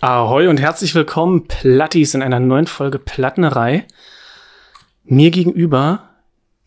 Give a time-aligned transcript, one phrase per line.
[0.00, 3.84] Ahoi und herzlich willkommen, Plattis, in einer neuen Folge Plattenerei.
[5.02, 6.10] Mir gegenüber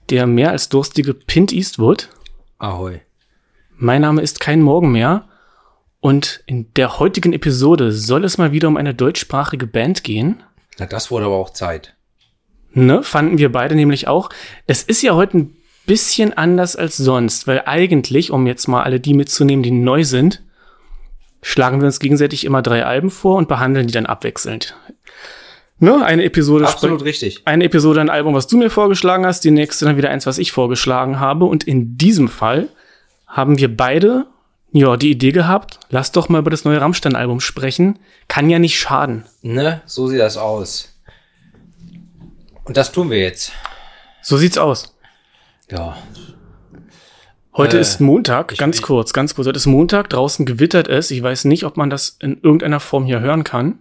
[0.10, 2.10] der mehr als durstige Pint Eastwood.
[2.58, 3.00] Ahoi.
[3.78, 5.30] Mein Name ist kein Morgen mehr.
[6.02, 10.44] Und in der heutigen Episode soll es mal wieder um eine deutschsprachige Band gehen.
[10.78, 11.96] Na, das wurde aber auch Zeit.
[12.74, 14.30] Ne, fanden wir beide nämlich auch.
[14.68, 15.56] Es ist ja heute ein
[15.86, 20.44] bisschen anders als sonst, weil eigentlich, um jetzt mal alle die mitzunehmen, die neu sind,
[21.42, 24.76] schlagen wir uns gegenseitig immer drei Alben vor und behandeln die dann abwechselnd.
[25.80, 26.68] Ne, eine Episode.
[26.68, 27.42] Absolut richtig.
[27.46, 30.38] Eine Episode ein Album, was du mir vorgeschlagen hast, die nächste dann wieder eins, was
[30.38, 31.46] ich vorgeschlagen habe.
[31.46, 32.70] Und in diesem Fall
[33.26, 34.28] haben wir beide
[34.74, 38.00] ja, die Idee gehabt, lass doch mal über das neue Rammstein-Album sprechen.
[38.28, 39.26] Kann ja nicht schaden.
[39.42, 40.96] Ne, so sieht das aus.
[42.64, 43.52] Und das tun wir jetzt.
[44.22, 44.96] So sieht's aus.
[45.72, 45.98] Ja.
[47.56, 49.48] Heute Äh, ist Montag, ganz ich- kurz, ganz kurz.
[49.48, 51.12] Heute ist Montag, draußen gewittert es.
[51.12, 53.80] Ich weiß nicht, ob man das in irgendeiner Form hier hören kann.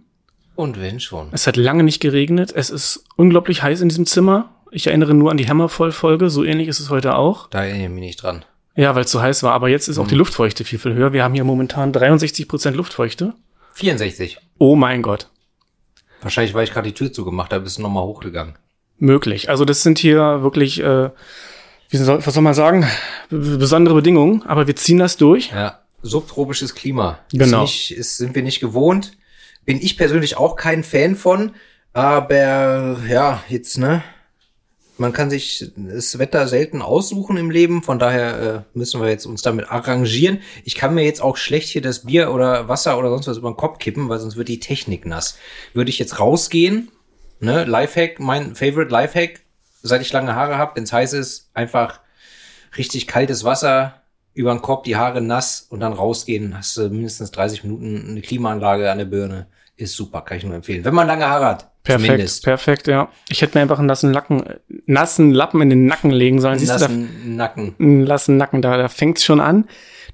[0.55, 1.29] Und wenn schon.
[1.31, 2.51] Es hat lange nicht geregnet.
[2.53, 4.49] Es ist unglaublich heiß in diesem Zimmer.
[4.71, 6.29] Ich erinnere nur an die Hammervoll-Folge.
[6.29, 7.47] So ähnlich ist es heute auch.
[7.49, 8.43] Da erinnere ich mich nicht dran.
[8.75, 9.53] Ja, weil es so heiß war.
[9.53, 10.03] Aber jetzt ist Mhm.
[10.03, 11.13] auch die Luftfeuchte viel, viel höher.
[11.13, 13.33] Wir haben hier momentan 63 Prozent Luftfeuchte.
[13.73, 14.37] 64.
[14.57, 15.27] Oh mein Gott.
[16.21, 18.55] Wahrscheinlich, weil ich gerade die Tür zugemacht habe, bist du nochmal hochgegangen.
[19.03, 19.49] möglich.
[19.49, 21.09] Also das sind hier wirklich, äh,
[21.91, 22.87] wie soll, was soll man sagen,
[23.29, 25.51] besondere Bedingungen, aber wir ziehen das durch.
[25.51, 25.81] Ja.
[26.01, 27.19] Subtropisches Klima.
[27.31, 27.65] Genau.
[27.65, 29.17] Ist nicht, ist, sind wir nicht gewohnt.
[29.65, 31.51] Bin ich persönlich auch kein Fan von.
[31.93, 34.03] Aber ja, jetzt, ne?
[34.97, 39.25] Man kann sich das Wetter selten aussuchen im Leben, von daher äh, müssen wir jetzt
[39.25, 40.41] uns damit arrangieren.
[40.63, 43.49] Ich kann mir jetzt auch schlecht hier das Bier oder Wasser oder sonst was über
[43.49, 45.39] den Kopf kippen, weil sonst wird die Technik nass.
[45.73, 46.91] Würde ich jetzt rausgehen,
[47.39, 49.41] ne, Lifehack, mein Favorite Lifehack,
[49.81, 51.99] seit ich lange Haare habe, wenn es heiß ist, einfach
[52.77, 53.95] richtig kaltes Wasser
[54.33, 58.21] über den Kopf, die Haare nass und dann rausgehen, hast du mindestens 30 Minuten eine
[58.21, 59.47] Klimaanlage an der Birne.
[59.75, 60.85] Ist super, kann ich nur empfehlen.
[60.85, 61.67] Wenn man lange Haare hat.
[61.83, 62.43] Perfekt, Zumindest.
[62.43, 63.09] perfekt, ja.
[63.29, 66.59] Ich hätte mir einfach einen nassen Lacken, äh, nassen Lappen in den Nacken legen sollen.
[66.59, 67.75] Siehst du, da, Nassen Nacken.
[67.79, 69.67] einen nassen Nacken, da, da fängt's schon an.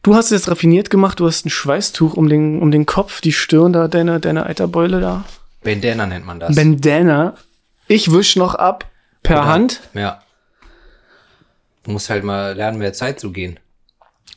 [0.04, 3.34] Du hast es raffiniert gemacht, du hast ein Schweißtuch um den, um den Kopf, die
[3.34, 5.26] Stirn da, deine, deine Eiterbeule da.
[5.64, 6.56] Bandana nennt man das.
[6.56, 7.34] Bandana.
[7.90, 8.86] Ich wisch noch ab
[9.28, 9.82] per Oder- Hand.
[9.94, 10.22] Ja.
[11.84, 13.60] Du musst halt mal lernen, mehr Zeit zu gehen.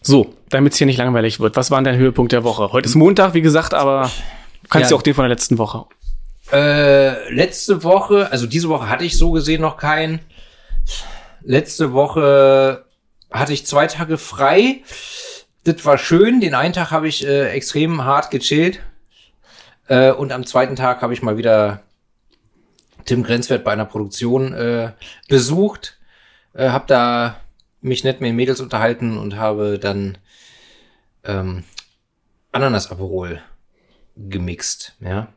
[0.03, 1.57] So, damit es hier nicht langweilig wird.
[1.57, 2.73] Was war denn dein Höhepunkt der Woche?
[2.73, 4.11] Heute ist Montag, wie gesagt, aber
[4.63, 4.95] du kannst Ja.
[4.95, 5.85] ja auch den von der letzten Woche.
[6.53, 10.21] Äh, letzte Woche, also diese Woche hatte ich so gesehen noch keinen.
[11.43, 12.85] Letzte Woche
[13.31, 14.83] hatte ich zwei Tage frei.
[15.65, 16.41] Das war schön.
[16.41, 18.81] Den einen Tag habe ich äh, extrem hart gechillt.
[19.89, 21.83] Äh, und am zweiten Tag habe ich mal wieder
[23.05, 24.93] Tim Grenzwert bei einer Produktion äh,
[25.29, 25.99] besucht.
[26.55, 27.41] Äh, hab da
[27.81, 30.19] mich nett mit Mädels unterhalten und habe dann
[31.25, 31.65] ähm,
[32.53, 33.41] Ananas-Aperol
[34.17, 35.29] gemixt, ja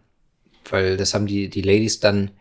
[0.69, 2.31] weil das haben die, die Ladies dann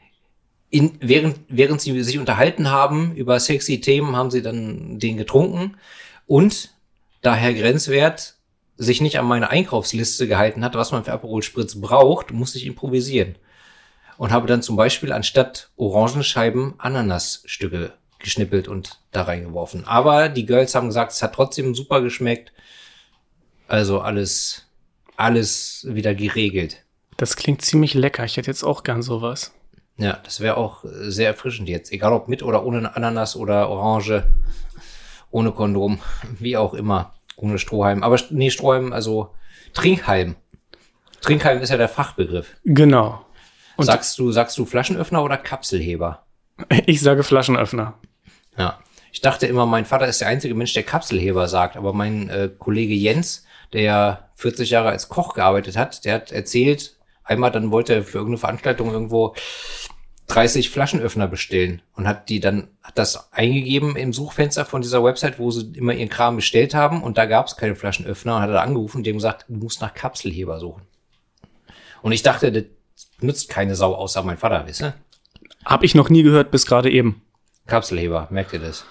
[0.70, 5.76] in, während, während sie sich unterhalten haben über sexy Themen, haben sie dann den getrunken.
[6.26, 6.74] Und
[7.20, 8.36] da Herr Grenzwert
[8.76, 12.66] sich nicht an meine Einkaufsliste gehalten hat, was man für Aperol Spritz braucht, musste ich
[12.66, 13.36] improvisieren.
[14.22, 19.84] Und habe dann zum Beispiel anstatt Orangenscheiben Ananasstücke geschnippelt und da reingeworfen.
[19.84, 22.52] Aber die Girls haben gesagt, es hat trotzdem super geschmeckt.
[23.66, 24.68] Also alles,
[25.16, 26.84] alles wieder geregelt.
[27.16, 28.24] Das klingt ziemlich lecker.
[28.24, 29.56] Ich hätte jetzt auch gern sowas.
[29.96, 31.90] Ja, das wäre auch sehr erfrischend jetzt.
[31.90, 34.22] Egal ob mit oder ohne Ananas oder Orange,
[35.32, 35.98] ohne Kondom,
[36.38, 37.12] wie auch immer.
[37.34, 38.04] Ohne Strohhalm.
[38.04, 39.34] Aber nee, Strohhalm, also
[39.74, 40.36] Trinkhalm.
[41.22, 42.54] Trinkhalm ist ja der Fachbegriff.
[42.64, 43.26] Genau.
[43.82, 46.25] Und- sagst du, sagst du Flaschenöffner oder Kapselheber?
[46.87, 47.94] Ich sage Flaschenöffner.
[48.56, 48.78] Ja.
[49.12, 51.76] Ich dachte immer, mein Vater ist der einzige Mensch, der Kapselheber sagt.
[51.76, 56.32] Aber mein äh, Kollege Jens, der ja 40 Jahre als Koch gearbeitet hat, der hat
[56.32, 59.34] erzählt, einmal dann wollte er für irgendeine Veranstaltung irgendwo
[60.28, 65.38] 30 Flaschenöffner bestellen und hat die dann, hat das eingegeben im Suchfenster von dieser Website,
[65.38, 68.50] wo sie immer ihren Kram bestellt haben und da gab es keine Flaschenöffner und hat
[68.50, 70.82] er angerufen und haben gesagt, du musst nach Kapselheber suchen.
[72.00, 72.67] Und ich dachte,
[73.22, 74.94] das nützt keine Sau außer mein Vater, wisst ihr?
[75.64, 77.22] Hab ich noch nie gehört bis gerade eben.
[77.66, 78.84] Kapselheber, merkt ihr das?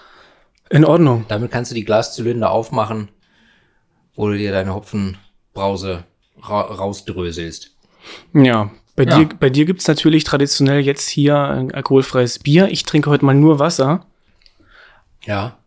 [0.70, 1.26] In Ordnung.
[1.28, 3.08] Damit kannst du die Glaszylinder aufmachen,
[4.14, 6.04] wo du dir deine Hopfenbrause
[6.40, 7.76] ra rausdröselst.
[8.32, 8.70] Ja.
[8.96, 9.18] Bei Ja.
[9.18, 12.68] dir, bei dir gibt's natürlich traditionell jetzt hier ein alkoholfreies Bier.
[12.68, 14.06] Ich trinke heute mal nur Wasser.
[15.24, 15.58] Ja.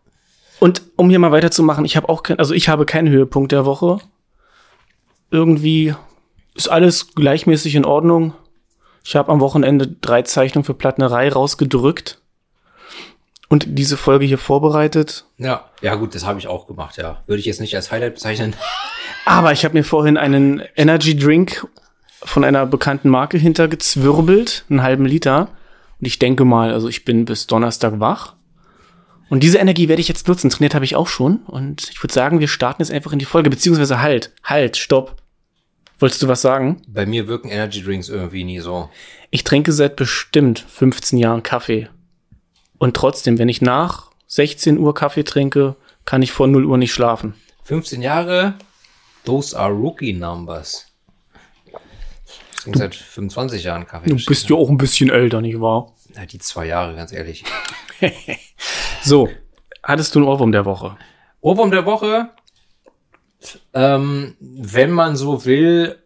[0.60, 3.66] Und um hier mal weiterzumachen, ich habe auch kein, also ich habe keinen Höhepunkt der
[3.66, 4.00] Woche.
[5.32, 5.94] Irgendwie
[6.56, 8.34] ist alles gleichmäßig in Ordnung.
[9.06, 12.20] Ich habe am Wochenende drei Zeichnungen für Plattnerei rausgedrückt
[13.50, 15.26] und diese Folge hier vorbereitet.
[15.38, 15.70] Ja.
[15.82, 17.22] Ja, gut, das habe ich auch gemacht, ja.
[17.28, 18.56] Würde ich jetzt nicht als Highlight bezeichnen.
[19.26, 21.68] Aber ich habe mir vorhin einen Energy Drink
[22.24, 25.50] von einer bekannten Marke hintergezwirbelt, einen halben Liter.
[26.00, 28.34] Und ich denke mal, also ich bin bis Donnerstag wach.
[29.30, 30.50] Und diese Energie werde ich jetzt nutzen.
[30.50, 31.38] Trainiert habe ich auch schon.
[31.46, 33.52] Und ich würde sagen, wir starten jetzt einfach in die Folge.
[33.52, 35.22] Beziehungsweise halt, halt, stopp.
[36.00, 36.82] Wolltest du was sagen?
[36.88, 38.90] Bei mir wirken Energy Drinks irgendwie nie so.
[39.32, 41.88] Ich trinke seit bestimmt 15 Jahren Kaffee.
[42.78, 46.94] Und trotzdem, wenn ich nach 16 Uhr Kaffee trinke, kann ich vor 0 Uhr nicht
[46.94, 47.34] schlafen.
[47.64, 48.56] 15 Jahre,
[49.24, 50.86] those are rookie numbers.
[51.66, 54.10] Ich trinke seit 25 Jahren Kaffee.
[54.10, 55.94] Du bist ja auch ein bisschen älter, nicht wahr?
[56.14, 57.44] Na, die zwei Jahre, ganz ehrlich.
[59.04, 59.30] So,
[59.84, 60.98] hattest du einen Ohrwurm der Woche?
[61.42, 62.32] Ohrwurm der Woche.
[63.74, 65.98] Ähm, wenn man so will,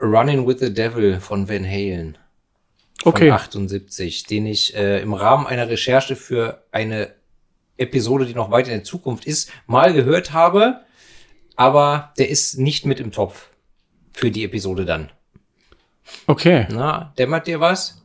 [0.00, 2.16] Running with the Devil von Van Halen.
[3.02, 3.30] Von Okay.
[3.30, 7.14] 78, den ich äh, im Rahmen einer Recherche für eine
[7.76, 10.80] Episode, die noch weit in der Zukunft ist, mal gehört habe.
[11.56, 13.48] Aber der ist nicht mit im Topf
[14.12, 15.10] für die Episode dann.
[16.26, 16.66] Okay.
[16.70, 18.02] Na, dämmert dir was?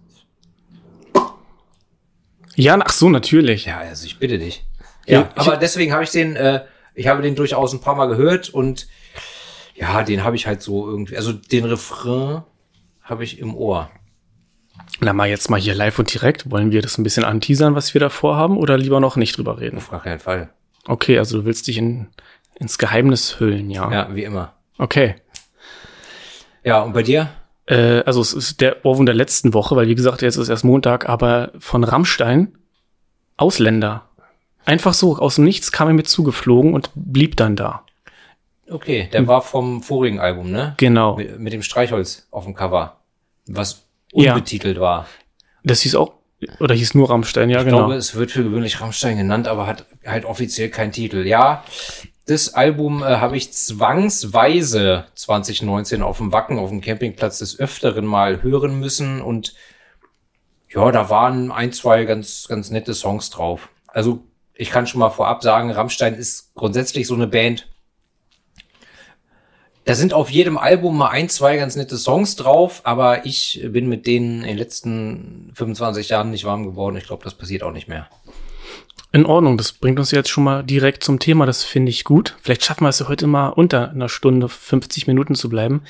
[2.56, 3.66] Ja, ach so, natürlich.
[3.66, 4.64] Ja, also ich bitte dich.
[5.08, 6.64] Ja, Ja, aber deswegen habe ich den, äh,
[6.96, 8.88] ich habe den durchaus ein paar Mal gehört und
[9.76, 12.44] ja, den habe ich halt so irgendwie, also den Refrain
[13.02, 13.90] habe ich im Ohr.
[15.00, 16.50] Na mal jetzt mal hier live und direkt.
[16.50, 19.60] Wollen wir das ein bisschen anteasern, was wir da vorhaben, oder lieber noch nicht drüber
[19.60, 19.78] reden?
[19.78, 20.50] Auf gar keinen Fall.
[20.86, 22.08] Okay, also du willst dich in,
[22.56, 23.92] ins Geheimnis hüllen, ja.
[23.92, 24.54] Ja, wie immer.
[24.78, 25.16] Okay.
[26.64, 27.30] Ja, und bei dir?
[27.66, 30.64] Äh, also es ist der Ohrwurm der letzten Woche, weil wie gesagt, jetzt ist erst
[30.64, 32.58] Montag, aber von Rammstein,
[33.38, 34.10] Ausländer.
[34.66, 37.84] Einfach so, aus dem Nichts kam er mir zugeflogen und blieb dann da.
[38.70, 40.74] Okay, der war vom vorigen Album, ne?
[40.78, 41.18] Genau.
[41.18, 42.98] Mit, mit dem Streichholz auf dem Cover,
[43.46, 44.34] was Ja.
[44.34, 45.06] unbetitelt war.
[45.64, 46.14] Das hieß auch,
[46.60, 47.80] oder hieß nur Rammstein, ja, Ich genau.
[47.80, 51.26] glaube, es wird für gewöhnlich Rammstein genannt, aber hat halt offiziell keinen Titel.
[51.28, 51.64] Ja,
[52.26, 58.06] das Album äh, habe ich zwangsweise 2019 auf dem Wacken, auf dem Campingplatz des Öfteren
[58.06, 59.54] mal hören müssen und
[60.70, 63.70] ja, da waren ein, zwei ganz, ganz nette Songs drauf.
[63.88, 64.24] Also
[64.56, 67.68] ich kann schon mal vorab sagen, Rammstein ist grundsätzlich so eine Band.
[69.86, 73.90] Da sind auf jedem Album mal ein, zwei ganz nette Songs drauf, aber ich bin
[73.90, 76.96] mit denen in den letzten 25 Jahren nicht warm geworden.
[76.96, 78.08] Ich glaube, das passiert auch nicht mehr.
[79.12, 82.36] In Ordnung, das bringt uns jetzt schon mal direkt zum Thema, das finde ich gut.
[82.42, 85.84] Vielleicht schaffen wir es heute mal unter einer Stunde, 50 Minuten zu bleiben.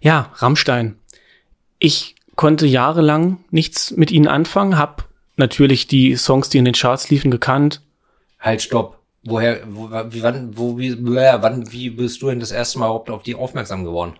[0.00, 0.98] Ja, Rammstein.
[1.78, 7.08] Ich konnte jahrelang nichts mit ihnen anfangen, hab natürlich die Songs, die in den Charts
[7.08, 7.80] liefen, gekannt.
[8.38, 8.98] Halt, stopp.
[9.24, 13.10] Woher, wo, wie, wann, wo, wie, wann, wie bist du denn das erste Mal überhaupt
[13.10, 14.14] auf die aufmerksam geworden?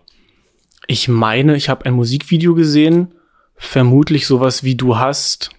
[0.87, 3.13] Ich meine, ich habe ein Musikvideo gesehen,
[3.55, 5.49] vermutlich sowas wie Du hast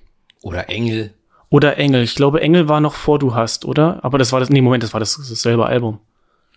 [0.42, 1.14] Oder Engel?
[1.48, 2.02] oder Engel.
[2.02, 4.04] Ich glaube, Engel war noch vor Du hast, oder?
[4.04, 5.98] Aber das war das, nee, Moment, das war das, dasselbe Album.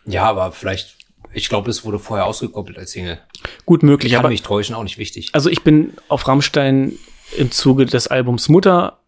[0.06, 0.96] Ja, aber vielleicht,
[1.34, 3.18] ich glaube, es wurde vorher ausgekoppelt als Single.
[3.66, 5.30] Gut möglich, Kann aber mich täuschen, auch nicht wichtig.
[5.34, 6.94] Also ich bin auf Rammstein
[7.38, 9.00] im Zuge des Albums Mutter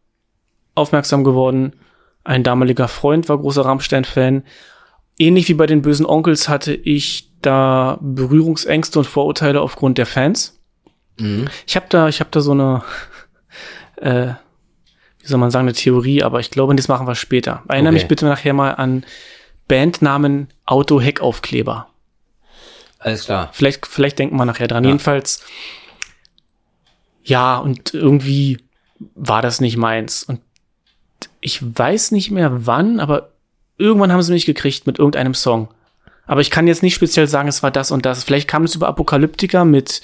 [0.74, 1.74] aufmerksam geworden.
[2.26, 4.44] Ein damaliger Freund war großer Rammstein-Fan.
[5.18, 10.60] Ähnlich wie bei den bösen Onkels hatte ich da Berührungsängste und Vorurteile aufgrund der Fans.
[11.18, 11.48] Mhm.
[11.66, 12.84] Ich habe da, ich habe da so eine,
[13.98, 14.34] äh,
[15.22, 17.64] wie soll man sagen, eine Theorie, aber ich glaube, das machen wir später.
[17.68, 18.02] Erinnere Okay.
[18.02, 19.06] mich bitte nachher mal an
[19.68, 21.88] Bandnamen Auto-Heckaufkleber.
[23.00, 23.50] Alles klar.
[23.54, 24.84] Vielleicht, vielleicht denken wir nachher dran.
[24.84, 24.90] Ja.
[24.90, 25.44] Jedenfalls,
[27.24, 28.58] ja, und irgendwie
[29.14, 30.24] war das nicht meins.
[30.24, 30.42] Und
[31.42, 33.30] ich weiß nicht mehr wann, aber
[33.78, 35.70] irgendwann haben sie mich gekriegt mit irgendeinem Song.
[36.28, 38.24] Aber ich kann jetzt nicht speziell sagen, es war das und das.
[38.24, 40.02] Vielleicht kam es über Apokalyptika mit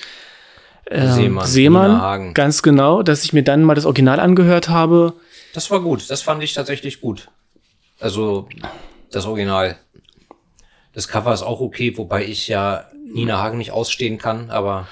[0.86, 5.14] äh, Seemann, Seemann, ganz genau, dass ich mir dann mal das Original angehört habe.
[5.54, 6.10] Das war gut.
[6.10, 7.30] Das fand ich tatsächlich gut.
[8.00, 8.48] Also,
[9.12, 9.78] das Original.
[10.94, 14.88] Das Cover ist auch okay, wobei ich ja Nina Hagen nicht ausstehen kann, aber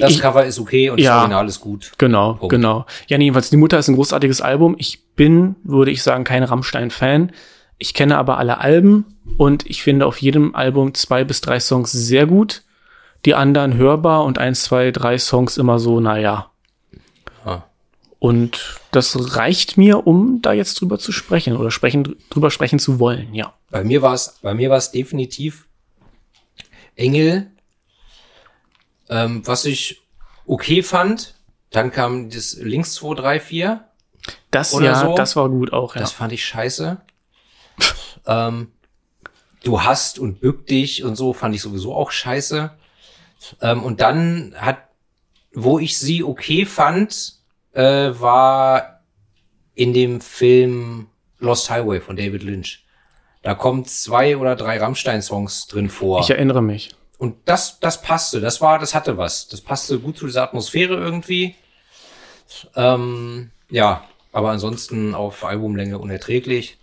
[0.00, 1.10] das ich, Cover ist okay und Ja.
[1.14, 1.92] das Original ist gut.
[1.98, 2.50] Genau, Punkt.
[2.50, 2.86] genau.
[3.08, 4.74] Ja, nee, jedenfalls, Die Mutter ist ein großartiges Album.
[4.78, 7.32] Ich bin, würde ich sagen, kein Rammstein-Fan.
[7.78, 9.04] Ich kenne aber alle Alben
[9.36, 12.62] und ich finde auf jedem Album zwei bis drei Songs sehr gut.
[13.24, 16.50] Die anderen hörbar und eins, zwei, drei Songs immer so, naja.
[17.44, 17.64] Ja.
[18.18, 23.00] Und das reicht mir, um da jetzt drüber zu sprechen oder sprechen, drüber sprechen zu
[23.00, 23.52] wollen, ja.
[23.70, 25.66] Bei mir war es, bei mir war es definitiv
[26.96, 27.50] Engel,
[29.08, 30.02] ähm, was ich
[30.46, 31.34] okay fand.
[31.70, 33.84] Dann kam das Links 2, 3, 4.
[34.50, 35.14] Das, Oder ja, so.
[35.14, 36.00] das war gut auch, ja.
[36.00, 37.00] Das fand ich scheiße.
[38.26, 38.72] ähm,
[39.64, 42.70] du hast und bück dich und so fand ich sowieso auch scheiße.
[43.60, 44.78] Ähm, und dann hat,
[45.52, 47.34] wo ich sie okay fand,
[47.72, 49.00] äh, war
[49.74, 51.08] in dem Film
[51.38, 52.84] Lost Highway von David Lynch.
[53.42, 56.20] Da kommen zwei oder drei Rammstein-Songs drin vor.
[56.20, 56.94] Ich erinnere mich.
[57.24, 59.48] Und das, das passte, das war, das hatte was.
[59.48, 61.54] Das passte gut zu dieser Atmosphäre irgendwie.
[62.76, 66.76] Ähm, ja, aber ansonsten auf Albumlänge unerträglich.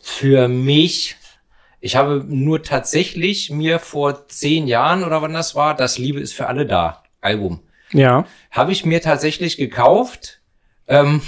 [0.00, 1.16] Für mich,
[1.80, 6.32] ich habe nur tatsächlich mir vor zehn Jahren oder wann das war, das Liebe ist
[6.32, 7.58] für alle da, Album.
[7.92, 8.24] Ja.
[8.52, 10.42] Habe ich mir tatsächlich gekauft.
[10.86, 11.22] Ähm,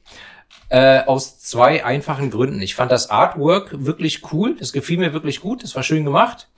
[0.68, 2.60] äh, aus zwei einfachen Gründen.
[2.60, 4.54] Ich fand das Artwork wirklich cool.
[4.58, 5.62] Das gefiel mir wirklich gut.
[5.62, 6.48] Das war schön gemacht.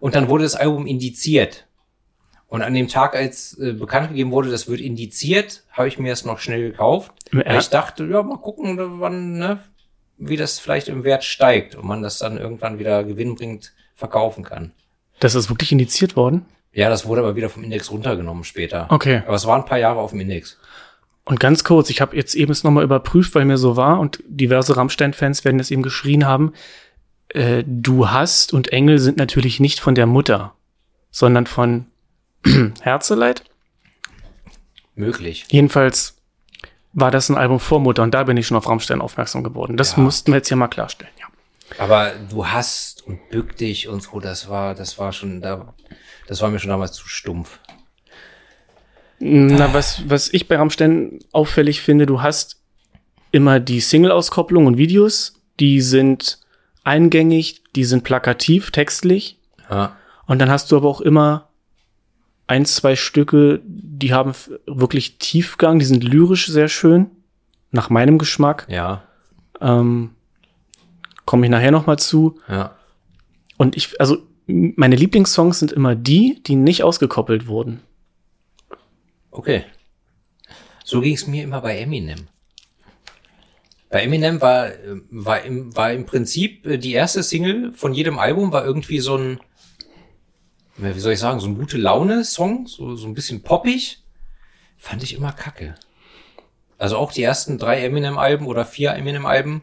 [0.00, 1.66] Und dann wurde das Album indiziert.
[2.48, 6.10] Und an dem Tag, als äh, bekannt gegeben wurde, das wird indiziert, habe ich mir
[6.10, 7.12] das noch schnell gekauft.
[7.32, 7.58] Ja.
[7.58, 9.58] Ich dachte, ja, mal gucken, wann, ne,
[10.16, 14.72] wie das vielleicht im Wert steigt und man das dann irgendwann wieder gewinnbringend verkaufen kann.
[15.18, 16.46] Das ist wirklich indiziert worden?
[16.72, 18.86] Ja, das wurde aber wieder vom Index runtergenommen später.
[18.90, 19.22] Okay.
[19.26, 20.58] Aber es waren ein paar Jahre auf dem Index.
[21.24, 24.22] Und ganz kurz, ich habe jetzt eben es nochmal überprüft, weil mir so war und
[24.28, 26.52] diverse Rammstein-Fans werden es eben geschrien haben.
[27.36, 30.54] Äh, du hast und Engel sind natürlich nicht von der Mutter,
[31.10, 31.86] sondern von
[32.80, 33.44] Herzeleid.
[34.94, 35.44] Möglich.
[35.50, 36.16] Jedenfalls
[36.94, 39.76] war das ein Album vor Mutter und da bin ich schon auf Rammstein aufmerksam geworden.
[39.76, 40.02] Das Ja.
[40.02, 41.26] mussten wir jetzt hier mal klarstellen, ja.
[41.78, 45.74] Aber du hast und bück dich und so, das war, das war schon da,
[46.26, 47.58] das war mir schon damals zu stumpf.
[49.18, 52.62] Na, was, was ich bei Rammstein auffällig finde, du hast
[53.30, 56.38] immer die Single-Auskopplung und Videos, die sind
[56.86, 59.38] eingängig, die sind plakativ, textlich.
[59.68, 59.96] Ja.
[60.26, 61.48] Und dann hast du aber auch immer
[62.46, 64.32] ein, zwei Stücke, die haben
[64.66, 67.10] wirklich Tiefgang, die sind lyrisch sehr schön,
[67.72, 68.66] nach meinem Geschmack.
[68.70, 69.02] Ja.
[69.60, 70.10] Ähm,
[71.24, 72.38] Komme ich nachher noch mal zu.
[72.48, 72.76] Ja.
[73.56, 77.80] Und ich, also meine Lieblingssongs sind immer die, die nicht ausgekoppelt wurden.
[79.32, 79.64] Okay.
[80.84, 82.28] So ging es mir immer bei Eminem.
[83.88, 84.70] Bei Eminem war,
[85.10, 89.16] war, im, war im Prinzip äh, die erste Single von jedem Album war irgendwie so
[89.16, 89.40] ein,
[90.76, 94.02] wie soll ich sagen, so ein gute Laune-Song, so, so ein bisschen poppig.
[94.76, 95.74] Fand ich immer kacke.
[96.78, 99.62] Also auch die ersten drei Eminem-Alben oder vier Eminem-Alben,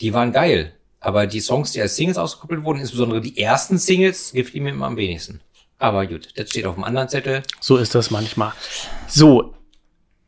[0.00, 0.74] die waren geil.
[1.00, 4.86] Aber die Songs, die als Singles ausgekoppelt wurden, insbesondere die ersten Singles, gefielen mir immer
[4.86, 5.40] am wenigsten.
[5.78, 7.42] Aber gut, das steht auf dem anderen Zettel.
[7.60, 8.52] So ist das manchmal.
[9.08, 9.54] So,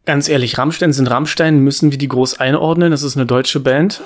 [0.07, 2.91] ganz ehrlich, Rammstein sind Rammstein, müssen wir die groß einordnen.
[2.91, 4.03] Das ist eine deutsche Band.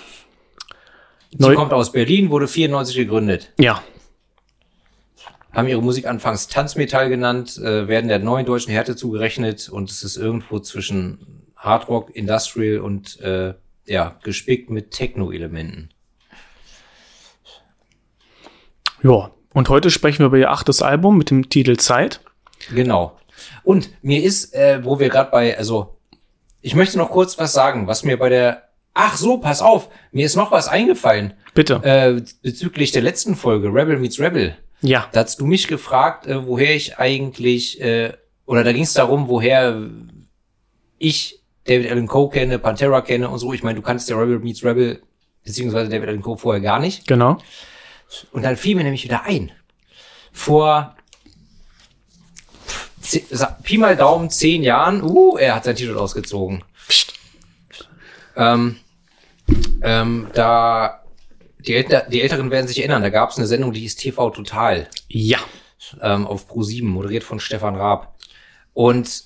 [1.30, 3.52] Sie Neu- kommt aus Berlin, wurde 94 gegründet.
[3.58, 3.82] Ja,
[5.52, 10.02] Haben ihre Musik anfangs Tanzmetall genannt, äh, werden der neuen deutschen Härte zugerechnet und es
[10.04, 13.54] ist irgendwo zwischen Hardrock, Industrial und äh,
[13.86, 15.88] ja, gespickt mit Techno-Elementen.
[19.02, 19.30] ja.
[19.54, 22.20] Und heute sprechen wir über ihr achtes Album mit dem Titel Zeit.
[22.72, 23.18] Genau.
[23.62, 25.98] Und mir ist, äh, wo wir gerade bei, also
[26.60, 28.64] ich möchte noch kurz was sagen, was mir bei der,
[28.94, 31.80] ach so, pass auf, mir ist noch was eingefallen Bitte.
[31.84, 34.56] äh, bezüglich der letzten Folge, Rebel Meets Rebel.
[34.80, 35.08] ja.
[35.12, 38.12] Da hast du mich gefragt, äh, woher ich eigentlich, äh,
[38.46, 39.80] oder da ging es darum, woher
[40.98, 43.52] ich David Allen Coe kenne, Pantera kenne und so.
[43.52, 45.02] Ich meine, du kannst der Rebel Meets Rebel,
[45.44, 47.06] beziehungsweise David Allen Coe vorher gar nicht.
[47.06, 47.38] Genau.
[48.32, 49.52] Und dann fiel mir nämlich wieder ein.
[50.32, 50.96] Vor
[53.62, 56.64] Pi mal Daumen zehn Jahren, uh, er hat sein T-Shirt ausgezogen.
[56.86, 57.14] Psst.
[58.36, 58.76] Ähm,
[59.82, 61.02] ähm, da,
[61.58, 64.30] die, Älte, die Älteren werden sich erinnern, da gab es eine Sendung, die hieß TV
[64.30, 64.88] Total.
[65.08, 65.38] Ja.
[66.00, 68.14] ähm, auf Pro7, moderiert von Stefan Raab.
[68.74, 69.24] Und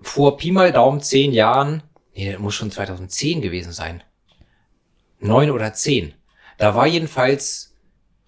[0.00, 1.82] vor Pi mal Daumen zehn Jahren,
[2.14, 4.02] nee, das muss schon 2010 gewesen sein.
[5.18, 6.14] Neun oder zehn.
[6.58, 7.74] Da war jedenfalls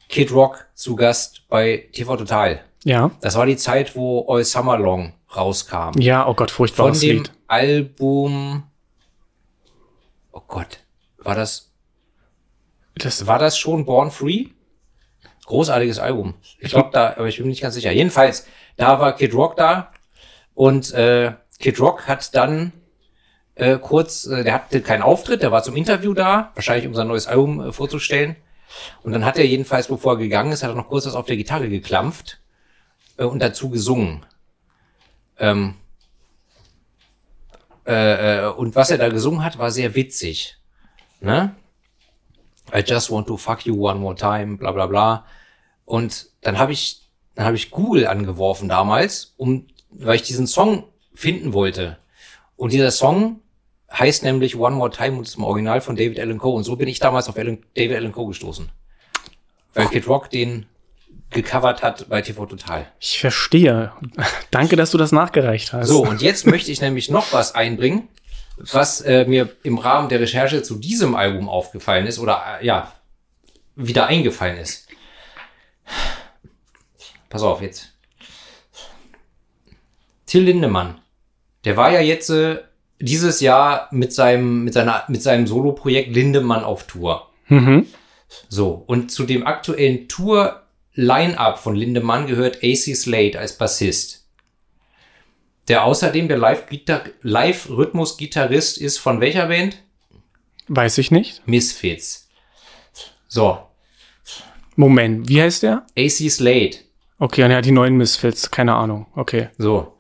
[0.09, 2.65] Kid Rock zu Gast bei TV Total.
[2.89, 3.11] Ja.
[3.21, 5.91] Das war die Zeit, wo All Summer Long rauskam.
[5.99, 7.33] Ja, oh Gott, Von furchtbares dem Lied.
[7.47, 8.63] Album,
[10.33, 10.79] oh Gott,
[11.19, 11.71] war das,
[12.95, 14.47] Das war das schon Born Free?
[15.45, 16.33] Großartiges Album.
[16.61, 17.93] Ich glaube da, aber ich bin mir nicht ganz sicher.
[17.93, 18.47] Jedenfalls,
[18.79, 19.93] da war Kid Rock da
[20.55, 22.73] und äh, Kid Rock hat dann
[23.55, 27.09] äh, kurz, äh, der hatte keinen Auftritt, der war zum Interview da, wahrscheinlich um sein
[27.09, 28.37] neues Album äh, vorzustellen.
[29.03, 31.27] Und dann hat er jedenfalls, bevor er gegangen ist, hat er noch kurz was auf
[31.27, 32.41] der Gitarre geklampft
[33.19, 34.25] äh, und dazu gesungen.
[35.39, 35.75] Ähm,
[37.87, 40.57] äh, äh, und was er da gesungen hat, war sehr witzig.
[41.21, 41.55] Ne?
[42.75, 45.27] I just want to fuck you one more time, bla bla bla.
[45.85, 50.85] Und dann habe ich, dann habe ich Google angeworfen damals, um, weil ich diesen Song
[51.15, 51.99] finden wollte.
[52.57, 53.41] Und dieser Song
[53.91, 56.55] heißt nämlich One More Time und ist im Original von David Allen Coe.
[56.55, 58.69] Und so bin ich damals auf Alan, David Allen Coe gestoßen.
[59.73, 60.67] Weil Kid Rock den
[61.31, 62.87] gecovert hat bei TV Total.
[63.01, 63.93] Ich verstehe.
[64.51, 65.89] Danke, dass du das nachgereicht hast.
[65.89, 68.09] So, und jetzt möchte ich nämlich noch was einbringen,
[68.57, 72.93] was äh, mir im Rahmen der Recherche zu diesem Album aufgefallen ist oder äh, ja,
[73.77, 74.89] wieder eingefallen ist.
[77.29, 77.93] Pass auf jetzt.
[80.27, 81.01] Till Lindemann,
[81.65, 82.59] der war ja jetzt äh,
[83.01, 87.31] dieses Jahr mit seinem, mit seiner, mit seinem Solo-Projekt Lindemann auf Tour.
[87.49, 87.87] Mhm.
[88.49, 90.09] So, und zu dem aktuellen
[90.99, 94.27] Tour-Line-Up von Lindemann gehört AC Slade als Bassist.
[95.69, 96.39] Der außerdem der
[97.23, 99.81] Live-Rhythmus-Gitarrist ist von welcher Band?
[100.67, 101.47] Weiß ich nicht.
[101.47, 102.29] Misfits.
[103.29, 103.59] So,
[104.75, 105.87] Moment, wie heißt der?
[105.97, 106.79] AC Slade.
[107.19, 109.07] Okay, und er hat die neuen Misfits, keine Ahnung.
[109.15, 109.51] Okay.
[109.57, 109.95] So.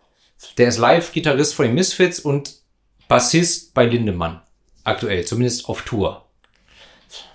[0.56, 2.54] Der ist Live-Gitarrist von den Misfits und
[3.08, 4.40] Bassist bei Lindemann.
[4.84, 6.24] Aktuell, zumindest auf Tour.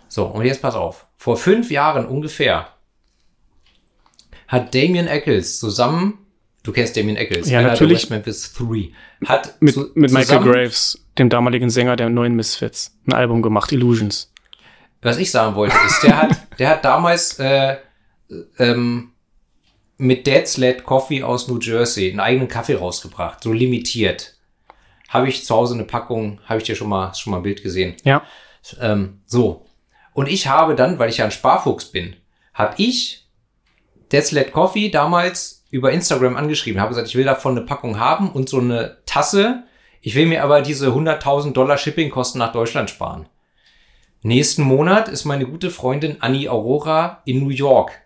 [0.08, 1.06] So, und jetzt pass auf.
[1.16, 2.73] Vor fünf Jahren ungefähr
[4.54, 6.20] hat Damien Eccles zusammen,
[6.64, 8.04] du kennst Damien Eccles, Ja, natürlich.
[8.04, 8.92] West Memphis 3,
[9.28, 13.72] hat Mit, zu- mit Michael Graves, dem damaligen Sänger der neuen Misfits, ein Album gemacht,
[13.72, 14.32] Illusions.
[15.02, 17.78] was ich sagen wollte, ist, der hat, der hat damals äh,
[18.60, 19.12] ähm,
[19.98, 24.36] mit Dad's Led Coffee aus New Jersey einen eigenen Kaffee rausgebracht, so limitiert.
[25.10, 27.62] Habe ich zu Hause eine Packung, habe ich dir schon mal, schon mal ein Bild
[27.62, 27.96] gesehen.
[28.04, 28.24] Ja.
[28.82, 29.66] Ähm, so.
[30.14, 32.16] Und ich habe dann, weil ich ja ein Sparfuchs bin,
[32.54, 33.23] habe ich
[34.32, 38.48] Led Coffee damals über Instagram angeschrieben, habe gesagt, ich will davon eine Packung haben und
[38.48, 39.64] so eine Tasse.
[40.02, 43.28] Ich will mir aber diese 100.000 Dollar Shippingkosten nach Deutschland sparen.
[44.22, 48.04] Nächsten Monat ist meine gute Freundin Annie Aurora in New York.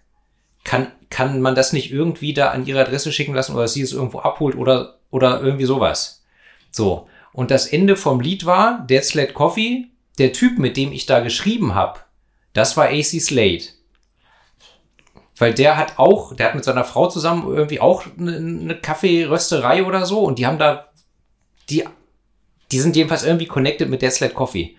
[0.64, 3.92] Kann, kann man das nicht irgendwie da an ihre Adresse schicken lassen oder sie es
[3.92, 6.24] irgendwo abholt oder, oder irgendwie sowas?
[6.72, 7.08] So.
[7.34, 9.88] Und das Ende vom Lied war Dead Sled Coffee.
[10.18, 12.00] Der Typ, mit dem ich da geschrieben habe,
[12.54, 13.77] das war AC Slade.
[15.40, 20.06] Weil der hat auch, der hat mit seiner Frau zusammen irgendwie auch eine, Kaffeerösterei oder
[20.06, 20.88] so und die haben da,
[21.70, 21.84] die,
[22.72, 24.76] die sind jedenfalls irgendwie connected mit Dead Sled Coffee.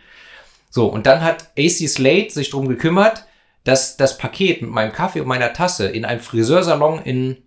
[0.71, 3.25] So, und dann hat AC Slade sich drum gekümmert,
[3.65, 7.43] dass das Paket mit meinem Kaffee und meiner Tasse in einem Friseursalon in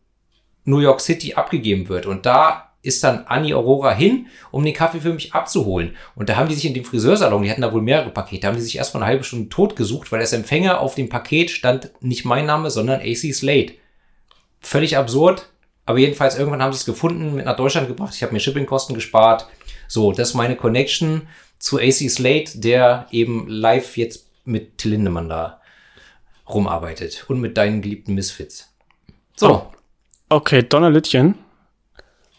[0.63, 2.05] New York City abgegeben wird.
[2.05, 5.95] Und da ist dann Annie Aurora hin, um den Kaffee für mich abzuholen.
[6.15, 8.55] Und da haben die sich in dem Friseursalon, die hatten da wohl mehrere Pakete, haben
[8.55, 11.91] die sich erstmal eine halbe Stunde tot gesucht, weil das Empfänger auf dem Paket stand
[12.01, 13.73] nicht mein Name, sondern AC Slade.
[14.59, 15.47] Völlig absurd.
[15.85, 18.13] Aber jedenfalls irgendwann haben sie es gefunden, mit nach Deutschland gebracht.
[18.15, 19.47] Ich habe mir Shippingkosten gespart.
[19.87, 21.27] So, das ist meine Connection
[21.59, 25.61] zu AC Slade, der eben live jetzt mit Till Lindemann da
[26.47, 28.73] rumarbeitet und mit deinen geliebten Misfits.
[29.35, 29.71] So.
[30.29, 31.35] Okay, Donnerlütchen.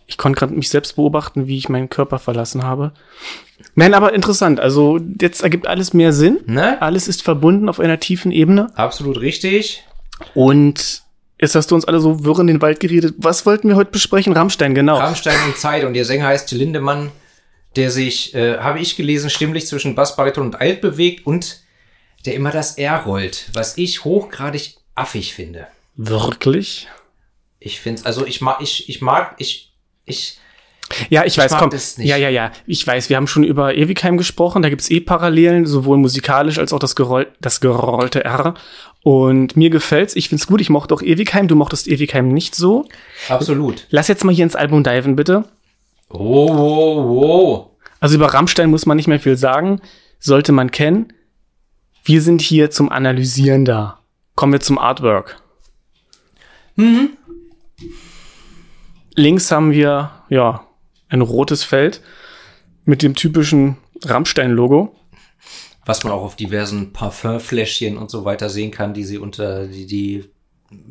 [0.07, 2.93] Ich konnte gerade mich selbst beobachten, wie ich meinen Körper verlassen habe.
[3.75, 4.61] Nein, aber interessant.
[4.61, 6.41] Also jetzt ergibt alles mehr Sinn.
[6.47, 6.81] ne?
[6.83, 8.69] Alles ist verbunden auf einer tiefen Ebene.
[8.77, 9.85] Absolut richtig.
[10.35, 11.03] Und
[11.41, 13.15] jetzt hast du uns alle so wirr in den Wald geredet.
[13.19, 14.33] Was wollten wir heute besprechen?
[14.33, 14.99] Rammstein, genau.
[14.99, 17.11] Rammstein und Zeit und der Sänger heißt Till Lindemann,
[17.77, 21.61] der sich, äh, habe ich gelesen, stimmlich zwischen Bass, Bariton und Alt bewegt und
[22.27, 25.67] der immer das R rollt, was ich hochgradig affig finde.
[25.97, 26.88] Wirklich?
[27.59, 29.72] Ich finde es, also ich mag, ich, ich mag, ich,
[30.05, 30.38] ich,
[31.09, 31.71] Ja, ich weiß, mag komm.
[31.71, 32.09] das nicht.
[32.09, 32.53] Ja, ja, ja.
[32.67, 34.62] Ich weiß, wir haben schon über Ewigheim gesprochen.
[34.62, 38.55] Da gibt's eh Parallelen, sowohl musikalisch als auch das, geroll das gerollte R.
[39.03, 40.15] Und mir gefällt's.
[40.15, 40.61] Ich find's gut.
[40.61, 41.49] Ich mochte auch Ewigheim.
[41.49, 42.87] Du mochtest Ewigheim nicht so.
[43.29, 43.87] absolut.
[43.91, 45.45] Lass jetzt mal hier ins Album diven, bitte.
[46.09, 47.77] Oh, oh, oh.
[48.01, 49.81] Also über Rammstein muss man nicht mehr viel sagen.
[50.21, 51.12] Sollte man kennen.
[52.05, 53.99] Wir sind hier zum Analysieren da.
[54.35, 55.41] Kommen wir zum Artwork.
[59.14, 60.66] Links haben wir, ja,
[61.09, 62.01] ein rotes Feld
[62.85, 64.94] mit dem typischen Rammstein-Logo.
[65.85, 69.87] Was man auch auf diversen Parfümfläschchen und so weiter sehen kann, die sie unter, die,
[69.87, 70.25] die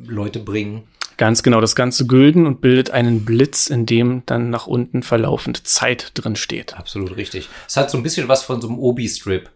[0.05, 0.83] Leute bringen.
[1.17, 5.67] Ganz genau, das Ganze gülden und bildet einen Blitz, in dem dann nach unten verlaufend
[5.67, 6.75] Zeit drin steht.
[6.77, 7.47] Absolut richtig.
[7.67, 9.49] Es hat so ein bisschen was von so einem Obi-Strip.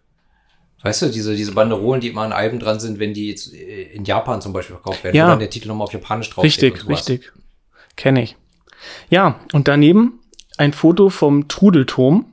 [0.83, 3.83] Weißt du, diese, diese Banderolen, die immer an Alben dran sind, wenn die jetzt äh,
[3.93, 5.25] in Japan zum Beispiel verkauft werden, Ja.
[5.25, 6.73] wo dann der Titel nochmal auf Japanisch draufsteht.
[6.75, 7.31] Richtig, richtig.
[7.95, 8.35] Kenne ich.
[9.09, 10.19] Ja, und daneben
[10.57, 12.25] ein Foto vom Trudelturm,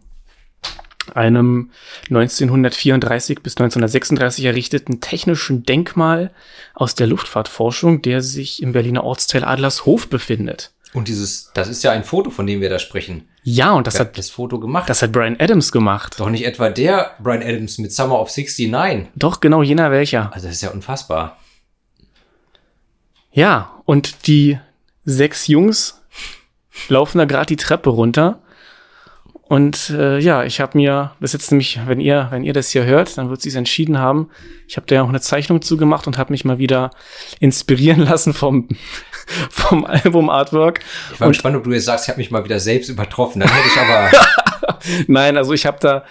[1.15, 1.71] einem
[2.09, 6.31] 1934 bis 1936 errichteten technischen Denkmal
[6.75, 10.73] aus der Luftfahrtforschung, der sich im Berliner Ortsteil Adlershof befindet.
[10.95, 13.29] Und dieses, das ist ja ein Foto, von dem wir da sprechen.
[13.43, 14.89] Ja, und das Wer hat das Foto gemacht?
[14.89, 16.21] das hat Brian Adams gemacht.
[16.21, 19.09] Doch nicht etwa der Brian Adams mit Summer of 69.
[19.17, 20.33] Doch, genau jener welcher.
[20.35, 21.39] Also das ist ja unfassbar.
[23.33, 24.59] Ja, und die
[25.05, 26.02] sechs Jungs
[26.89, 28.41] laufen da gerade die Treppe runter.
[29.45, 32.71] Und äh, ja, ich habe mir, das ist jetzt nämlich, wenn ihr, wenn ihr das
[32.71, 34.31] hier hört, dann wird sie es entschieden haben.
[34.67, 36.91] Ich habe da ja auch eine Zeichnung zugemacht und habe mich mal wieder
[37.39, 38.69] inspirieren lassen vom,
[39.51, 40.81] vom Album-Artwork.
[41.13, 43.41] Ich war Und- gespannt, ob du jetzt sagst, ich habe mich mal wieder selbst übertroffen.
[43.41, 44.79] Dann hätte ich aber.
[45.07, 46.05] Nein, also ich habe da,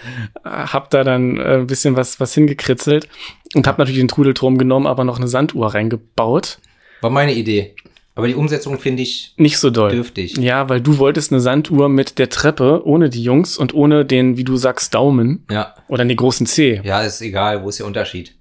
[0.44, 3.08] hab da dann äh, ein bisschen was, was hingekritzelt
[3.54, 6.58] und habe natürlich den Trudelturm genommen, aber noch eine Sanduhr reingebaut.
[7.00, 7.74] War meine Idee.
[8.14, 9.90] Aber die Umsetzung finde ich Nicht so doll.
[9.90, 10.36] dürftig.
[10.36, 14.36] Ja, weil du wolltest eine Sanduhr mit der Treppe, ohne die Jungs und ohne den,
[14.36, 15.74] wie du sagst, Daumen Ja.
[15.88, 16.80] oder den großen C.
[16.84, 17.62] Ja, ist egal.
[17.64, 18.34] Wo ist der Unterschied?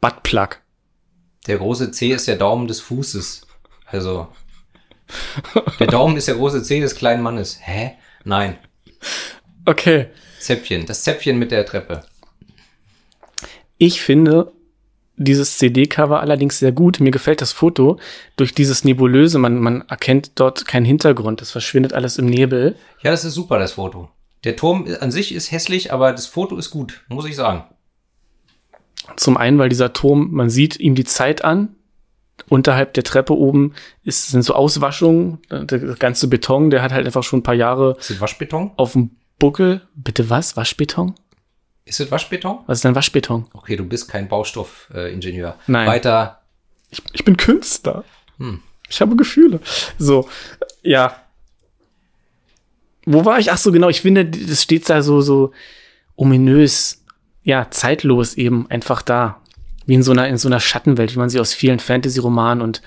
[0.00, 0.60] Buttplug.
[1.46, 3.46] Der große C ist der Daumen des Fußes.
[3.86, 4.28] Also.
[5.80, 7.58] Der Daumen ist der große C des kleinen Mannes.
[7.60, 7.92] Hä?
[8.24, 8.56] Nein.
[9.66, 10.06] Okay.
[10.40, 10.86] Zäpfchen.
[10.86, 12.02] Das Zäpfchen mit der Treppe.
[13.78, 14.52] Ich finde
[15.16, 17.00] dieses CD-Cover allerdings sehr gut.
[17.00, 17.98] Mir gefällt das Foto
[18.36, 19.38] durch dieses Nebulöse.
[19.38, 21.40] Man, man erkennt dort keinen Hintergrund.
[21.42, 22.76] Es verschwindet alles im Nebel.
[23.02, 24.08] Ja, das ist super, das Foto.
[24.44, 27.64] Der Turm an sich ist hässlich, aber das Foto ist gut, muss ich sagen.
[29.16, 31.76] Zum einen, weil dieser Turm, man sieht ihm die Zeit an.
[32.48, 35.38] Unterhalb der Treppe oben ist, sind so Auswaschungen.
[35.50, 38.72] Der ganze Beton, der hat halt einfach schon ein paar Jahre Ist das Waschbeton?
[38.76, 39.82] auf dem Buckel.
[39.94, 40.56] Bitte was?
[40.56, 41.14] Waschbeton?
[41.86, 42.60] Ist das Waschbeton?
[42.66, 43.46] Was ist denn Waschbeton?
[43.52, 45.50] Okay, du bist kein Baustoffingenieur.
[45.50, 45.70] Äh.
[45.70, 45.86] Nein.
[45.86, 46.40] Weiter.
[46.90, 48.04] Ich, ich bin Künstler.
[48.38, 48.60] Hm.
[48.88, 49.60] Ich habe Gefühle.
[49.98, 50.28] So,
[50.82, 51.20] ja.
[53.04, 53.52] Wo war ich?
[53.52, 53.88] Ach so, genau.
[53.88, 55.52] Ich finde, das steht da so, so
[56.16, 57.04] ominös,
[57.42, 59.40] ja, zeitlos eben einfach da.
[59.84, 62.80] Wie in so einer, in so einer Schattenwelt, wie man sie aus vielen Fantasy-Romanen und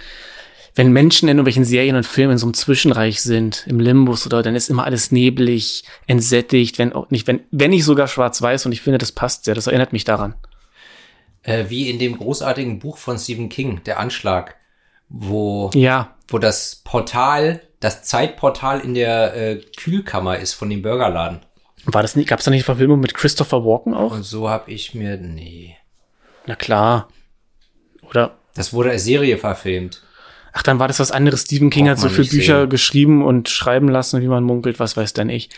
[0.78, 4.44] wenn Menschen in irgendwelchen Serien und Filmen in so einem Zwischenreich sind, im Limbus oder
[4.44, 8.74] dann ist immer alles neblig, entsättigt, wenn auch nicht, wenn, wenn nicht sogar schwarz-weiß und
[8.74, 9.56] ich finde, das passt sehr.
[9.56, 10.36] Das erinnert mich daran.
[11.42, 14.56] Äh, wie in dem großartigen Buch von Stephen King, Der Anschlag,
[15.10, 21.40] wo, Ja, wo das Portal, das Zeitportal in der äh, Kühlkammer ist von dem Burgerladen.
[21.86, 24.12] war das nicht, gab es da nicht eine Verfilmung mit Christopher Walken auch?
[24.12, 25.76] Und so habe ich mir, nee.
[26.46, 27.08] Na klar.
[28.04, 30.04] Oder Das wurde als Serie verfilmt.
[30.58, 31.42] Ach, dann war das was anderes.
[31.42, 32.70] Stephen King Braucht hat so viele Bücher sehen.
[32.72, 35.50] geschrieben und schreiben lassen, wie man munkelt, was weiß denn ich.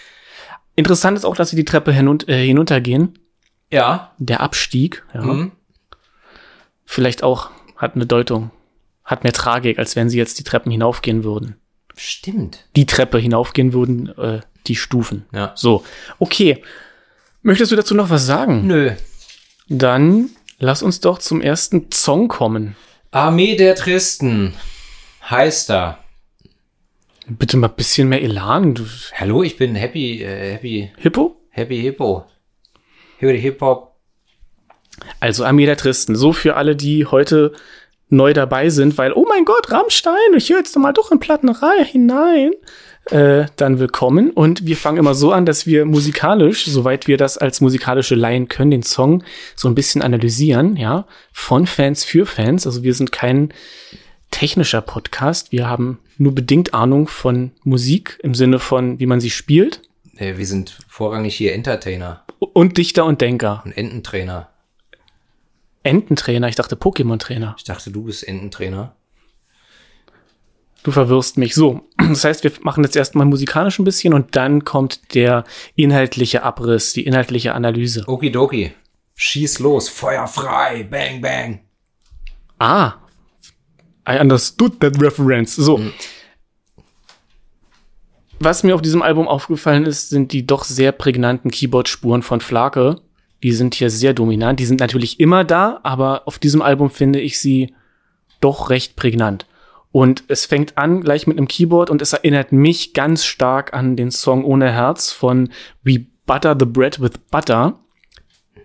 [0.75, 3.17] Interessant ist auch, dass sie die Treppe hinunt äh, hinuntergehen.
[3.71, 4.11] Ja.
[4.17, 5.21] Der Abstieg, ja.
[5.21, 5.51] Mhm.
[6.83, 8.51] Vielleicht auch hat eine Deutung.
[9.05, 11.55] Hat mehr Tragik, als wenn sie jetzt die Treppen hinaufgehen würden.
[11.95, 12.65] Stimmt.
[12.75, 15.27] Die Treppe hinaufgehen würden, äh, die Stufen.
[15.31, 15.53] Ja.
[15.55, 15.85] So,
[16.17, 16.61] okay.
[17.41, 18.67] Möchtest du dazu noch was sagen?
[18.67, 18.91] Nö.
[19.69, 22.75] Dann lass uns doch zum ersten Song kommen.
[23.11, 24.55] Armee der Tristen
[25.29, 25.99] heißt da.
[27.27, 28.73] Bitte mal ein bisschen mehr Elan.
[28.73, 31.39] Du Hallo, ich bin Happy, äh, Happy, Hippo?
[31.51, 32.25] Happy Hippo.
[33.19, 33.95] Happy Hip Hop.
[35.19, 36.15] Also Armee der Tristen.
[36.15, 37.53] So für alle, die heute
[38.09, 41.83] neu dabei sind, weil, oh mein Gott, Rammstein, ich höre jetzt mal doch in Plattenreihe
[41.83, 42.53] hinein.
[43.11, 44.31] Äh, dann willkommen.
[44.31, 48.47] Und wir fangen immer so an, dass wir musikalisch, soweit wir das als musikalische Laien
[48.47, 49.23] können, den Song
[49.55, 52.65] so ein bisschen analysieren, ja, von Fans für Fans.
[52.65, 53.53] Also wir sind kein
[54.31, 55.51] technischer Podcast.
[55.51, 59.81] Wir haben nur bedingt Ahnung von Musik im Sinne von, wie man sie spielt.
[60.17, 63.61] Äh, wir sind vorrangig hier Entertainer Und Dichter und Denker.
[63.65, 64.49] und Ententrainer.
[65.83, 67.55] Ententrainer, ich dachte Pokémon-Trainer.
[67.57, 68.95] Ich dachte, du bist Ententrainer.
[70.83, 71.55] Du verwirrst mich.
[71.55, 75.43] So, das heißt, wir machen jetzt erstmal musikalisch ein bisschen und dann kommt der
[75.75, 78.03] inhaltliche Abriss, die inhaltliche Analyse.
[78.07, 78.73] Okidoki.
[79.15, 79.89] Schieß los.
[79.89, 80.83] Feuer frei.
[80.83, 81.59] Bang, bang.
[82.59, 82.93] Ah,
[84.07, 85.55] I understood that reference.
[85.55, 85.79] So.
[88.39, 92.95] Was mir auf diesem Album aufgefallen ist, sind die doch sehr prägnanten Keyboard-Spuren von Flake.
[93.43, 94.59] Die sind hier sehr dominant.
[94.59, 97.73] Die sind natürlich immer da, aber auf diesem Album finde ich sie
[98.39, 99.45] doch recht prägnant.
[99.91, 103.95] Und es fängt an gleich mit einem Keyboard und es erinnert mich ganz stark an
[103.95, 105.49] den Song Ohne Herz von
[105.83, 107.79] We Butter the Bread with Butter.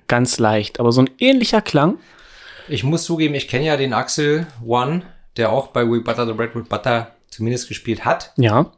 [0.07, 1.99] Ganz leicht, aber so ein ähnlicher Klang.
[2.69, 5.03] Ich muss zugeben, ich kenne ja den Axel One,
[5.37, 8.33] der auch bei We Butter the Bread with Butter zumindest gespielt hat.
[8.37, 8.73] Ja,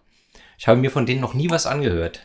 [0.58, 2.20] Ich habe mir von denen noch nie was angehört.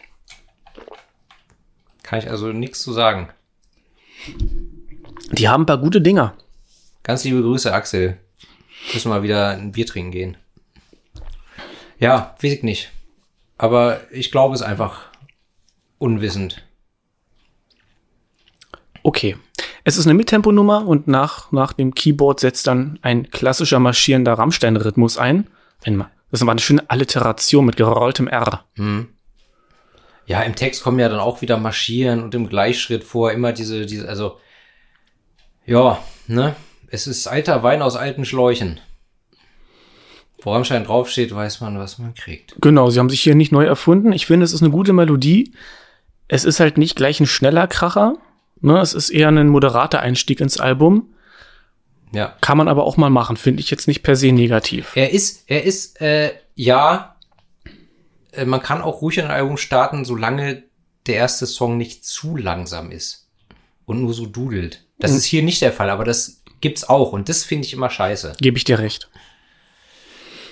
[2.04, 3.30] Kann ich also nichts zu sagen.
[5.32, 6.36] die haben ein paar gute Dinger.
[7.04, 8.20] Ganz liebe Grüße, Axel.
[8.94, 10.38] Müssen mal wieder ein Bier trinken gehen.
[12.00, 12.92] Ja, weiß ich nicht.
[13.58, 15.10] Aber ich glaube es einfach
[16.00, 16.64] unwissend.
[19.04, 19.38] Okay.
[19.84, 25.18] Es ist eine Mittempo-Nummer und nach, nach dem Keyboard setzt dann ein klassischer marschierender Rammstein-Rhythmus
[25.18, 25.48] ein.
[26.32, 28.64] Das war eine schöne Alliteration mit gerolltem R.
[30.28, 33.86] Ja, im Text kommen ja dann auch wieder marschieren und im Gleichschritt vor, immer diese,
[33.86, 34.38] diese, also,
[35.66, 36.56] ja, ne?
[36.88, 38.80] Es ist alter Wein aus alten Schläuchen.
[40.42, 42.56] Wo Rammstein draufsteht, weiß man, was man kriegt.
[42.62, 44.12] Genau, sie haben sich hier nicht neu erfunden.
[44.12, 45.54] Ich finde, es ist eine gute Melodie.
[46.28, 48.18] Es ist halt nicht gleich ein schneller Kracher.
[48.62, 51.10] Ne, es ist eher ein moderater Einstieg ins Album.
[52.14, 52.36] Ja.
[52.42, 54.92] Kann man aber auch mal machen, finde ich jetzt nicht per se negativ.
[54.96, 57.16] Er ist, er ist, äh, ja,
[58.34, 60.64] äh, man kann auch ruhig ein Album starten, solange
[61.08, 63.28] der erste Song nicht zu langsam ist
[63.86, 64.86] und nur so dudelt.
[65.00, 65.18] Das Mhm.
[65.18, 68.34] ist hier nicht der Fall, aber das gibt's auch und das finde ich immer scheiße.
[68.40, 69.10] Gebe ich dir recht.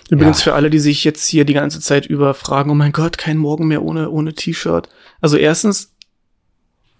[0.09, 0.45] Übrigens Ja.
[0.45, 3.37] für alle, die sich jetzt hier die ganze Zeit über fragen, oh mein Gott, kein
[3.37, 4.89] Morgen mehr ohne, ohne T-Shirt.
[5.21, 5.93] Also erstens,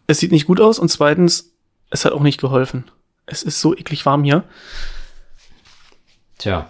[0.09, 1.53] es sieht nicht gut aus und zweitens,
[1.91, 2.89] es hat auch nicht geholfen.
[3.27, 4.43] Es ist so eklig warm hier.
[6.39, 6.67] Tja,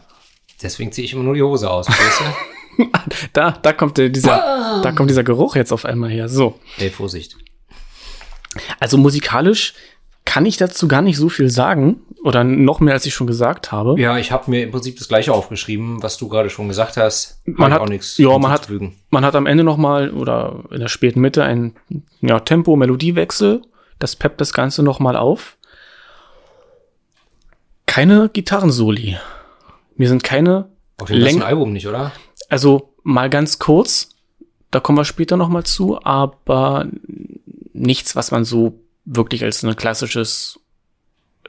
[0.61, 1.87] deswegen ziehe ich immer nur die Hose aus?
[3.33, 6.29] Da, da kommt dieser, da kommt dieser Geruch jetzt auf einmal her.
[6.29, 6.57] So.
[6.77, 7.35] Hey, Vorsicht.
[8.79, 9.73] Also musikalisch
[10.29, 12.01] kann ich dazu gar nicht so viel sagen.
[12.23, 13.99] Oder noch mehr, als ich schon gesagt habe.
[13.99, 17.41] Ja, ich habe mir im Prinzip das gleiche aufgeschrieben, was du gerade schon gesagt hast.
[17.45, 18.69] Man hat- auch nichts ja, man hat-.
[19.09, 21.73] Man hat am Ende noch mal oder in der späten Mitte ein
[22.21, 23.63] ja, Tempo-Melodiewechsel.
[23.97, 25.57] Das peppt das Ganze noch mal auf.
[27.87, 29.17] Keine Gitarrensoli.
[29.95, 32.11] Mir sind keine, Auf dem Läng- Album nicht, oder?
[32.49, 34.09] also mal ganz kurz,
[34.71, 36.85] da kommen wir später noch mal zu, aber
[37.73, 38.79] nichts, was man so
[39.11, 40.59] wirklich als ein klassisches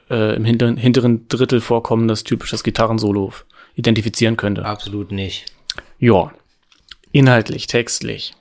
[0.09, 3.33] äh, im hinteren, hinteren Drittel vorkommendes typisches Gitarrensolo
[3.75, 4.65] identifizieren könnte.
[4.65, 5.45] Absolut nicht.
[5.99, 6.33] Ja.
[7.11, 8.33] Inhaltlich, textlich.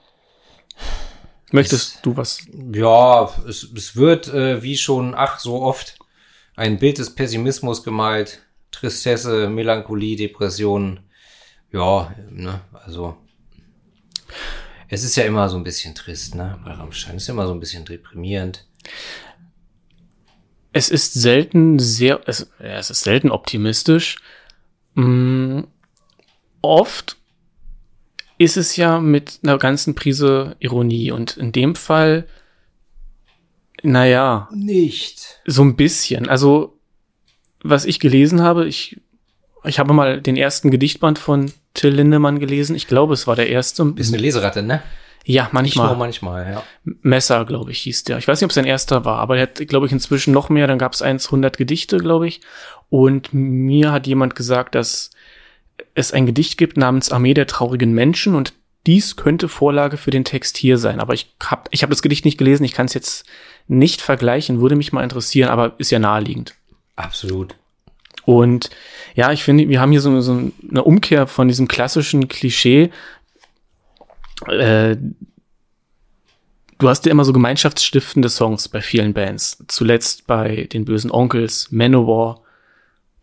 [1.52, 2.40] Möchtest Es- du was?
[2.72, 5.98] Ja, es, es wird, äh, wie schon, ach, so oft,
[6.56, 8.40] ein Bild des Pessimismus gemalt.
[8.70, 11.00] Tristesse, Melancholie, Depression.
[11.72, 13.16] Ja, ne, also.
[14.88, 16.58] Es ist ja immer so ein bisschen trist, ne?
[16.64, 18.66] Bei Rammstein ist ja immer so ein bisschen deprimierend.
[20.72, 24.18] Es ist selten sehr, es, ja, es ist selten optimistisch.
[24.94, 25.62] Mm,
[26.62, 27.16] oft
[28.38, 32.26] ist es ja mit einer ganzen Prise Ironie und in dem Fall,
[33.82, 35.40] naja, Nicht.
[35.44, 36.28] so ein bisschen.
[36.28, 36.78] Also,
[37.62, 39.00] was ich gelesen habe, ich,
[39.64, 42.74] ich habe mal den ersten Gedichtband von Till Lindemann gelesen.
[42.74, 43.84] Ich glaube, es war der erste.
[43.84, 44.82] Bist eine Leseratte, ne?
[45.26, 45.86] Ja, Nicht manchmal.
[45.88, 46.62] nur manchmal, ja.
[47.02, 48.18] Messer, glaube ich, hieß der.
[48.18, 50.48] Ich weiß nicht, ob es sein erster war, aber er hat, glaube ich, inzwischen noch
[50.48, 50.66] mehr.
[50.66, 52.40] Dann gab es 100 Gedichte, glaube ich.
[52.88, 55.10] Und mir hat jemand gesagt, dass
[55.94, 58.54] es ein Gedicht gibt namens Armee der traurigen Menschen und
[58.86, 61.00] dies könnte Vorlage für den Text hier sein.
[61.00, 63.26] Aber ich habe ich hab das Gedicht nicht gelesen, ich kann es jetzt
[63.68, 66.54] nicht vergleichen, würde mich mal interessieren, aber ist ja naheliegend.
[66.96, 67.54] Absolut.
[68.24, 68.70] Und
[69.14, 72.90] ja, ich finde, wir haben hier so, so eine Umkehr von diesem klassischen Klischee.
[74.48, 74.96] Äh,
[76.78, 79.62] du hast ja immer so gemeinschaftsstiftende Songs bei vielen Bands.
[79.68, 82.40] Zuletzt bei den bösen Onkels, Manowar,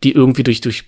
[0.04, 0.84] die irgendwie durch, durch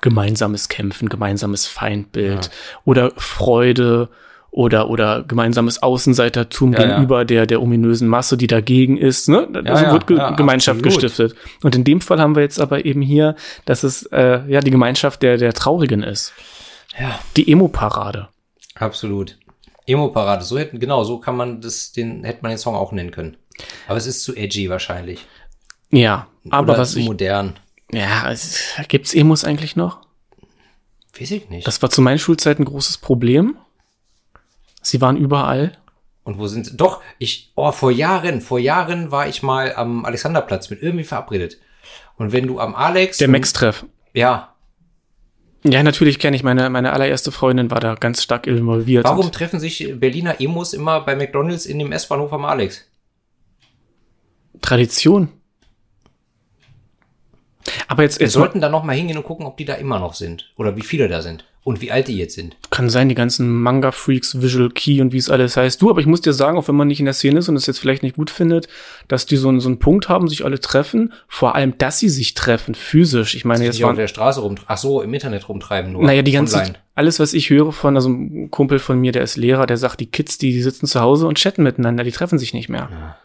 [0.00, 2.50] gemeinsames Kämpfen, gemeinsames Feindbild Ja.
[2.84, 4.08] oder Freude
[4.50, 6.86] oder, oder gemeinsames Außenseitertum Ja, ja.
[6.90, 9.28] gegenüber der, der ominösen Masse, die dagegen ist.
[9.28, 9.48] Ne?
[9.64, 11.02] Also ja, wird Ge ja, Gemeinschaft absolut.
[11.02, 11.36] gestiftet.
[11.64, 13.34] Und in dem Fall haben wir jetzt aber eben hier,
[13.64, 16.32] dass es äh, ja die Gemeinschaft der, der Traurigen ist.
[16.96, 17.18] Ja.
[17.36, 18.28] Die Emo-Parade.
[18.76, 19.36] Absolut.
[19.86, 23.10] Emo-Parade, so hätten, genau, so kann man das, den, hätte man den Song auch nennen
[23.10, 23.36] können.
[23.86, 25.26] Aber es ist zu edgy wahrscheinlich.
[25.90, 27.06] Ja, aber Oder was zu ich.
[27.06, 27.58] modern.
[27.92, 30.00] Ja, es, gibt's Emos eigentlich noch?
[31.18, 31.66] Weiß ich nicht.
[31.66, 33.56] Das war zu meinen Schulzeiten ein großes Problem.
[34.82, 35.72] Sie waren überall.
[36.24, 36.76] Und wo sind sie?
[36.76, 41.58] Doch, ich, oh, vor Jahren, vor Jahren war ich mal am Alexanderplatz mit irgendwie verabredet.
[42.16, 43.18] Und wenn du am Alex.
[43.18, 43.84] Der Max-Treff.
[44.12, 44.53] Ja.
[45.66, 49.04] Ja, natürlich kenne ich meine, meine allererste Freundin war da ganz stark involviert.
[49.04, 52.86] Warum treffen sich Berliner Emos immer bei McDonalds in dem S-Bahnhof am Alex?
[54.60, 55.28] Tradition.
[57.88, 59.74] Aber jetzt, Wir jetzt mal, sollten da noch mal hingehen und gucken, ob die da
[59.74, 60.50] immer noch sind.
[60.56, 61.44] Oder wie viele da sind.
[61.62, 62.56] Und wie alt die jetzt sind.
[62.68, 65.80] kann sein, die ganzen Manga-Freaks, Visual Key und wie es alles heißt.
[65.80, 67.56] Du, aber ich muss dir sagen, auch wenn man nicht in der Szene ist und
[67.56, 68.68] es jetzt vielleicht nicht gut findet,
[69.08, 71.14] dass die so, einen- so einen Punkt haben, sich alle treffen.
[71.26, 73.34] Vor allem, dass sie sich treffen, physisch.
[73.34, 76.04] Ich meine, jetzt Die auf der Straße rum, ach so, im Internet rumtreiben nur.
[76.04, 76.74] naja, die ganze, Online.
[76.96, 80.00] alles, was ich höre von, also ein Kumpel von mir, der ist Lehrer, der sagt,
[80.00, 82.90] die Kids, die, die sitzen zu Hause und chatten miteinander, die treffen sich nicht mehr.
[82.92, 83.16] Ja.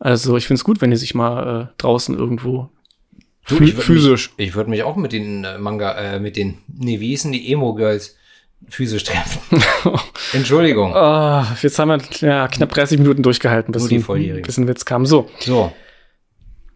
[0.00, 2.70] Also, ich find's gut, wenn die sich mal äh, draußen irgendwo
[3.48, 4.32] Du, ich physisch.
[4.36, 7.30] Mich, ich würde mich auch mit den äh, Manga, äh, mit den, nee, wie hießen
[7.30, 8.16] die Emo-Girls
[8.68, 9.62] physisch treffen.
[10.32, 10.94] Entschuldigung.
[10.94, 14.84] Ah, jetzt haben wir ja, knapp 30 Minuten durchgehalten, bis, die ein, bis ein Witz
[14.86, 15.04] kam.
[15.04, 15.72] So, So.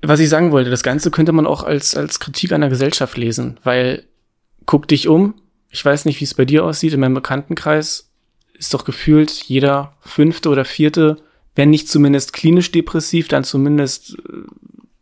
[0.02, 3.16] was ich sagen wollte, das Ganze könnte man auch als, als Kritik an der Gesellschaft
[3.16, 4.04] lesen, weil
[4.66, 5.34] guck dich um.
[5.70, 6.92] Ich weiß nicht, wie es bei dir aussieht.
[6.92, 8.10] In meinem Bekanntenkreis
[8.54, 11.16] ist doch gefühlt jeder fünfte oder vierte,
[11.54, 14.42] wenn nicht zumindest klinisch depressiv, dann zumindest äh,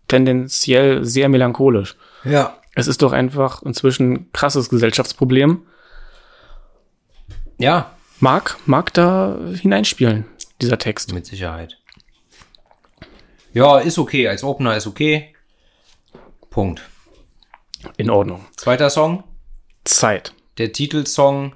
[0.08, 1.96] tendenziell sehr melancholisch.
[2.24, 2.56] Ja.
[2.74, 5.62] Es ist doch einfach inzwischen ein krasses Gesellschaftsproblem.
[7.58, 10.24] Ja, Mag, mag da hineinspielen,
[10.62, 11.12] dieser Text.
[11.12, 11.78] mit Sicherheit.
[13.52, 14.26] Ja, ist okay.
[14.28, 15.34] Als Opener ist okay.
[16.48, 16.82] Punkt.
[17.98, 18.46] In Ordnung.
[18.56, 19.24] Zweiter Song.
[19.84, 20.32] Zeit.
[20.56, 21.54] Der Titelsong.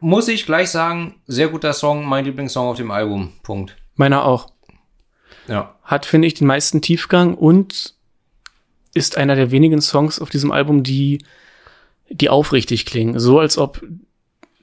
[0.00, 3.32] Muss ich gleich sagen, sehr guter Song, mein Lieblingssong auf dem Album.
[3.42, 3.76] Punkt.
[3.94, 4.50] Meiner auch.
[5.48, 5.75] Ja.
[5.86, 7.94] Hat, finde ich, den meisten Tiefgang und
[8.92, 11.18] ist einer der wenigen Songs auf diesem Album, die
[12.10, 13.18] die aufrichtig klingen.
[13.18, 13.84] So als ob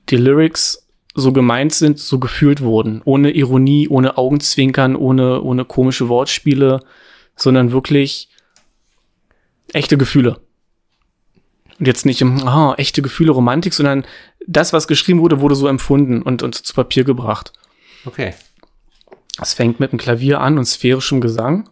[0.10, 3.02] die Lyrics so gemeint sind, so gefühlt wurden.
[3.06, 6.80] Ohne Ironie, ohne Augenzwinkern, ohne, ohne komische Wortspiele,
[7.36, 8.30] sondern wirklich
[9.74, 10.40] echte Gefühle.
[11.80, 14.06] Und jetzt nicht im, oh, echte Gefühle, Romantik, sondern
[14.48, 17.54] das, was geschrieben wurde, wurde so empfunden und, und zu Papier gebracht.
[18.06, 18.34] Okay.
[19.42, 21.70] Es fängt mit einem Klavier an und sphärischem Gesang.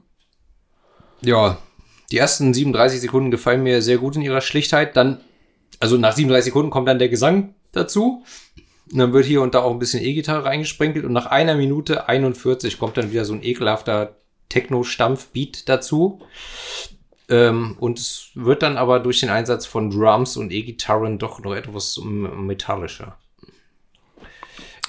[1.22, 1.58] Ja,
[2.12, 4.98] die ersten 37 Sekunden gefallen mir sehr gut in ihrer Schlichtheit.
[4.98, 5.22] Dann,
[5.80, 8.24] also nach 37 Sekunden kommt dann der Gesang dazu.
[8.92, 11.06] Und dann wird hier und da auch ein bisschen E-Gitarre reingesprenkelt.
[11.06, 14.18] Und nach einer Minute 41 kommt dann wieder so ein ekelhafter
[14.50, 16.22] Techno-Stampf-Beat dazu.
[17.30, 21.56] Ähm, und es wird dann aber durch den Einsatz von Drums und E-Gitarren doch noch
[21.56, 23.18] etwas metallischer.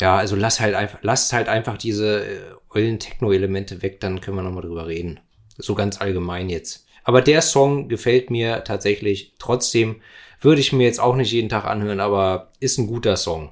[0.01, 2.41] Ja, also lass halt einfach, lasst halt einfach diese äh,
[2.75, 5.21] ollen Techno-Elemente weg, dann können wir nochmal drüber reden.
[5.59, 6.87] So ganz allgemein jetzt.
[7.05, 9.35] Aber der Song gefällt mir tatsächlich.
[9.39, 9.97] Trotzdem
[10.41, 13.51] würde ich mir jetzt auch nicht jeden Tag anhören, aber ist ein guter Song.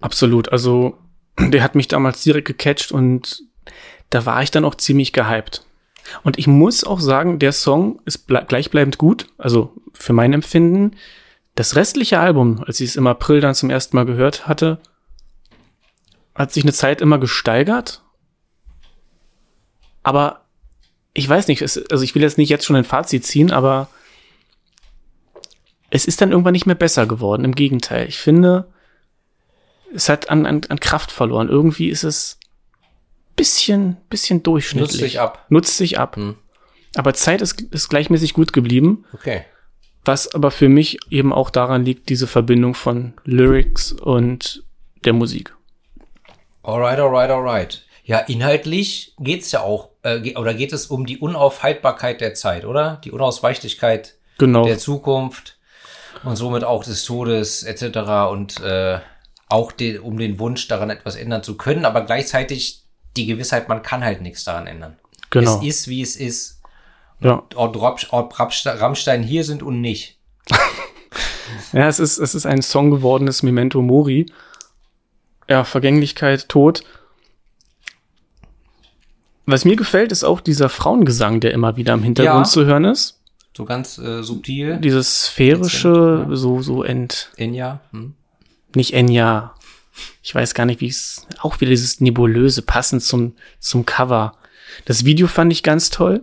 [0.00, 0.50] Absolut.
[0.50, 0.98] Also,
[1.38, 3.42] der hat mich damals direkt gecatcht und
[4.10, 5.66] da war ich dann auch ziemlich gehypt.
[6.22, 10.96] Und ich muss auch sagen, der Song ist gleichbleibend gut, also für mein Empfinden.
[11.54, 14.80] Das restliche Album, als ich es im April dann zum ersten Mal gehört hatte,
[16.34, 18.02] hat sich eine Zeit immer gesteigert.
[20.02, 20.44] Aber
[21.14, 23.88] ich weiß nicht, es, also ich will jetzt nicht jetzt schon ein Fazit ziehen, aber
[25.90, 27.44] es ist dann irgendwann nicht mehr besser geworden.
[27.44, 28.08] Im Gegenteil.
[28.08, 28.66] Ich finde,
[29.94, 31.48] es hat an, an, an Kraft verloren.
[31.48, 32.38] Irgendwie ist es
[33.36, 34.90] bisschen, bisschen durchschnittlich.
[34.90, 35.46] Nutzt sich ab.
[35.48, 36.16] Nutzt sich ab.
[36.16, 36.36] Hm.
[36.96, 39.04] Aber Zeit ist, ist gleichmäßig gut geblieben.
[39.12, 39.44] Okay.
[40.04, 44.64] Was aber für mich eben auch daran liegt, diese Verbindung von Lyrics und
[45.04, 45.54] der Musik.
[46.64, 47.82] Alright, alright, alright.
[48.04, 53.00] Ja, inhaltlich geht's ja auch, äh, oder geht es um die Unaufhaltbarkeit der Zeit, oder?
[53.04, 54.64] Die Unausweichlichkeit genau.
[54.64, 55.58] der Zukunft
[56.24, 58.30] und somit auch des Todes etc.
[58.30, 58.98] Und äh,
[59.48, 62.84] auch den, um den Wunsch daran etwas ändern zu können, aber gleichzeitig
[63.16, 64.96] die Gewissheit, man kann halt nichts daran ändern.
[65.28, 65.58] Genau.
[65.58, 66.62] Es ist, wie es ist.
[67.20, 67.42] Ja.
[67.54, 67.76] Ob,
[68.10, 70.18] ob Rammstein hier sind und nicht.
[71.72, 74.26] ja, es ist, es ist ein Song gewordenes Memento Mori.
[75.48, 76.82] Ja, Vergänglichkeit, Tod.
[79.46, 82.50] Was mir gefällt, ist auch dieser Frauengesang, der immer wieder im Hintergrund ja.
[82.50, 83.20] zu hören ist.
[83.56, 84.78] So ganz äh, subtil.
[84.78, 86.36] Dieses sphärische, ja.
[86.36, 87.30] so, so ent.
[87.36, 87.80] Enya.
[87.92, 88.14] Hm.
[88.74, 89.54] Nicht Enya.
[90.22, 91.26] Ich weiß gar nicht, wie es.
[91.40, 94.36] Auch wieder dieses Nebulöse, passend zum, zum Cover.
[94.86, 96.22] Das Video fand ich ganz toll.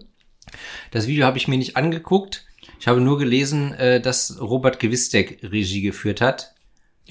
[0.90, 2.44] Das Video habe ich mir nicht angeguckt.
[2.80, 6.54] Ich habe nur gelesen, äh, dass Robert Gewistek Regie geführt hat.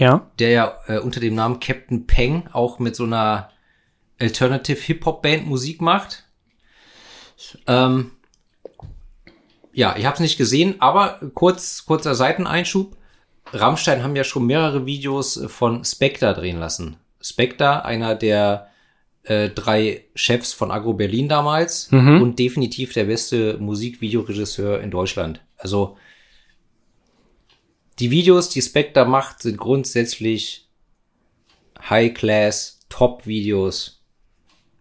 [0.01, 0.31] Ja.
[0.39, 3.51] Der ja äh, unter dem Namen Captain Peng auch mit so einer
[4.19, 6.25] Alternative Hip-Hop-Band Musik macht.
[7.67, 8.13] Ähm,
[9.75, 12.97] ja, ich habe es nicht gesehen, aber kurz, kurzer Seiteneinschub.
[13.53, 16.97] Rammstein haben ja schon mehrere Videos von Spectre drehen lassen.
[17.21, 18.69] Spectre, einer der
[19.25, 22.23] äh, drei Chefs von Agro Berlin damals mhm.
[22.23, 25.43] und definitiv der beste Musikvideoregisseur in Deutschland.
[25.59, 25.99] Also
[28.01, 30.69] die Videos, die Spectre macht, sind grundsätzlich
[31.89, 34.03] High-Class, Top-Videos.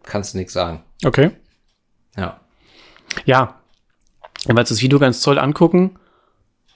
[0.03, 0.83] Kannst du nichts sagen.
[1.03, 1.31] Okay.
[2.17, 2.39] Ja.
[3.25, 3.61] Ja.
[4.45, 5.99] Wenn wir uns das Video ganz toll angucken,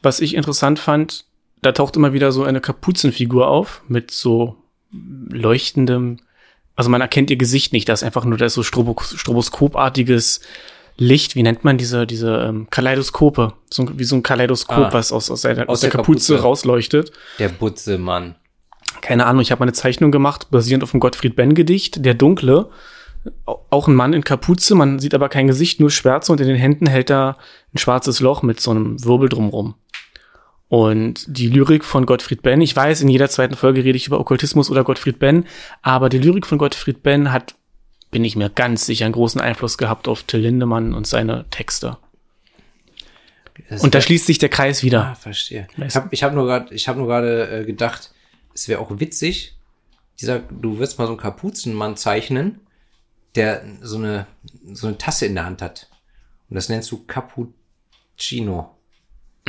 [0.02, 1.26] was ich interessant fand,
[1.62, 4.58] da taucht immer wieder so eine Kapuzenfigur auf mit so
[4.92, 6.20] leuchtendem,
[6.76, 10.42] also man erkennt ihr Gesicht nicht, das ist einfach nur das so stroboskopartiges
[10.98, 13.54] Licht, wie nennt man diese, diese ähm, Kaleidoskope?
[13.70, 16.34] So, wie so ein Kaleidoskop, ah, was aus, aus, der, aus, aus der, der Kapuze,
[16.36, 17.12] Kapuze, rausleuchtet.
[17.40, 18.36] Der Butzemann.
[19.02, 22.70] Keine Ahnung, ich habe eine Zeichnung gemacht, basierend auf dem Gottfried Benn-Gedicht, Der Dunkle.
[23.46, 26.58] Auch ein Mann in Kapuze, man sieht aber kein Gesicht, nur Schwärze und in den
[26.58, 27.38] Händen hält er
[27.74, 29.76] ein schwarzes Loch mit so einem Wirbel drumrum.
[30.68, 34.20] Und die Lyrik von Gottfried Benn, ich weiß, in jeder zweiten Folge rede ich über
[34.20, 35.46] Okkultismus oder Gottfried Benn,
[35.82, 37.56] aber die Lyrik von Gottfried Benn hat,
[38.14, 41.98] bin ich mir ganz sicher, einen großen Einfluss gehabt auf Till Lindemann und seine Texte.
[43.70, 45.08] Das und da schließt sich der Kreis wieder.
[45.08, 45.68] Ah, verstehe.
[45.86, 48.14] Ich habe ich hab nur gerade hab nur äh, gedacht,
[48.54, 49.58] es wäre auch witzig,
[50.22, 52.62] dieser, du wirst mal so einen Kapuzenmann zeichnen,
[53.36, 54.28] der so eine,
[54.72, 55.90] so eine Tasse in der Hand hat.
[56.50, 58.78] Und das nennst du Cappuccino.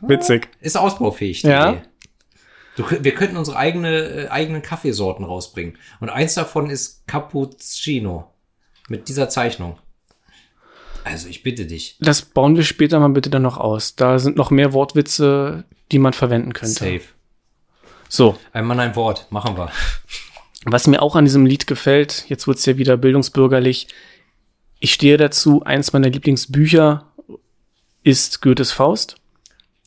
[0.00, 0.48] Witzig.
[0.60, 1.72] Ist ausbaufähig, die ja.
[1.72, 1.82] Idee.
[2.76, 5.78] Du, wir könnten unsere eigene, äh, eigenen Kaffeesorten rausbringen.
[6.00, 8.30] Und eins davon ist Cappuccino.
[8.88, 9.78] Mit dieser Zeichnung.
[11.02, 11.96] Also ich bitte dich.
[12.00, 13.96] Das bauen wir später mal bitte dann noch aus.
[13.96, 16.74] Da sind noch mehr Wortwitze, die man verwenden könnte.
[16.74, 17.02] Safe.
[18.08, 18.38] So.
[18.52, 19.26] Ein Mann, ein Wort.
[19.30, 19.70] Machen wir.
[20.64, 23.88] Was mir auch an diesem Lied gefällt, jetzt wird's ja wieder bildungsbürgerlich.
[24.80, 27.12] Ich stehe dazu, eins meiner Lieblingsbücher
[28.02, 29.16] ist Goethes Faust.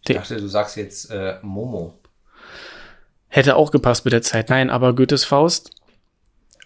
[0.07, 1.98] Ich dachte, du sagst jetzt äh, Momo.
[3.29, 4.49] Hätte auch gepasst mit der Zeit.
[4.49, 5.71] Nein, aber Goethes Faust.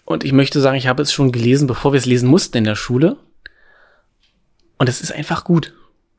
[0.05, 2.63] Und ich möchte sagen, ich habe es schon gelesen, bevor wir es lesen mussten in
[2.63, 3.17] der Schule.
[4.77, 5.73] Und es ist einfach gut.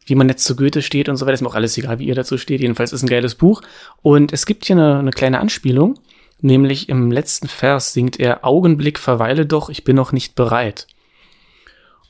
[0.07, 2.07] Wie man jetzt zu Goethe steht und so weiter, ist mir auch alles egal, wie
[2.07, 2.61] ihr dazu steht.
[2.61, 3.63] Jedenfalls ist ein geiles Buch.
[4.03, 5.99] Und es gibt hier eine, eine kleine Anspielung.
[6.41, 10.87] Nämlich im letzten Vers singt er, Augenblick verweile doch, ich bin noch nicht bereit.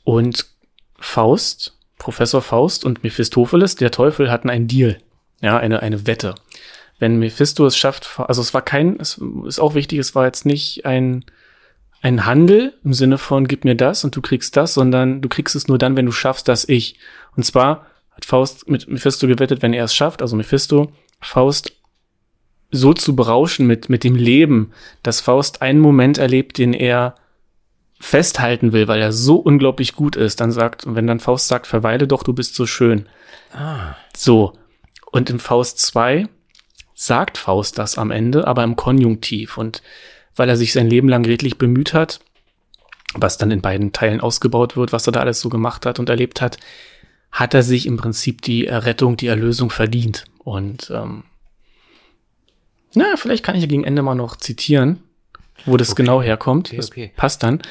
[0.03, 0.45] Und
[0.99, 4.97] Faust, Professor Faust und Mephistopheles, der Teufel, hatten einen Deal.
[5.41, 6.35] Ja, eine, eine Wette.
[6.99, 10.45] Wenn Mephisto es schafft, also es war kein, es ist auch wichtig, es war jetzt
[10.45, 11.25] nicht ein,
[12.01, 15.55] ein Handel im Sinne von gib mir das und du kriegst das, sondern du kriegst
[15.55, 16.97] es nur dann, wenn du schaffst, dass ich.
[17.35, 21.73] Und zwar hat Faust mit Mephisto gewettet, wenn er es schafft, also Mephisto, Faust
[22.71, 24.71] so zu berauschen mit, mit dem Leben,
[25.03, 27.15] dass Faust einen Moment erlebt, den er
[27.99, 31.67] festhalten will, weil er so unglaublich gut ist, dann sagt, und wenn dann Faust sagt,
[31.67, 33.07] verweile doch, du bist so schön.
[33.53, 33.95] Ah.
[34.15, 34.53] So.
[35.11, 36.27] Und im Faust 2
[36.95, 39.57] sagt Faust das am Ende, aber im Konjunktiv.
[39.57, 39.83] Und
[40.35, 42.19] weil er sich sein Leben lang redlich bemüht hat,
[43.13, 46.09] was dann in beiden Teilen ausgebaut wird, was er da alles so gemacht hat und
[46.09, 46.57] erlebt hat,
[47.31, 50.25] hat er sich im Prinzip die Errettung, die Erlösung verdient.
[50.39, 51.23] Und ähm,
[52.93, 55.01] na, vielleicht kann ich ja gegen Ende mal noch zitieren,
[55.65, 56.03] wo das Okay.
[56.03, 56.69] genau herkommt.
[56.69, 57.11] Okay, das okay.
[57.15, 57.61] passt dann.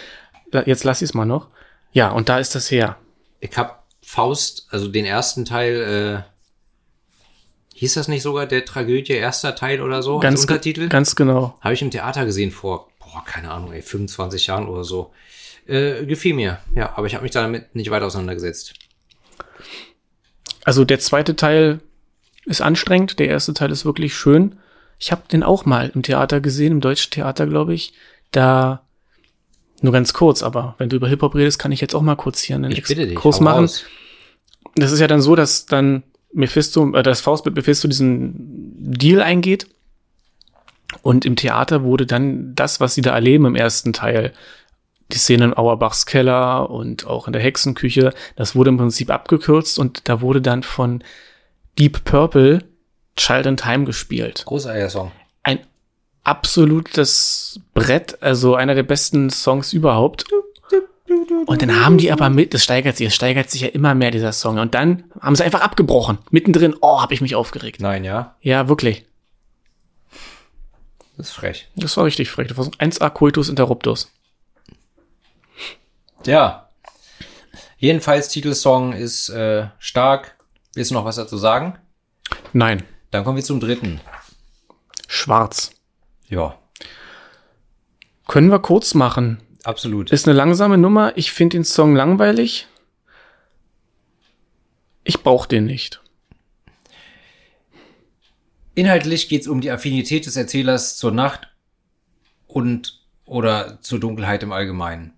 [0.51, 1.49] Da- Jetzt lass ich es mal noch.
[1.93, 2.97] Ja, und da ist das her.
[3.41, 6.34] Ich hab Faust, also den ersten Teil, äh,
[7.75, 10.21] hieß das nicht sogar der Tragödie erster Teil oder so?
[10.21, 10.89] Ganz, Untertitel?
[10.89, 11.59] ganz genau.
[11.61, 15.13] Habe ich im Theater gesehen vor, boah, keine Ahnung, ey, 25 Jahren oder so.
[15.67, 18.75] Äh, gefiel mir, ja, aber ich habe mich damit nicht weiter auseinandergesetzt.
[20.65, 21.81] Also der zweite Teil
[22.45, 24.57] ist anstrengend, der erste Teil ist wirklich schön.
[24.99, 27.93] Ich habe den auch mal im Theater gesehen, im Deutschen Theater, glaube ich.
[28.31, 28.83] Da
[29.81, 32.41] nur ganz kurz, aber wenn du über Hip-Hop redest, kann ich jetzt auch mal kurz
[32.41, 33.17] hier einen Ich bitte dich.
[33.17, 33.61] Kurs hau machen.
[33.65, 33.85] raus.
[34.77, 36.03] Das ist ja dann so, dass dann
[36.35, 38.35] Mephisto, äh, das Faust mit Mephisto diesen
[38.93, 39.67] Deal eingeht.
[41.03, 44.33] Und im Theater wurde dann das, was sie da erleben im ersten Teil,
[45.13, 49.79] die Szene in Auerbachs Keller und auch in der Hexenküche, das wurde im Prinzip abgekürzt
[49.79, 51.03] und da wurde dann von
[51.79, 52.65] Deep Purple
[53.17, 54.45] Child in Time gespielt.
[54.47, 55.13] Großartiger Song.
[55.43, 55.61] Ein
[56.25, 60.25] absolutes Brett, also einer der besten Songs überhaupt.
[61.47, 64.11] Und dann haben die aber mit, das steigert sich, es steigert sich ja immer mehr,
[64.11, 64.59] dieser Song.
[64.59, 66.19] Und dann haben sie einfach abgebrochen.
[66.31, 67.81] Mittendrin, oh, habe ich mich aufgeregt.
[67.81, 69.05] Nein, ja, Ja, wirklich.
[71.17, 71.69] das ist frech.
[71.77, 72.49] Das war richtig frech.
[72.49, 74.11] Das war so 1A Coitus Interruptus.
[76.27, 76.69] Ja.
[77.79, 80.37] Jedenfalls, Titelsong ist äh, stark.
[80.75, 81.79] Willst du noch was dazu sagen?
[82.53, 84.01] Nein, Dann kommen wir zum dritten.
[85.07, 85.73] schwarz.
[86.29, 86.57] Ja,
[88.27, 89.41] Können wir kurz machen.
[89.65, 90.11] Absolut.
[90.11, 91.13] Ist eine langsame Nummer.
[91.17, 92.67] Ich finde den Song langweilig.
[95.05, 96.01] Ich brauche den nicht.
[98.75, 101.49] Inhaltlich geht es um die Affinität des Erzählers zur Nacht
[102.47, 105.13] und oder zur Dunkelheit im Allgemeinen.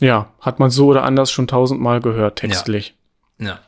[0.00, 2.94] Ja, hat man so oder anders schon tausendmal gehört, textlich.
[3.38, 3.60] Ja.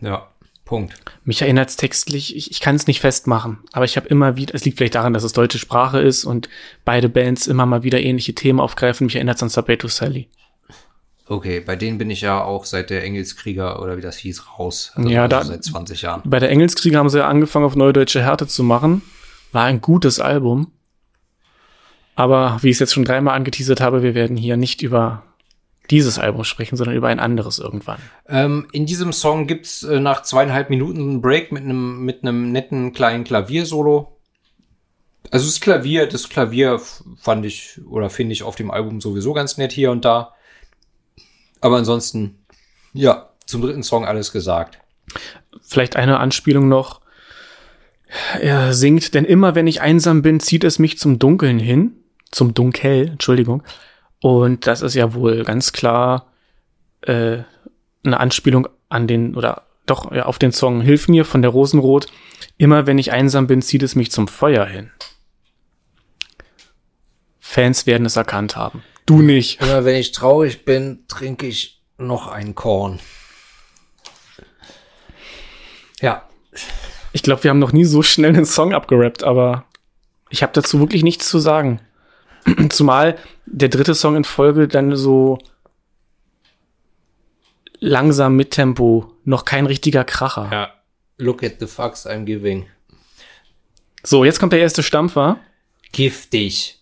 [0.00, 0.28] Ja,
[0.64, 0.94] Punkt.
[1.24, 4.54] Mich erinnert es textlich, ich, ich kann es nicht festmachen, aber ich habe immer wieder,
[4.54, 6.48] es liegt vielleicht daran, dass es deutsche Sprache ist und
[6.86, 9.04] beide Bands immer mal wieder ähnliche Themen aufgreifen.
[9.06, 10.28] Mich erinnert es an Sabato Sally.
[11.26, 14.92] Okay, bei denen bin ich ja auch seit der Engelskrieger oder wie das hieß raus.
[14.94, 16.22] Also Ja, da- seit 20 Jahren.
[16.24, 19.02] Bei der Engelskrieger haben sie ja angefangen, auf neue deutsche Härte zu machen.
[19.52, 20.70] War ein gutes Album.
[22.14, 25.24] Aber wie ich es jetzt schon dreimal angeteasert habe, wir werden hier nicht über
[25.90, 28.00] dieses Album sprechen, sondern über ein anderes irgendwann.
[28.28, 32.52] Ähm, in diesem Song gibt's äh, nach zweieinhalb Minuten einen Break mit einem mit einem
[32.52, 34.16] netten kleinen Klaviersolo.
[35.30, 36.80] Also das Klavier, das Klavier
[37.18, 40.34] fand ich oder finde ich auf dem Album sowieso ganz nett hier und da.
[41.60, 42.44] Aber ansonsten,
[42.92, 44.78] ja, zum dritten Song alles gesagt.
[45.62, 47.00] Vielleicht eine Anspielung noch.
[48.40, 51.96] Er singt, denn immer wenn ich einsam bin, zieht es mich zum Dunkeln hin.
[52.30, 53.62] Zum Dunkel, Entschuldigung.
[54.24, 56.32] Und das ist ja wohl ganz klar
[57.02, 57.42] äh,
[58.04, 62.06] eine Anspielung an den, oder doch, ja, auf den Song Hilf mir von der Rosenrot.
[62.56, 64.90] Immer wenn ich einsam bin, zieht es mich zum Feuer hin.
[67.38, 68.82] Fans werden es erkannt haben.
[69.04, 69.60] Du nicht.
[69.60, 73.00] Immer wenn ich traurig bin, trinke ich noch ein Korn.
[76.00, 76.26] Ja,
[77.12, 79.66] Ich glaube, wir haben noch nie so schnell einen Song abgerappt, aber
[80.30, 81.82] ich habe dazu wirklich nichts zu sagen.
[82.70, 83.16] Zumal
[83.46, 85.38] der dritte Song in Folge dann so
[87.80, 90.48] langsam mit Tempo, noch kein richtiger Kracher.
[90.50, 90.70] ja.
[91.16, 92.66] Look at the fucks I'm giving.
[94.02, 95.38] So, jetzt kommt der erste Stampfer.
[95.92, 96.80] Giftig.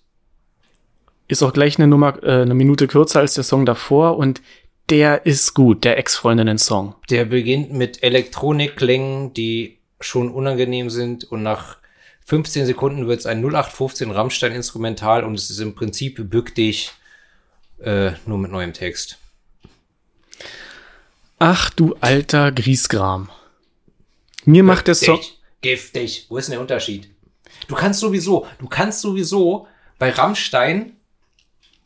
[1.29, 4.41] Ist auch gleich eine Nummer, äh, eine Minute kürzer als der Song davor und
[4.89, 6.95] der ist gut, der Ex-Freundinnen-Song.
[7.11, 11.77] Der beginnt mit Elektronikklängen, die schon unangenehm sind und nach
[12.27, 16.93] 15 Sekunden wird es ein 0815 Rammstein-Instrumental und es ist im Prinzip bück dich
[17.81, 19.19] äh, nur mit neuem Text.
[21.39, 23.29] Ach du alter Griesgram.
[24.45, 25.17] Mir macht der Song.
[25.17, 26.27] Giftig, giftig.
[26.29, 27.11] Wo ist denn der Unterschied?
[27.69, 29.67] Du kannst sowieso, du kannst sowieso
[29.99, 30.97] bei Rammstein,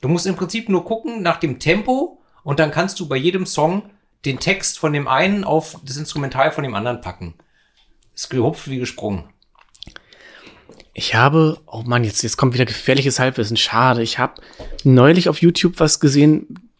[0.00, 3.46] du musst im Prinzip nur gucken nach dem Tempo und dann kannst du bei jedem
[3.46, 3.90] Song
[4.24, 7.34] den Text von dem einen auf das Instrumental von dem anderen packen.
[8.14, 9.24] Ist gehupft wie gesprungen.
[10.98, 13.58] Ich habe, oh Mann, jetzt, jetzt kommt wieder gefährliches Halbwissen.
[13.58, 14.02] Schade.
[14.02, 14.40] Ich habe
[14.82, 16.70] neulich auf YouTube was gesehen.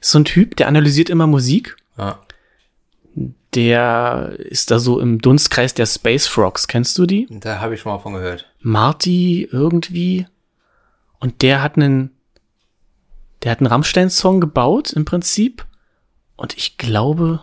[0.00, 1.76] So ein Typ, der analysiert immer Musik.
[1.96, 2.20] Ja.
[3.54, 6.68] Der ist da so im Dunstkreis der Space Frogs.
[6.68, 7.26] Kennst du die?
[7.28, 8.48] Da habe ich schon mal von gehört.
[8.60, 10.28] Marty irgendwie.
[11.18, 12.12] Und der hat einen,
[13.42, 15.66] der hat einen Rammstein-Song gebaut im Prinzip.
[16.36, 17.40] Und ich glaube,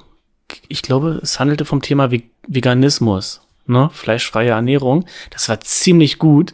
[0.69, 3.89] ich glaube, es handelte vom Thema Ve- Veganismus, ne?
[3.91, 5.05] Fleischfreie Ernährung.
[5.31, 6.53] Das war ziemlich gut.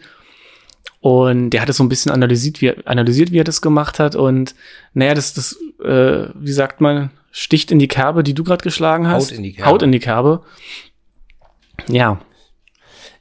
[1.00, 3.98] Und der hat es so ein bisschen analysiert, wie, er- analysiert, wie er das gemacht
[4.00, 4.16] hat.
[4.16, 4.54] Und
[4.94, 9.08] naja, das, das, äh, wie sagt man, sticht in die Kerbe, die du gerade geschlagen
[9.08, 9.32] hast.
[9.32, 9.72] Haut in die Kerbe.
[9.72, 10.44] Haut in die Kerbe.
[11.88, 12.22] Ja.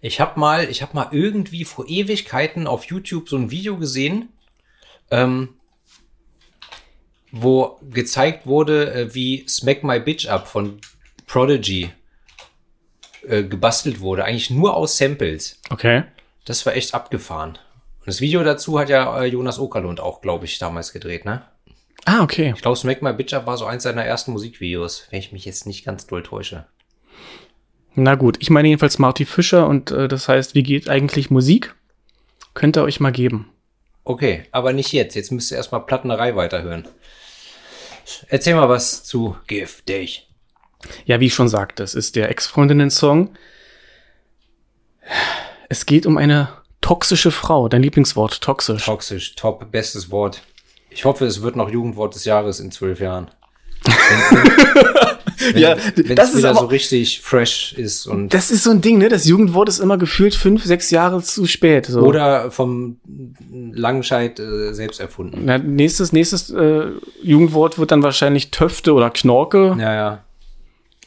[0.02, 4.28] Ich habe mal, ich habe mal irgendwie vor Ewigkeiten auf YouTube so ein Video gesehen,
[5.10, 5.50] ähm,
[7.32, 10.78] wo gezeigt wurde, äh, wie Smack My Bitch Up von
[11.26, 11.90] Prodigy
[13.26, 14.24] äh, gebastelt wurde.
[14.24, 15.60] Eigentlich nur aus Samples.
[15.70, 16.04] Okay.
[16.44, 17.58] Das war echt abgefahren.
[18.00, 21.42] Und das Video dazu hat ja äh, Jonas Okerlund auch, glaube ich, damals gedreht, ne?
[22.06, 22.52] Ah, okay.
[22.56, 25.44] Ich glaube, Smack My Bitch Up war so eins seiner ersten Musikvideos, wenn ich mich
[25.44, 26.66] jetzt nicht ganz doll täusche.
[27.94, 31.74] Na gut, ich meine jedenfalls Marty Fischer und äh, das heißt, wie geht eigentlich Musik?
[32.54, 33.50] Könnt ihr euch mal geben.
[34.04, 35.14] Okay, aber nicht jetzt.
[35.14, 36.88] Jetzt müsst ihr erstmal Plattenerei weiterhören.
[38.28, 40.29] Erzähl mal was zu Giftig.
[41.04, 43.30] Ja, wie ich schon sagte, es ist der Ex-Freundinnen-Song.
[45.68, 46.48] Es geht um eine
[46.80, 47.68] toxische Frau.
[47.68, 48.84] Dein Lieblingswort, toxisch.
[48.84, 50.42] Toxisch, top, bestes Wort.
[50.90, 53.28] Ich hoffe, es wird noch Jugendwort des Jahres in zwölf Jahren.
[55.52, 58.64] Wenn, Ja, wenn das es ist wieder aber- so richtig fresh ist und Das ist
[58.64, 59.08] so ein Ding, ne?
[59.08, 61.86] Das Jugendwort ist immer gefühlt fünf, sechs Jahre zu spät.
[61.86, 62.00] So.
[62.02, 62.98] oder vom
[63.72, 65.42] Langenscheid äh, selbst erfunden.
[65.44, 66.88] Na, nächstes, nächstes äh,
[67.22, 69.76] Jugendwort wird dann wahrscheinlich Töfte oder Knorke.
[69.78, 70.24] Ja, ja.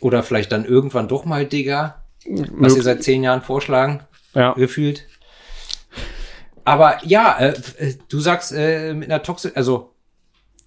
[0.03, 2.03] Oder vielleicht dann irgendwann doch mal Digger,
[2.51, 4.01] was ihr seit zehn Jahren vorschlagen.
[4.35, 4.53] ja.
[4.53, 5.07] gefühlt.
[6.65, 9.93] Aber ja, äh, äh, du sagst äh, mit einer Toxik, also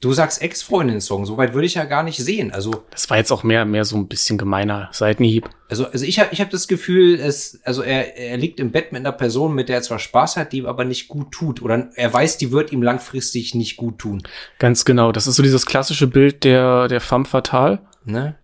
[0.01, 2.51] du sagst Ex-Freundin-Song, soweit würde ich ja gar nicht sehen.
[2.53, 5.49] Also, Das war jetzt auch mehr, mehr so ein bisschen gemeiner Seitenhieb.
[5.69, 8.93] also, also ich habe ich hab das Gefühl, es, also er, er liegt im Bett
[8.93, 11.63] mit einer Person, mit der er zwar Spaß hat, die ihm aber nicht gut tut.
[11.63, 14.23] Oder er weiß, die wird ihm langfristig nicht gut tun.
[14.59, 15.13] Ganz genau.
[15.13, 17.81] Das ist so dieses klassische Bild der, der femme fatale.
[18.05, 18.37] Ne?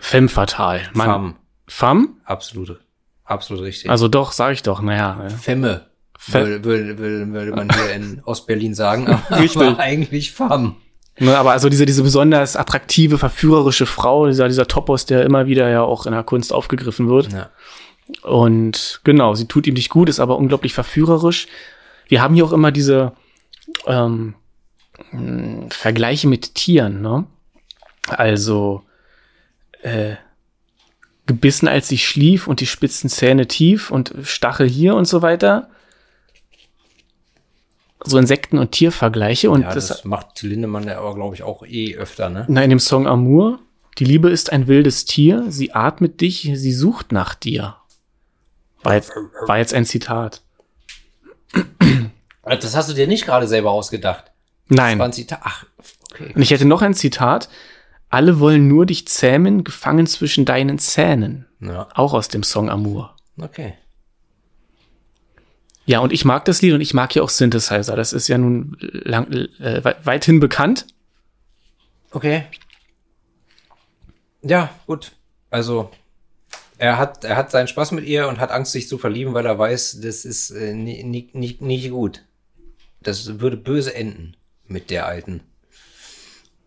[0.00, 0.82] Femme fatale.
[0.94, 1.06] Mann.
[1.08, 1.34] Femme.
[1.66, 2.08] Femme?
[2.24, 2.80] Absolut.
[3.24, 3.90] Absolut richtig.
[3.90, 4.80] Also doch, sag ich doch.
[4.80, 5.28] Naja.
[5.40, 5.86] Femme.
[6.18, 10.74] Fe- Würde, würde, würde, würde man hier in Ostberlin sagen, aber, aber eigentlich Femme.
[11.20, 15.68] Ne, aber also diese, diese besonders attraktive, verführerische Frau, dieser, dieser Topos, der immer wieder
[15.68, 17.32] ja auch in der Kunst aufgegriffen wird.
[17.32, 17.50] Ja.
[18.22, 21.46] Und genau, sie tut ihm nicht gut, ist aber unglaublich verführerisch.
[22.08, 23.12] Wir haben hier auch immer diese
[23.86, 24.34] ähm,
[25.70, 27.26] Vergleiche mit Tieren, ne?
[28.08, 28.82] Also
[29.82, 30.16] äh,
[31.26, 35.68] gebissen, als sie schlief und die spitzen Zähne tief und Stachel hier und so weiter.
[38.04, 39.50] So Insekten- und Tiervergleiche.
[39.50, 42.46] Und Ja, das, das, macht Lindemann ja aber, glaube ich, auch eh öfter, ne?
[42.48, 43.58] na, in dem Song Amour,
[43.98, 47.76] die Liebe ist ein wildes Tier, sie atmet dich, sie sucht nach dir.
[48.82, 49.12] War jetzt,
[49.46, 50.42] war jetzt ein Zitat.
[52.44, 54.32] Das hast du dir nicht gerade selber ausgedacht.
[54.68, 55.00] Das war Nein.
[55.00, 55.40] ein Zitat.
[55.42, 55.66] Ach,
[56.12, 56.32] okay.
[56.34, 57.48] Und ich hätte noch ein Zitat.
[58.10, 61.46] Alle wollen nur dich zähmen, gefangen zwischen deinen Zähnen.
[61.60, 63.14] Ja, Auch aus dem Song Amour.
[63.40, 63.74] okay.
[65.86, 67.96] Ja, und ich mag das Lied und ich mag ja auch Synthesizer.
[67.96, 70.86] Das ist ja nun lang, äh, wei- weithin bekannt.
[72.10, 72.44] Okay.
[74.42, 75.12] Ja, gut.
[75.50, 75.90] Also,
[76.76, 79.46] er hat, er hat seinen Spaß mit ihr und hat Angst, sich zu verlieben, weil
[79.46, 82.22] er weiß, das ist äh, nie, nie, nicht gut.
[83.00, 84.36] Das würde böse enden
[84.66, 85.40] mit der Alten.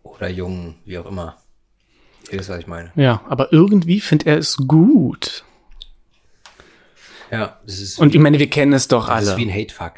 [0.02, 1.36] Oder Jungen, wie auch immer.
[2.30, 2.92] Ihr wisst, was ich meine.
[2.94, 5.44] Ja, aber irgendwie findet er es gut.
[7.30, 9.38] Ja, das ist Und ich meine, wir kennen es doch Das ist alle.
[9.38, 9.94] wie ein Hatefuck.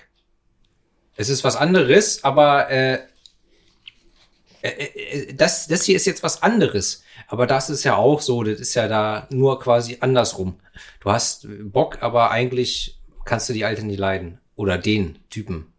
[1.16, 2.98] Es ist was anderes, aber äh,
[4.62, 7.02] äh, äh, das, das hier ist jetzt was anderes.
[7.28, 10.58] Aber das ist ja auch so, das ist ja da nur quasi andersrum.
[11.00, 14.40] Du hast Bock, aber eigentlich kannst du die Alte nicht leiden.
[14.56, 15.72] Oder den Typen.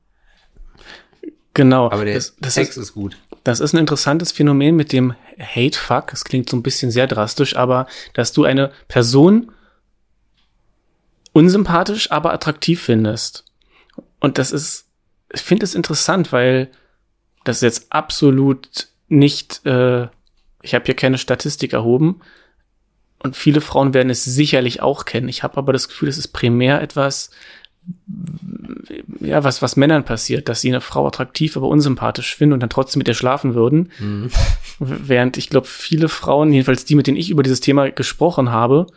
[1.54, 1.90] Genau.
[1.90, 3.18] Aber der das, das Sex ist, ist, gut.
[3.46, 6.12] Das ist ein interessantes Phänomen mit dem Hate Fuck.
[6.12, 9.52] Es klingt so ein bisschen sehr drastisch, aber dass du eine Person
[11.32, 13.46] unsympathisch, aber attraktiv findest.
[14.20, 14.88] Und das ist,
[15.32, 16.72] ich finde es interessant, weil
[17.44, 20.08] das ist jetzt absolut nicht, äh,
[20.64, 22.22] ich habe hier keine Statistik erhoben.
[23.22, 25.30] Und viele Frauen werden es sicherlich auch kennen.
[25.30, 27.30] Ich habe aber das Gefühl, es ist primär etwas,
[29.20, 32.70] ja, was, was Männern passiert, dass sie eine Frau attraktiv, aber unsympathisch finden und dann
[32.70, 33.92] trotzdem mit ihr schlafen würden.
[34.00, 34.30] Mhm.
[34.80, 38.88] Während ich glaube, viele Frauen, jedenfalls die, mit denen ich über dieses Thema gesprochen habe,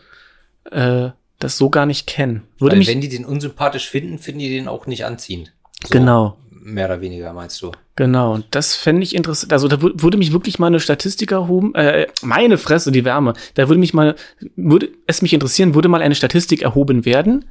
[0.71, 2.43] äh, das so gar nicht kennen.
[2.59, 5.53] Würde Weil mich, wenn die den unsympathisch finden, finden die den auch nicht anziehend.
[5.83, 6.37] So, genau.
[6.51, 7.73] Mehr oder weniger, meinst du?
[7.97, 9.53] Genau, und das fände ich interessant.
[9.53, 13.33] Also da würde mich wirklich mal eine Statistik erhoben, äh, meine Fresse, die Wärme.
[13.55, 14.17] Da würde mich mal,
[14.57, 17.47] würde es mich interessieren, würde mal eine Statistik erhoben werden,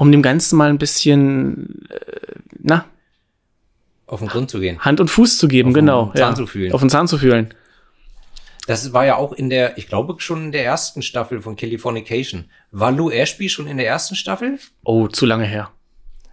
[0.00, 2.86] um dem Ganzen mal ein bisschen, äh, na,
[4.06, 4.78] auf den Grund zu gehen.
[4.80, 6.00] Hand und Fuß zu geben, auf genau.
[6.00, 6.72] Auf den Zahn ja, zu fühlen.
[6.72, 7.54] Auf den Zahn zu fühlen.
[8.66, 12.46] Das war ja auch in der, ich glaube schon in der ersten Staffel von Californication.
[12.70, 14.58] War Lou Ashby schon in der ersten Staffel?
[14.84, 15.70] Oh, zu lange her.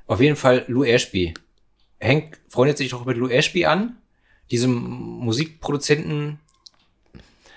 [0.06, 1.34] Auf jeden Fall Lou Ashby.
[2.02, 3.98] Hank freundet sich doch mit Lou Ashby an,
[4.50, 6.40] diesem Musikproduzenten.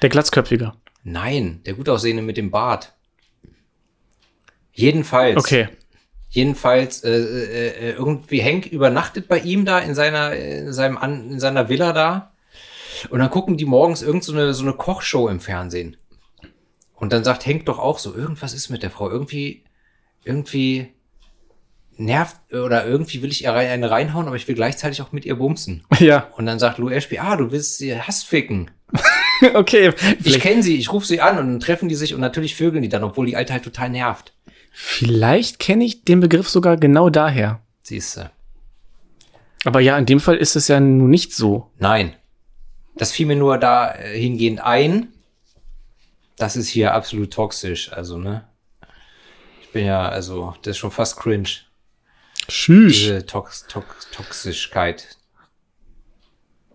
[0.03, 0.73] Der Glatzköpfige.
[1.05, 2.95] Nein, der gut aussehende mit dem Bart.
[4.73, 5.37] Jedenfalls.
[5.37, 5.69] Okay.
[6.31, 11.41] Jedenfalls, äh, äh, äh, irgendwie Hank übernachtet bei ihm da in seiner, in seinem, in
[11.41, 12.33] seiner Villa da.
[13.11, 15.97] Und dann gucken die morgens irgend so eine, so eine Kochshow im Fernsehen.
[16.95, 19.11] Und dann sagt Hank doch auch so, irgendwas ist mit der Frau.
[19.11, 19.65] Irgendwie,
[20.23, 20.93] irgendwie
[21.97, 25.37] nervt oder irgendwie will ich ihr eine reinhauen, aber ich will gleichzeitig auch mit ihr
[25.37, 25.85] bumsen.
[25.99, 26.29] Ja.
[26.37, 28.71] Und dann sagt Lou Ashby, ah, du willst sie Hassficken.
[29.55, 29.93] okay.
[30.25, 32.83] Ich kenne sie, ich rufe sie an und dann treffen die sich und natürlich vögeln
[32.83, 34.33] die dann, obwohl die Alte halt total nervt.
[34.71, 37.61] Vielleicht kenne ich den Begriff sogar genau daher.
[37.83, 38.31] Siehst du.
[39.65, 41.71] Aber ja, in dem Fall ist es ja nun nicht so.
[41.79, 42.15] Nein.
[42.97, 45.09] Das fiel mir nur da äh, hingehend ein.
[46.37, 48.49] Das ist hier absolut toxisch, also, ne?
[49.63, 51.49] Ich bin ja, also, das ist schon fast cringe.
[52.49, 52.95] Tschüss.
[52.95, 55.19] Diese Tox Tox Toxischkeit.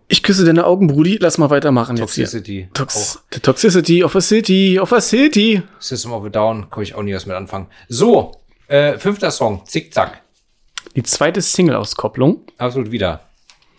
[0.08, 1.18] Ich küsse deine Augen, Brudi.
[1.20, 2.60] Lass mal weitermachen Toxicity.
[2.60, 5.62] jetzt Tox The Toxicity of a City, of a City.
[5.80, 7.66] System of a Down, kann ich auch nie was mit anfangen.
[7.88, 8.32] So,
[8.68, 10.22] äh, fünfter Song, Zickzack.
[10.94, 12.42] Die zweite Single-Auskopplung.
[12.56, 13.20] Absolut wieder.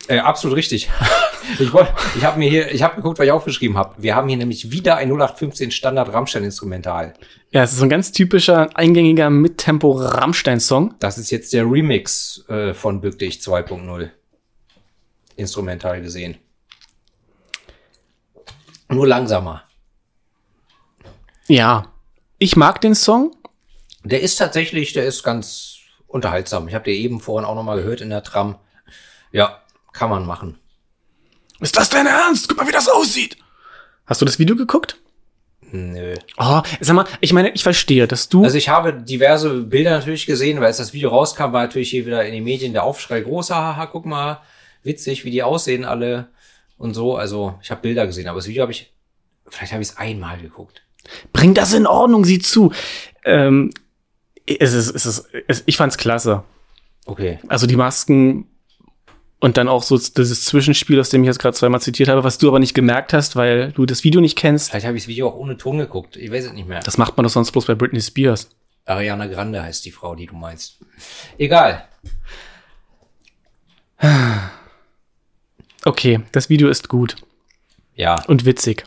[0.09, 0.89] Äh, absolut richtig.
[1.59, 3.95] ich wollte, ich habe mir hier, ich habe geguckt, was ich aufgeschrieben habe.
[3.97, 7.13] Wir haben hier nämlich wieder ein 0815 Standard Rammstein Instrumental.
[7.51, 10.93] Ja, es ist so ein ganz typischer eingängiger Mittempo Rammstein Song.
[10.99, 14.09] Das ist jetzt der Remix äh, von Bück dich 2.0
[15.37, 16.37] instrumental gesehen.
[18.89, 19.63] Nur langsamer.
[21.47, 21.93] Ja,
[22.37, 23.35] ich mag den Song.
[24.03, 25.77] Der ist tatsächlich, der ist ganz
[26.07, 26.67] unterhaltsam.
[26.67, 28.57] Ich habe den eben vorhin auch noch mal gehört in der Tram.
[29.31, 29.61] Ja,
[29.93, 30.59] kann man machen.
[31.59, 32.47] Ist das dein Ernst?
[32.47, 33.37] Guck mal, wie das aussieht.
[34.05, 34.99] Hast du das Video geguckt?
[35.71, 36.15] Nö.
[36.37, 38.43] Oh, sag mal, ich meine, ich verstehe, dass du.
[38.43, 42.05] Also ich habe diverse Bilder natürlich gesehen, weil als das Video rauskam, war natürlich hier
[42.05, 43.49] wieder in den Medien der Aufschrei groß.
[43.49, 44.41] Haha, guck mal,
[44.87, 46.27] witzig, wie die aussehen alle
[46.77, 47.15] und so.
[47.15, 48.91] Also ich habe Bilder gesehen, aber das Video habe ich,
[49.47, 50.81] vielleicht habe ich es einmal geguckt.
[51.33, 52.71] Bring das in Ordnung, sieh zu.
[53.23, 53.71] Ähm,
[54.45, 56.43] es ist, es ist, es, ich fand's klasse.
[57.05, 57.39] Okay.
[57.47, 58.47] Also die Masken
[59.39, 62.37] und dann auch so dieses Zwischenspiel, aus dem ich jetzt gerade zweimal zitiert habe, was
[62.37, 64.69] du aber nicht gemerkt hast, weil du das Video nicht kennst.
[64.69, 66.17] Vielleicht habe ich das Video auch ohne Ton geguckt.
[66.17, 66.79] Ich weiß es nicht mehr.
[66.79, 68.49] Das macht man doch sonst bloß bei Britney Spears.
[68.85, 70.79] Ariana Grande heißt die Frau, die du meinst.
[71.37, 71.87] Egal.
[75.87, 77.15] Okay, das Video ist gut.
[77.95, 78.21] Ja.
[78.27, 78.83] Und witzig.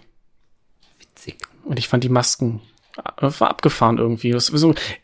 [0.99, 1.39] Witzig.
[1.65, 2.61] Und ich fand die Masken
[2.99, 4.37] äh, war abgefahren irgendwie.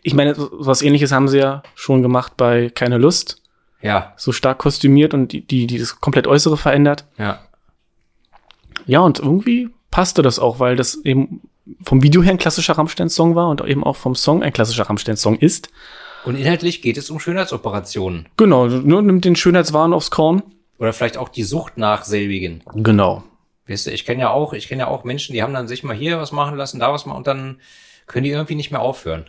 [0.02, 3.40] Ich meine, was ähnliches haben sie ja schon gemacht bei Keine Lust.
[3.80, 4.12] Ja.
[4.18, 7.06] So stark kostümiert und die, die, die das komplett Äußere verändert.
[7.16, 7.40] Ja.
[8.84, 11.40] Ja, und irgendwie passte das auch, weil das eben
[11.82, 15.38] vom Video her ein klassischer Rammstein-Song war und eben auch vom Song ein klassischer Rammstein-Song
[15.38, 15.70] ist.
[16.26, 18.28] Und inhaltlich geht es um Schönheitsoperationen.
[18.36, 20.42] Genau, nur nimmt den Schönheitswahn aufs Korn.
[20.78, 22.62] Oder vielleicht auch die Sucht nach selbigen.
[22.74, 23.24] Genau.
[23.66, 25.82] Weißt du, ich kenne ja auch, ich kenne ja auch Menschen, die haben dann sich
[25.82, 27.60] mal hier was machen lassen, da was machen und dann
[28.06, 29.28] können die irgendwie nicht mehr aufhören.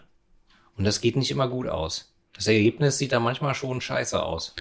[0.78, 2.14] Und das geht nicht immer gut aus.
[2.34, 4.56] Das Ergebnis sieht dann manchmal schon scheiße aus.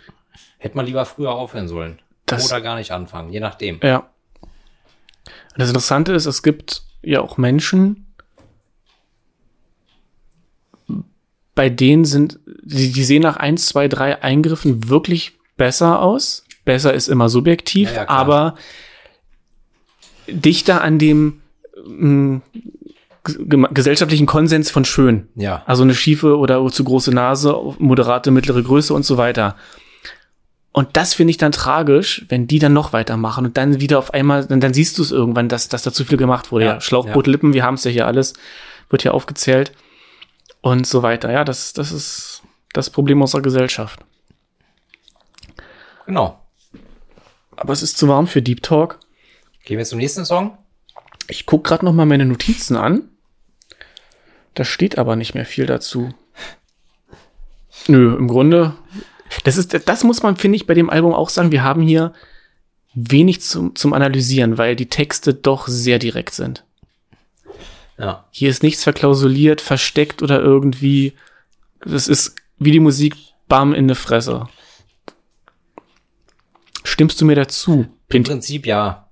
[0.58, 2.00] Hätte man lieber früher aufhören sollen.
[2.24, 3.80] Das, Oder gar nicht anfangen, je nachdem.
[3.82, 4.10] Ja.
[5.56, 8.06] Das Interessante ist, es gibt ja auch Menschen,
[11.54, 16.45] bei denen sind, die, die sehen nach eins, zwei, drei Eingriffen wirklich besser aus.
[16.66, 18.56] Besser ist immer subjektiv, ja, ja, aber
[20.28, 21.40] dichter an dem
[21.86, 22.40] mh,
[23.70, 25.28] gesellschaftlichen Konsens von schön.
[25.36, 25.62] Ja.
[25.66, 29.56] Also eine schiefe oder zu große Nase, moderate, mittlere Größe und so weiter.
[30.72, 34.12] Und das finde ich dann tragisch, wenn die dann noch weitermachen und dann wieder auf
[34.12, 36.66] einmal, dann, dann siehst du es irgendwann, dass, dass da zu viel gemacht wurde.
[36.66, 38.34] Ja, Ja, Schlauchboot, Lippen, wir haben es ja hier alles,
[38.90, 39.72] wird hier aufgezählt
[40.60, 41.32] und so weiter.
[41.32, 42.42] Ja, das, das ist
[42.72, 44.00] das Problem unserer Gesellschaft.
[46.06, 46.38] Genau.
[47.56, 49.00] Aber es ist zu warm für Deep Talk.
[49.64, 50.56] Gehen wir zum nächsten Song.
[51.28, 53.08] Ich guck gerade noch mal meine Notizen an.
[54.54, 56.14] Da steht aber nicht mehr viel dazu.
[57.88, 58.74] Nö, im Grunde,
[59.44, 61.52] das ist, das muss man, finde ich, bei dem Album auch sagen.
[61.52, 62.12] Wir haben hier
[62.94, 66.64] wenig zum, zum Analysieren, weil die Texte doch sehr direkt sind.
[67.98, 68.26] Ja.
[68.30, 71.14] Hier ist nichts verklausuliert, versteckt oder irgendwie.
[71.84, 73.14] Das ist wie die Musik,
[73.48, 74.48] bam, in ne Fresse.
[76.96, 78.22] Stimmst du mir dazu, Im?
[78.22, 79.10] Prinzip ja.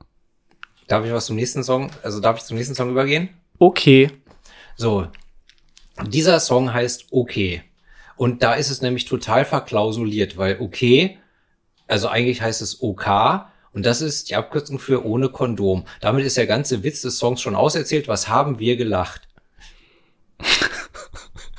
[0.88, 1.90] Darf ich was zum nächsten Song?
[2.02, 3.28] Also darf ich zum nächsten Song übergehen?
[3.58, 4.10] Okay.
[4.74, 5.08] So.
[6.06, 7.62] Dieser Song heißt Okay.
[8.16, 11.18] Und da ist es nämlich total verklausuliert, weil okay,
[11.86, 13.06] also eigentlich heißt es OK
[13.74, 15.84] und das ist die Abkürzung für ohne Kondom.
[16.00, 18.08] Damit ist der ganze Witz des Songs schon auserzählt.
[18.08, 19.28] Was haben wir gelacht?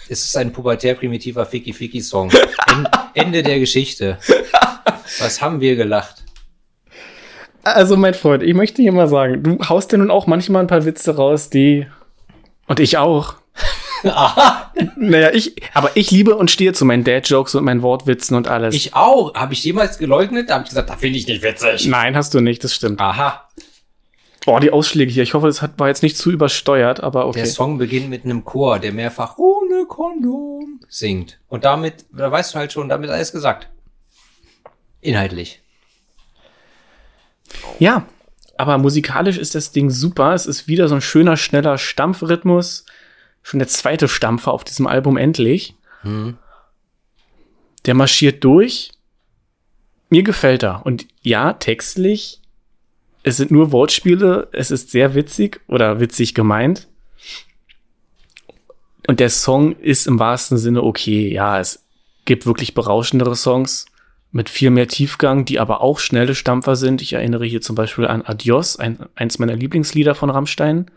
[0.09, 2.31] es ist ein pubertär primitiver Ficky Ficky Song.
[2.67, 4.17] En Ende der Geschichte.
[5.19, 6.23] Was haben wir gelacht?
[7.63, 10.67] Also, mein Freund, ich möchte hier mal sagen, du haust dir nun auch manchmal ein
[10.67, 11.87] paar Witze raus, die.
[12.67, 13.35] Und ich auch.
[14.03, 14.71] Aha.
[14.97, 18.75] Naja, ich, aber ich liebe und stehe zu meinen Dad-Jokes und meinen Wortwitzen und alles.
[18.75, 19.33] Ich auch.
[19.33, 20.49] Habe ich jemals geleugnet?
[20.49, 21.87] Da habe ich gesagt, da finde ich nicht witzig.
[21.87, 22.99] Nein, hast du nicht, das stimmt.
[22.99, 23.49] Aha.
[24.45, 25.23] Boah, die Ausschläge hier.
[25.23, 27.39] Ich hoffe, das hat, war jetzt nicht zu übersteuert, aber okay.
[27.39, 31.39] Der Song beginnt mit einem Chor, der mehrfach ohne Kondom singt.
[31.47, 33.69] Und damit, da weißt du halt schon, damit alles gesagt.
[35.05, 35.61] Inhaltlich.
[37.79, 38.07] Ja,
[38.57, 40.33] aber musikalisch ist das Ding super.
[40.33, 42.85] Es ist wieder so ein schöner, schneller Stampfrhythmus.
[43.43, 45.75] Schon der zweite Stampfer auf diesem Album endlich.
[46.01, 46.37] Hm.
[47.85, 48.91] Der marschiert durch.
[50.09, 50.85] Mir gefällt er.
[50.85, 52.41] Und ja, textlich,
[53.21, 54.49] es sind nur Wortspiele.
[54.53, 56.87] Es ist sehr witzig oder witzig gemeint.
[59.07, 61.31] Und der Song ist im wahrsten Sinne okay.
[61.31, 61.83] Ja, es
[62.25, 63.85] gibt wirklich berauschendere Songs
[64.35, 67.01] mit viel mehr Tiefgang, die aber auch schnelle Stampfer sind.
[67.01, 70.91] Ich erinnere hier zum Beispiel an Adios, ein, eins meiner Lieblingslieder von Rammstein.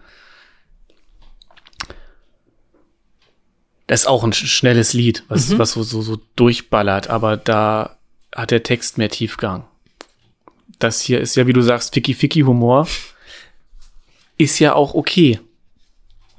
[3.86, 7.96] Das ist auch ein sch- schnelles Lied, was, was so, so, so durchballert, aber da
[8.34, 9.64] hat der Text mehr Tiefgang.
[10.80, 12.88] Das hier ist ja, wie du sagst, Ficky-Ficky-Humor.
[14.36, 15.38] Ist ja auch okay.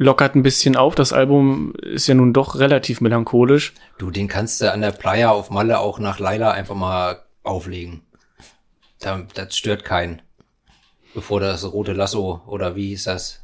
[0.02, 0.96] Lockert ein bisschen auf.
[0.96, 3.74] Das Album ist ja nun doch relativ melancholisch.
[3.98, 8.02] Du, den kannst du an der Playa auf Malle auch nach Laila einfach mal auflegen.
[9.00, 10.22] Da, das stört keinen.
[11.14, 13.44] Bevor das rote Lasso oder wie hieß das?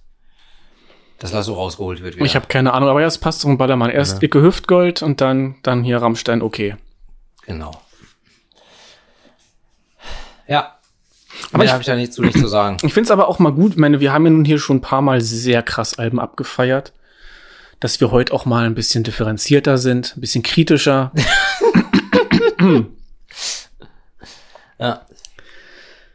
[1.20, 2.16] Das Lasso rausgeholt wird.
[2.16, 2.26] Wieder.
[2.26, 3.90] Ich habe keine Ahnung, aber ja, es passt zum Ballermann.
[3.90, 6.78] Erst Icke Hüftgold und dann, dann hier Rammstein, okay.
[7.46, 7.72] Genau.
[10.48, 10.75] Ja.
[11.52, 12.78] Aber ich- habe ich da nichts zu, nicht zu sagen.
[12.84, 13.72] Ich finde es aber auch mal gut.
[13.74, 16.94] Ich meine, wir haben ja nun hier schon ein paar Mal sehr krass Alben abgefeiert,
[17.80, 21.12] dass wir heute auch mal ein bisschen differenzierter sind, ein bisschen kritischer.
[24.80, 25.06] Ja.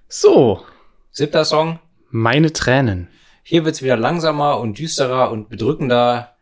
[0.08, 0.64] So,
[1.12, 1.78] Siebter Song.
[2.10, 3.08] meine Tränen.
[3.42, 6.36] Hier wird's wieder langsamer und düsterer und bedrückender.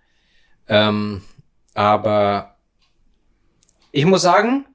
[0.69, 1.23] Ähm,
[1.75, 2.57] aber
[3.93, 4.67] ich muss sagen,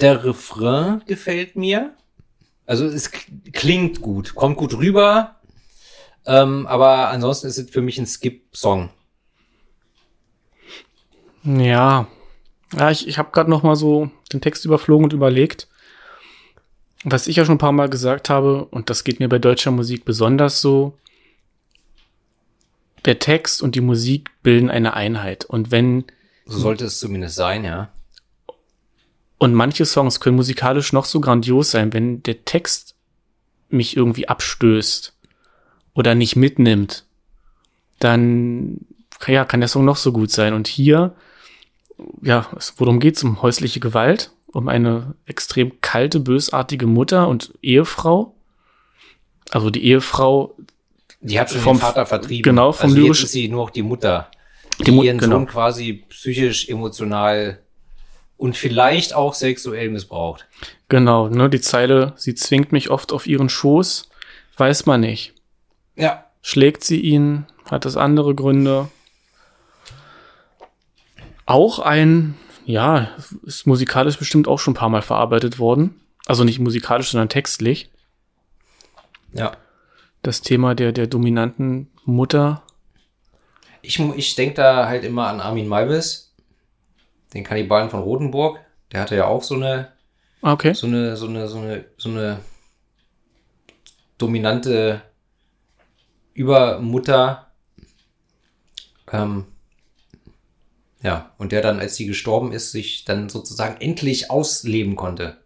[0.00, 1.94] der Refrain gefällt mir.
[2.66, 3.10] Also es
[3.52, 5.36] klingt gut, kommt gut rüber.
[6.26, 8.90] Ähm, aber ansonsten ist es für mich ein Skip-Song.
[11.44, 12.06] Ja,
[12.74, 15.68] ja ich, ich habe gerade noch mal so den Text überflogen und überlegt,
[17.04, 19.70] was ich ja schon ein paar Mal gesagt habe, und das geht mir bei deutscher
[19.70, 20.96] Musik besonders so,
[23.04, 25.44] der Text und die Musik bilden eine Einheit.
[25.44, 26.04] Und wenn
[26.46, 27.90] So sollte es zumindest sein, ja.
[29.44, 32.94] Und manche Songs können musikalisch noch so grandios sein, wenn der Text
[33.68, 35.12] mich irgendwie abstößt
[35.92, 37.04] oder nicht mitnimmt,
[37.98, 38.78] dann
[39.26, 40.54] ja, kann der Song noch so gut sein.
[40.54, 41.14] Und hier,
[42.22, 43.22] ja, es, worum geht's?
[43.22, 48.34] Um häusliche Gewalt, um eine extrem kalte, bösartige Mutter und Ehefrau.
[49.50, 50.56] Also die Ehefrau,
[51.20, 52.42] Die hat schon Vom- Vater vertrieben.
[52.44, 54.30] genau, vom also jetzt lyrisch- ist sie nur noch die Mutter,
[54.78, 55.36] die, Die Mut- ihren genau.
[55.36, 57.60] Sohn quasi psychisch, emotional
[58.36, 60.46] und vielleicht auch sexuell missbraucht.
[60.88, 64.08] genau, ne, die Zeile, sie zwingt mich oft auf ihren Schoß,
[64.56, 65.34] weiß man nicht.
[65.96, 66.26] Ja.
[66.42, 67.46] Schlägt sie ihn?
[67.70, 68.88] Hat es andere Gründe?
[71.46, 73.08] Auch ein, ja,
[73.44, 76.00] ist musikalisch bestimmt auch schon ein paar Mal verarbeitet worden.
[76.26, 77.90] Also nicht musikalisch, sondern textlich.
[79.32, 79.56] Ja.
[80.22, 82.62] Das Thema der, der dominanten Mutter.
[83.82, 86.23] Ich, ich denke da halt immer an Armin Malvis,
[87.34, 88.60] den Kannibalen von Rotenburg.
[88.92, 89.92] Der hatte ja auch so eine,
[90.40, 90.74] Okay.
[90.74, 92.40] so eine, so eine, so eine, so eine
[94.18, 95.02] dominante
[96.34, 97.50] Übermutter.
[99.12, 99.46] Ähm,
[101.02, 105.38] ja, und der dann, als sie gestorben ist, sich dann sozusagen endlich ausleben konnte.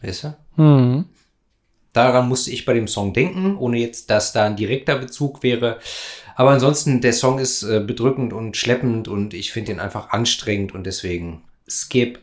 [0.00, 0.36] Weißt du?
[0.56, 1.04] Hm.
[1.92, 5.78] Daran musste ich bei dem Song denken, ohne jetzt, dass da ein direkter Bezug wäre.
[6.34, 10.74] Aber ansonsten, der Song ist äh, bedrückend und schleppend und ich finde ihn einfach anstrengend
[10.74, 12.20] und deswegen skip.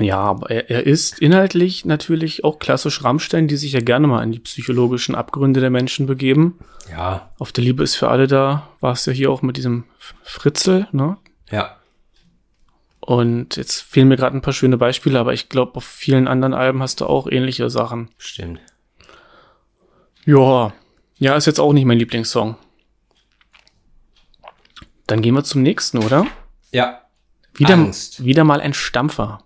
[0.00, 4.22] Ja, aber er, er ist inhaltlich natürlich auch klassisch Rammstein, die sich ja gerne mal
[4.22, 6.58] in die psychologischen Abgründe der Menschen begeben.
[6.90, 9.84] Ja, Auf der Liebe ist für alle da, war es ja hier auch mit diesem
[10.22, 11.18] Fritzel, ne?
[11.50, 11.76] ja.
[13.04, 16.54] Und jetzt fehlen mir gerade ein paar schöne Beispiele, aber ich glaube, auf vielen anderen
[16.54, 18.10] Alben hast du auch ähnliche Sachen.
[18.16, 18.60] Stimmt.
[20.24, 20.72] Ja,
[21.22, 22.56] ja, ist jetzt auch nicht mein Lieblingssong.
[25.06, 26.26] Dann gehen wir zum nächsten, oder?
[26.72, 27.02] Ja.
[27.54, 28.24] Wieder, Angst.
[28.24, 29.44] wieder mal ein Stampfer.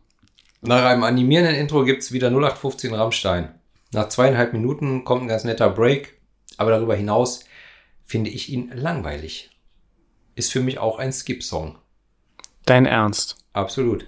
[0.62, 3.54] Nach einem animierenden Intro gibt's wieder 0815 Rammstein.
[3.92, 6.18] Nach zweieinhalb Minuten kommt ein ganz netter Break,
[6.56, 7.44] aber darüber hinaus
[8.04, 9.50] finde ich ihn langweilig.
[10.34, 11.76] Ist für mich auch ein Skip-Song.
[12.64, 13.36] Dein Ernst.
[13.52, 14.06] Absolut.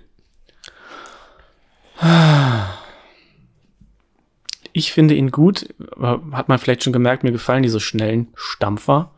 [4.79, 9.11] Ich finde ihn gut, hat man vielleicht schon gemerkt, mir gefallen diese schnellen Stampfer.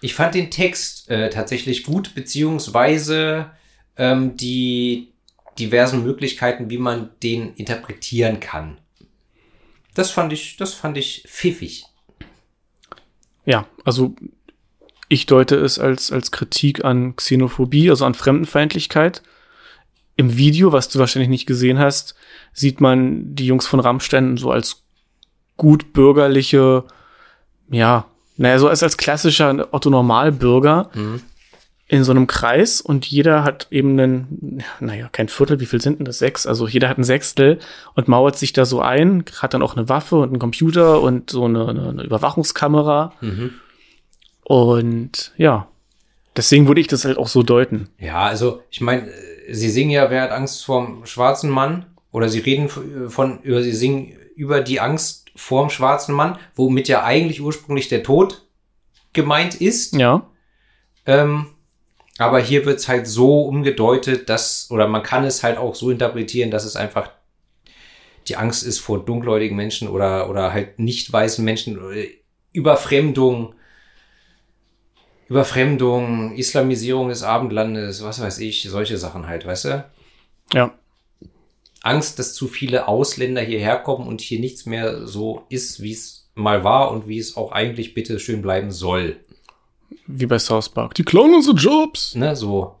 [0.00, 3.50] Ich fand den Text äh, tatsächlich gut, beziehungsweise
[3.98, 5.12] ähm, die
[5.58, 8.78] diversen Möglichkeiten, wie man den interpretieren kann.
[9.92, 11.84] Das fand ich, das fand ich pfiffig.
[13.44, 14.16] Ja, also
[15.10, 19.22] ich deute es als, als Kritik an Xenophobie, also an Fremdenfeindlichkeit.
[20.16, 22.14] Im Video, was du wahrscheinlich nicht gesehen hast,
[22.54, 24.82] sieht man die Jungs von Rammstein so als
[25.62, 26.82] gut bürgerliche,
[27.70, 28.06] ja,
[28.36, 30.90] naja, so als, als klassischer Otto-Normalbürger
[31.86, 36.00] in so einem Kreis und jeder hat eben einen, naja, kein Viertel, wie viel sind
[36.00, 36.18] denn das?
[36.18, 36.48] Sechs?
[36.48, 37.60] Also jeder hat ein Sechstel
[37.94, 41.30] und mauert sich da so ein, hat dann auch eine Waffe und einen Computer und
[41.30, 43.12] so eine, eine, Überwachungskamera.
[44.42, 45.68] Und ja,
[46.36, 47.88] deswegen würde ich das halt auch so deuten.
[48.00, 49.08] Ja, also ich meine,
[49.48, 51.86] sie singen ja, wer hat Angst vorm schwarzen Mann?
[52.10, 56.88] Oder sie reden von, von über, sie singen über die Angst vorm schwarzen Mann, womit
[56.88, 58.46] ja eigentlich ursprünglich der Tod
[59.12, 59.94] gemeint ist.
[59.94, 60.26] Ja.
[61.06, 61.46] Ähm,
[62.18, 66.50] aber hier wird's halt so umgedeutet, dass, oder man kann es halt auch so interpretieren,
[66.50, 67.10] dass es einfach
[68.28, 71.80] die Angst ist vor dunkelhäutigen Menschen oder, oder halt nicht weißen Menschen,
[72.52, 73.54] Überfremdung,
[75.28, 79.84] Überfremdung, Islamisierung des Abendlandes, was weiß ich, solche Sachen halt, weißt du?
[80.52, 80.78] Ja.
[81.82, 86.30] Angst, dass zu viele Ausländer hierher kommen und hier nichts mehr so ist, wie es
[86.34, 89.16] mal war und wie es auch eigentlich bitte schön bleiben soll.
[90.06, 90.94] Wie bei South Park.
[90.94, 92.14] Die klauen unsere Jobs.
[92.14, 92.76] Ne, so.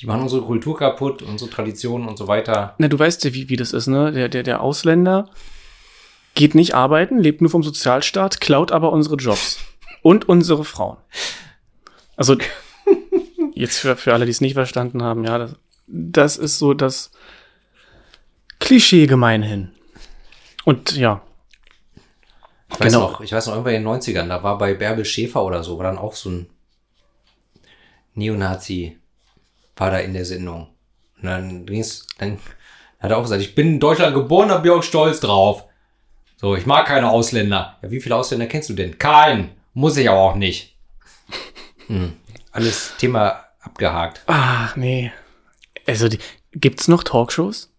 [0.00, 2.74] Die machen unsere Kultur kaputt, unsere Traditionen und so weiter.
[2.78, 4.12] Na, du weißt ja, wie, wie das ist, ne?
[4.12, 5.30] Der, der, der Ausländer
[6.34, 9.58] geht nicht arbeiten, lebt nur vom Sozialstaat, klaut aber unsere Jobs.
[10.02, 10.96] Und unsere Frauen.
[12.16, 12.36] Also,
[13.54, 15.54] jetzt für, für alle, die es nicht verstanden haben, ja, das,
[15.86, 17.12] das ist so das
[18.72, 19.70] Klischee gemeinhin.
[20.64, 21.20] Und ja,
[22.72, 23.10] Ich weiß Genau.
[23.10, 25.76] noch, ich weiß noch, irgendwann in den 90ern, da war bei Bärbel Schäfer oder so,
[25.76, 26.46] war dann auch so ein
[28.14, 28.96] Neonazi,
[29.76, 30.68] war da in der Sendung.
[31.18, 32.38] Und dann ging's, dann
[32.98, 35.64] hat er auch gesagt, ich bin in Deutschland geboren, da bin ich auch stolz drauf.
[36.36, 37.76] So, ich mag keine Ausländer.
[37.82, 38.96] Ja, wie viele Ausländer kennst du denn?
[38.96, 39.50] Keinen.
[39.74, 40.74] Muss ich aber auch nicht.
[41.88, 42.14] Hm.
[42.52, 44.22] Alles Thema abgehakt.
[44.28, 45.12] Ach, nee.
[45.86, 46.18] Also, die,
[46.52, 47.71] gibt's noch Talkshows?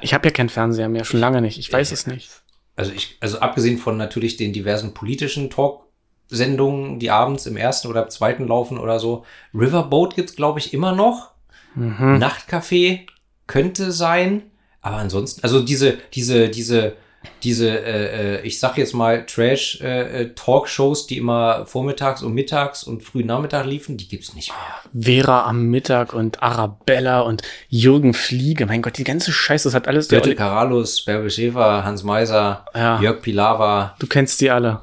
[0.00, 1.58] Ich habe ja keinen Fernseher mehr, schon lange nicht.
[1.58, 2.30] Ich weiß es nicht.
[2.76, 8.08] Also ich, also abgesehen von natürlich den diversen politischen Talk-Sendungen, die abends im ersten oder
[8.08, 9.24] zweiten laufen oder so.
[9.54, 11.32] Riverboat gibt's glaube ich, immer noch.
[11.76, 13.06] Nachtcafé
[13.46, 14.42] könnte sein.
[14.80, 16.96] Aber ansonsten, also diese, diese, diese,
[17.42, 23.24] diese, äh, äh, ich sag jetzt mal Trash-Talkshows, die immer vormittags und mittags und früh
[23.24, 25.02] Nachmittag liefen, die gibt's nicht mehr.
[25.02, 28.66] Vera am Mittag und Arabella und Jürgen Fliege.
[28.66, 33.00] Mein Gott, die ganze Scheiße, das hat alles Birte Karalus, Bärbel Schäfer, Hans Meiser, Ja.
[33.00, 34.80] Jörg Pilawa, Du kennst die alle.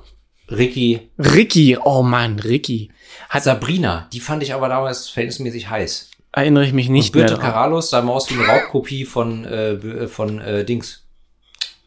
[0.50, 2.92] Ricky, Ricky, oh Mann, Ricky.
[3.30, 6.12] Hat, Sabrina, die fand ich aber damals verhältnismäßig heiß.
[6.32, 7.42] erinnere ich mich nicht und Birte mehr.
[7.42, 7.52] dran.
[7.54, 11.02] Karalus sah mal aus wie eine Raubkopie von, äh, B- von äh, Dings.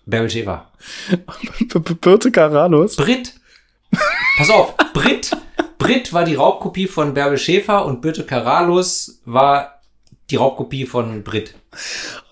[0.09, 0.71] Bärbel Schäfer.
[1.59, 2.97] B- B- Birte Karalus.
[2.97, 3.35] Brit.
[4.39, 5.37] Pass auf, Brit.
[5.79, 9.81] Brit war die Raubkopie von Bärbel Schäfer und Birte Karalus war
[10.31, 11.55] die Raubkopie von Brit.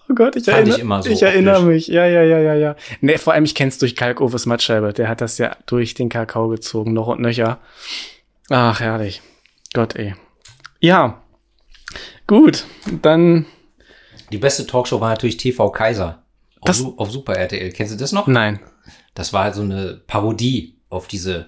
[0.09, 1.89] Oh Gott, ich Fand erinnere, ich immer so ich erinnere mich.
[1.89, 2.77] Ja, ja, ja, ja, ja.
[3.01, 4.93] Nee, vor allem, ich kenn's durch Kalkoves Mattscheibe.
[4.93, 7.59] Der hat das ja durch den Kakao gezogen, noch und nöcher.
[8.51, 9.21] Ach, herrlich.
[9.75, 10.15] Gott, ey.
[10.81, 11.23] Ja.
[12.27, 12.65] Gut,
[13.03, 13.47] dann
[14.33, 16.23] Die beste Talkshow war natürlich TV Kaiser.
[16.71, 17.71] Auf, Das- Su auf Super RTL.
[17.73, 18.27] Kennst du das noch?
[18.27, 18.61] nein.
[19.15, 21.47] Das war halt so eine Parodie auf diese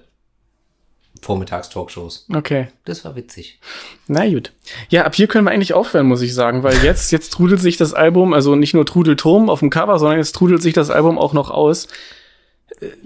[1.20, 2.26] Vormittags-Talkshows.
[2.34, 2.68] Okay.
[2.84, 3.58] Das war witzig.
[4.06, 4.52] Na gut.
[4.88, 7.76] Ja, ab hier können wir eigentlich aufhören, muss ich sagen, weil jetzt, jetzt trudelt sich
[7.76, 11.18] das Album, also nicht nur Trudelturm auf dem Cover, sondern jetzt trudelt sich das Album
[11.18, 11.88] auch noch aus.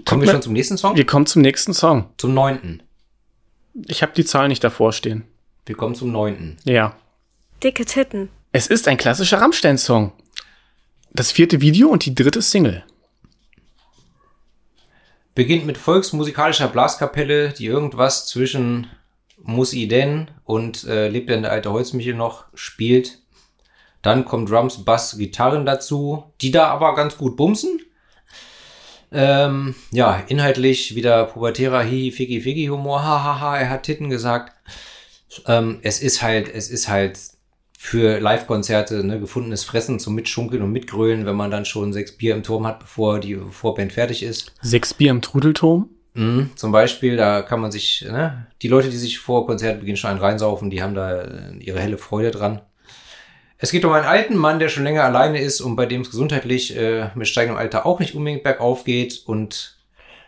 [0.05, 0.95] Kommen wir schon zum nächsten Song?
[0.95, 2.05] Wir kommen zum nächsten Song.
[2.17, 2.83] Zum neunten.
[3.87, 5.23] Ich habe die Zahl nicht davor stehen.
[5.65, 6.57] Wir kommen zum neunten.
[6.63, 6.95] Ja.
[7.63, 8.29] Dicke Titten.
[8.51, 10.11] Es ist ein klassischer Rammstein-Song.
[11.15, 12.83] Das vierte Video und die dritte Single.
[15.35, 18.87] Beginnt mit volksmusikalischer Blaskapelle, die irgendwas zwischen
[19.37, 23.19] Muss i denn und äh, Lebt denn der alte Holzmichel noch spielt.
[24.01, 27.79] Dann kommen Drums, Bass, Gitarren dazu, die da aber ganz gut bumsen.
[29.11, 34.53] Ähm, ja, inhaltlich wieder pubertärer Hihi, Figi, Figi Humor, hahaha, er hat Titten gesagt.
[35.45, 37.19] Ähm, es ist halt, es ist halt
[37.85, 42.33] für Live-Konzerte ne, gefundenes Fressen zum Mitschunkeln und Mitgrölen, wenn man dann schon sechs Bier
[42.33, 44.53] im Turm hat, bevor die Vorband fertig ist.
[44.61, 45.89] Sechs Bier im Trudelturm.
[46.13, 50.11] Mhm, zum Beispiel, da kann man sich, ne, die Leute, die sich vor Konzertbeginn schon
[50.11, 52.61] einen reinsaufen, die haben da äh, ihre helle Freude dran.
[53.57, 56.09] Es geht um einen alten Mann, der schon länger alleine ist und bei dem es
[56.09, 59.23] gesundheitlich äh, mit steigendem Alter auch nicht unbedingt bergauf geht.
[59.25, 59.77] Und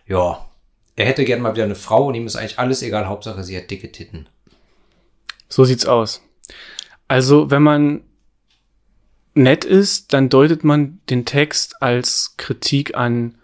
[0.05, 0.45] ja,
[0.97, 3.55] er hätte gern mal wieder eine Frau und ihm ist eigentlich alles egal, Hauptsache sie
[3.55, 4.27] hat dicke Titten.
[5.47, 6.21] So sieht's aus.
[7.07, 8.01] Also, wenn man
[9.35, 13.35] nett ist, dann deutet man den Text als Kritik an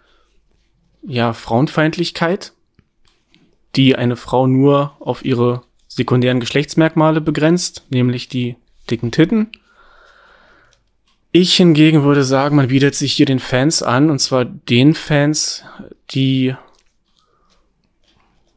[1.02, 2.52] ja, Frauenfeindlichkeit,
[3.76, 8.56] die eine Frau nur auf ihre sekundären Geschlechtsmerkmale begrenzt, nämlich die
[8.90, 9.50] dicken Titten.
[11.32, 15.64] Ich hingegen würde sagen, man bietet sich hier den Fans an, und zwar den Fans,
[16.10, 16.54] die,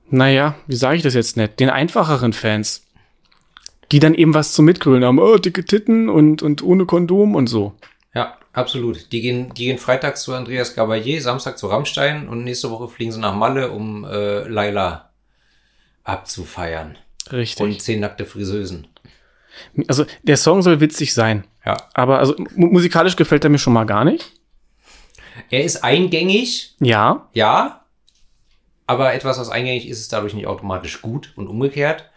[0.10, 2.85] naja, wie sage ich das jetzt nett, den einfacheren Fans,
[3.92, 7.48] die dann eben was zum Mitgrölen haben, oh, dicke Titten und, und ohne Kondom und
[7.48, 7.74] so.
[8.14, 9.12] Ja, absolut.
[9.12, 13.12] Die gehen, die gehen freitags zu Andreas Gabalier, Samstag zu Rammstein und nächste Woche fliegen
[13.12, 15.10] sie nach Malle, um äh, Laila
[16.04, 16.98] abzufeiern.
[17.32, 17.64] Richtig.
[17.64, 18.88] Und zehn nackte Friseusen.
[19.88, 21.78] also der Song soll witzig sein, Ja.
[21.94, 24.32] aber also mu- musikalisch gefällt er mir schon mal gar nicht.
[25.50, 27.86] Er ist eingängig, Ja, ja,
[28.88, 32.10] aber etwas, was eingängig ist, ist dadurch nicht automatisch gut und umgekehrt.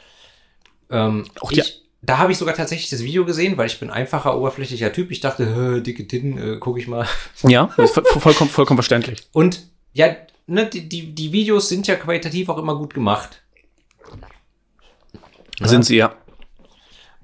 [0.91, 3.91] Ähm, Auch die- ich, da habe ich sogar tatsächlich das Video gesehen, weil ich bin
[3.91, 5.11] einfacher, oberflächlicher Typ.
[5.11, 7.07] Ich dachte, dicke Titten, äh, gucke ich mal.
[7.43, 9.26] ja, vollkommen, vollkommen verständlich.
[9.32, 10.14] Und ja,
[10.47, 13.43] ne, die, die, die Videos sind ja qualitativ auch immer gut gemacht.
[15.61, 16.14] Sind sie ja.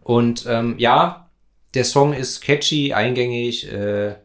[0.02, 1.30] Und ähm, ja,
[1.74, 4.16] der Song ist catchy, eingängig, äh,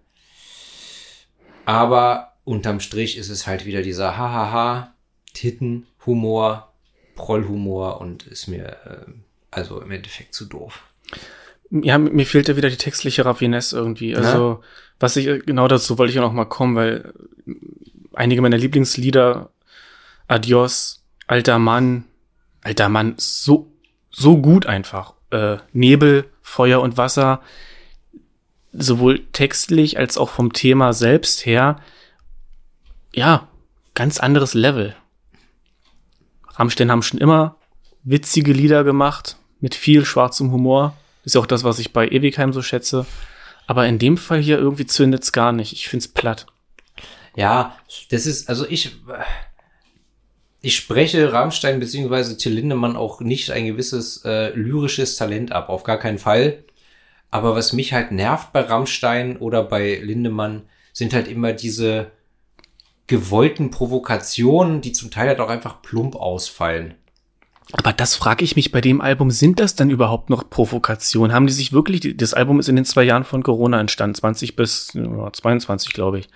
[1.65, 4.93] aber unterm Strich ist es halt wieder dieser Hahaha,
[5.33, 6.73] Titten, Humor,
[7.15, 9.11] Prollhumor und ist mir äh,
[9.51, 10.83] also im Endeffekt zu doof.
[11.71, 14.15] Ja, mir fehlt ja wieder die textliche Raffinesse irgendwie.
[14.15, 14.61] Also,
[14.99, 17.13] was ich, genau dazu wollte ich ja noch mal kommen, weil
[18.13, 19.49] einige meiner Lieblingslieder,
[20.27, 22.05] Adios, Alter Mann,
[22.61, 23.71] Alter Mann, so,
[24.09, 25.13] so gut einfach.
[25.29, 27.41] Äh, Nebel, Feuer und Wasser,
[28.73, 31.79] sowohl textlich als auch vom Thema selbst her,
[33.13, 33.47] ja,
[33.93, 34.95] ganz anderes Level.
[36.55, 37.58] Rammstein haben schon immer
[38.03, 40.95] witzige Lieder gemacht, mit viel schwarzem Humor.
[41.23, 43.05] Ist ja auch das, was ich bei Ewigheim so schätze.
[43.67, 45.73] Aber in dem Fall hier irgendwie zündet's gar nicht.
[45.73, 46.47] Ich find's platt.
[47.35, 47.77] Ja,
[48.09, 48.97] das ist, also ich,
[50.61, 55.83] ich spreche Rammstein beziehungsweise Till Lindemann auch nicht ein gewisses äh, lyrisches Talent ab, auf
[55.83, 56.63] gar keinen Fall.
[57.31, 62.11] Aber was mich halt nervt bei Rammstein oder bei Lindemann, sind halt immer diese
[63.07, 66.95] gewollten Provokationen, die zum Teil halt auch einfach plump ausfallen.
[67.71, 71.33] Aber das frage ich mich bei dem Album, sind das dann überhaupt noch Provokationen?
[71.33, 74.55] Haben die sich wirklich, das Album ist in den zwei Jahren von Corona entstanden, 20
[74.55, 76.29] bis ja, 22, glaube ich.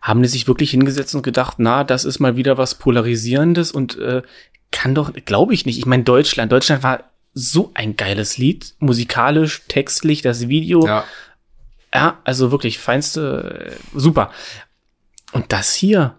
[0.00, 3.98] Haben die sich wirklich hingesetzt und gedacht, na, das ist mal wieder was Polarisierendes und
[3.98, 4.22] äh,
[4.70, 5.78] kann doch, glaube ich nicht.
[5.78, 7.04] Ich meine, Deutschland, Deutschland war
[7.34, 10.86] so ein geiles Lied, musikalisch, textlich, das Video.
[10.86, 11.04] Ja.
[11.92, 14.30] Ja, also wirklich feinste, äh, super.
[15.32, 16.14] Und das hier,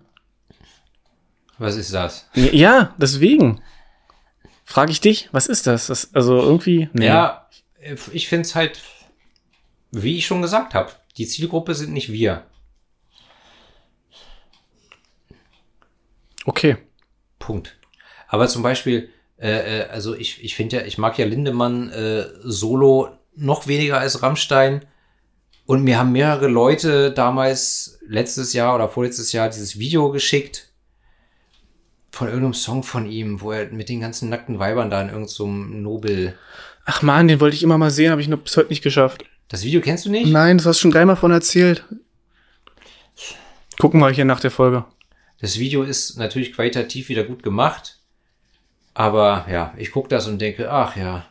[1.57, 2.29] Was ist das?
[2.33, 3.61] ja, deswegen
[4.67, 5.87] frage ich dich, was ist das?
[5.87, 7.07] das also irgendwie, nee.
[7.07, 7.49] Ja,
[8.11, 8.81] ich finde es halt,
[9.91, 12.43] wie ich schon gesagt habe, die Zielgruppe sind nicht wir.
[16.45, 16.77] Okay.
[17.39, 17.77] Punkt.
[18.27, 19.09] Aber zum Beispiel,
[19.39, 23.99] äh, äh, also ich, ich finde ja, ich mag ja Lindemann äh, solo noch weniger
[23.99, 24.85] als Rammstein.
[25.65, 30.66] Und mir haben mehrere Leute damals letztes Jahr oder vorletztes Jahr dieses Video geschickt
[32.17, 35.27] von irgendeinem Song von ihm, wo er mit den ganzen nackten Weibern da in irgendeinem
[35.27, 36.37] so Nobel
[36.85, 39.23] Ach man, den wollte ich immer mal sehen, habe ich noch bis heute nicht geschafft.
[39.49, 40.31] Das Video kennst du nicht?
[40.31, 41.83] Nein, das hast du schon dreimal von erzählt.
[43.77, 44.85] Gucken wir hier nach der Folge.
[45.39, 47.99] Das Video ist natürlich qualitativ wieder gut gemacht.
[48.93, 51.25] Aber ja, ich gucke das und denke, ach ja,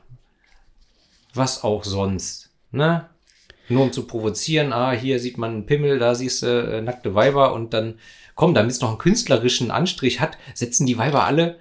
[1.35, 2.51] was auch sonst.
[2.71, 3.09] Ne?
[3.69, 7.15] Nur um zu provozieren, ah, hier sieht man einen Pimmel, da siehst du äh, nackte
[7.15, 7.99] Weiber und dann,
[8.37, 11.59] komm, damit es noch einen künstlerischen Anstrich hat, setzen die Weiber alle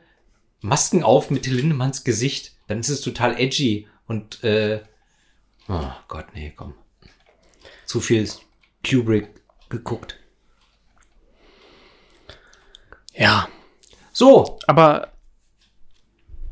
[0.62, 2.54] Masken auf mit Lindemanns Gesicht.
[2.68, 4.82] Dann ist es total edgy und, äh,
[5.68, 6.76] oh Gott, nee, komm.
[7.86, 8.30] Zu viel
[8.88, 9.30] Kubrick
[9.70, 10.18] geguckt.
[13.14, 13.48] Ja.
[14.12, 15.14] So, Aber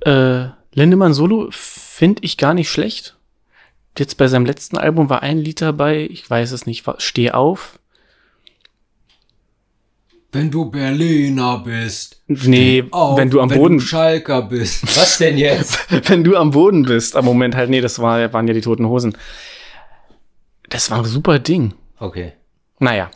[0.01, 3.17] äh, Lindemann Solo finde ich gar nicht schlecht.
[3.97, 7.31] Jetzt bei seinem letzten Album war ein Lied dabei, ich weiß es nicht, war Steh
[7.31, 7.79] auf.
[10.33, 12.21] Wenn du Berliner bist.
[12.27, 14.83] Nee, Auf, wenn du am wenn Boden, Du Schalker bist.
[14.97, 15.79] Was denn jetzt?
[16.09, 17.15] wenn du am Boden bist.
[17.15, 19.15] Am Moment halt, nee, das war, waren ja die toten Hosen.
[20.69, 21.73] Das war ein super Ding.
[21.99, 22.33] Okay.
[22.79, 23.11] Naja.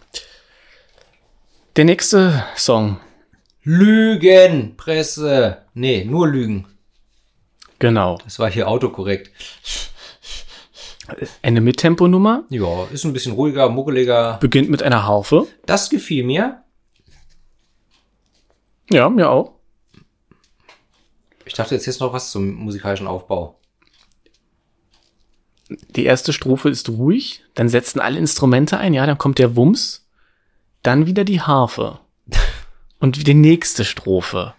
[1.75, 2.99] Der nächste Song.
[3.63, 5.63] Lügenpresse.
[5.73, 6.65] Nee, nur Lügen.
[7.79, 8.17] Genau.
[8.23, 9.31] Das war hier autokorrekt.
[11.41, 12.43] Eine Mittemponummer.
[12.49, 14.37] Ja, ist ein bisschen ruhiger, muckeliger.
[14.39, 15.47] Beginnt mit einer Harfe.
[15.65, 16.63] Das gefiel mir.
[18.89, 19.53] Ja, mir auch.
[21.45, 23.59] Ich dachte jetzt jetzt noch was zum musikalischen Aufbau.
[25.69, 30.07] Die erste Strophe ist ruhig, dann setzen alle Instrumente ein, ja, dann kommt der Wumms,
[30.81, 31.99] dann wieder die Harfe.
[32.99, 34.53] Und die nächste Strophe.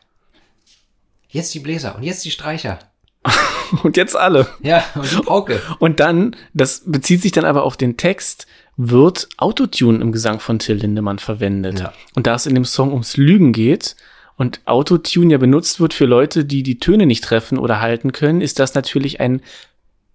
[1.29, 2.79] Jetzt die Bläser und jetzt die Streicher.
[3.83, 4.47] Und jetzt alle.
[4.62, 5.61] Ja, und die Pauke.
[5.79, 10.59] Und dann, das bezieht sich dann aber auf den Text, wird Autotune im Gesang von
[10.59, 11.81] Till Lindemann verwendet.
[11.81, 11.93] Ja.
[12.14, 13.97] Und da es in dem Song ums Lügen geht
[14.39, 18.41] und Autotune ja benutzt wird für Leute, die die Töne nicht treffen oder halten können,
[18.41, 19.43] ist das natürlich ein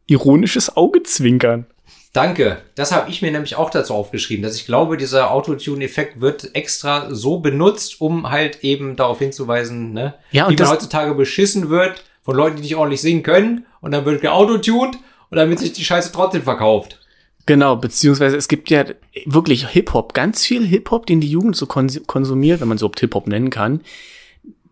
[0.07, 1.67] ironisches Augezwinkern.
[2.13, 2.61] Danke.
[2.75, 7.13] Das habe ich mir nämlich auch dazu aufgeschrieben, dass ich glaube, dieser Autotune-Effekt wird extra
[7.13, 10.13] so benutzt, um halt eben darauf hinzuweisen, ne?
[10.31, 13.65] Ja, und wie man heutzutage beschissen wird von Leuten, die nicht ordentlich singen können.
[13.81, 14.95] Und dann wird geautotuned
[15.29, 16.99] und damit sich die Scheiße trotzdem verkauft.
[17.45, 18.85] Genau, beziehungsweise es gibt ja
[19.25, 23.27] wirklich Hip-Hop, ganz viel Hip-Hop, den die Jugend so kons konsumiert, wenn man so Hip-Hop
[23.27, 23.81] nennen kann,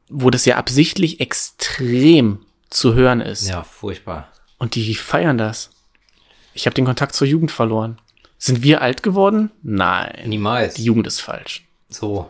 [0.10, 3.48] wo das ja absichtlich extrem zu hören ist.
[3.50, 4.30] Ja, furchtbar.
[4.58, 5.70] Und die feiern das.
[6.54, 7.98] Ich habe den Kontakt zur Jugend verloren.
[8.38, 9.52] Sind wir alt geworden?
[9.64, 10.30] Nein.
[10.30, 10.76] Niemals.
[10.76, 11.66] Die Jugend ist falsch.
[11.90, 12.30] So.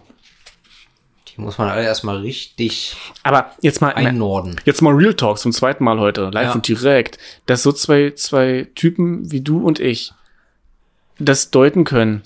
[1.28, 4.60] Die muss man alle erstmal richtig Aber jetzt mal, einnorden.
[4.66, 6.52] jetzt mal Real Talk zum zweiten Mal heute, live Ja.
[6.54, 10.12] und direkt, dass so zwei, zwei Typen wie du und ich
[11.22, 12.24] das deuten können,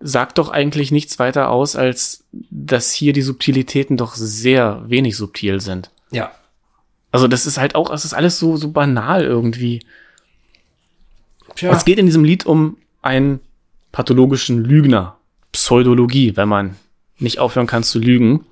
[0.00, 5.60] sagt doch eigentlich nichts weiter aus, als dass hier die Subtilitäten doch sehr wenig subtil
[5.60, 5.90] sind.
[6.10, 6.32] Ja.
[7.12, 9.84] Also das ist halt auch, es ist alles so, so banal irgendwie.
[11.54, 11.72] Tja.
[11.72, 13.40] Es geht in diesem Lied um einen
[13.92, 15.16] pathologischen Lügner.
[15.52, 16.76] Pseudologie, wenn man
[17.18, 18.44] nicht aufhören kann zu lügen.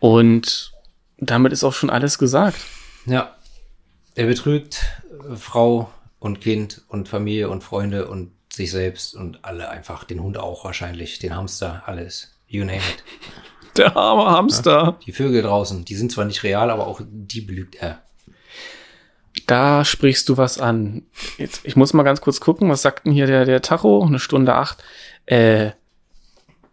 [0.00, 0.72] Und
[1.18, 2.56] damit ist auch schon alles gesagt.
[3.06, 3.36] Ja.
[4.16, 4.84] Er betrügt
[5.30, 10.22] äh, Frau und Kind und Familie und Freunde und sich selbst und alle einfach, den
[10.22, 12.32] Hund auch wahrscheinlich, den Hamster, alles.
[12.46, 13.04] You name it.
[13.76, 14.98] Der arme Hamster.
[15.06, 18.02] Die Vögel draußen, die sind zwar nicht real, aber auch die belügt er.
[19.46, 21.06] Da sprichst du was an.
[21.38, 24.04] Jetzt, ich muss mal ganz kurz gucken, was sagt denn hier der, der Tacho?
[24.04, 24.84] Eine Stunde acht.
[25.24, 25.70] Äh,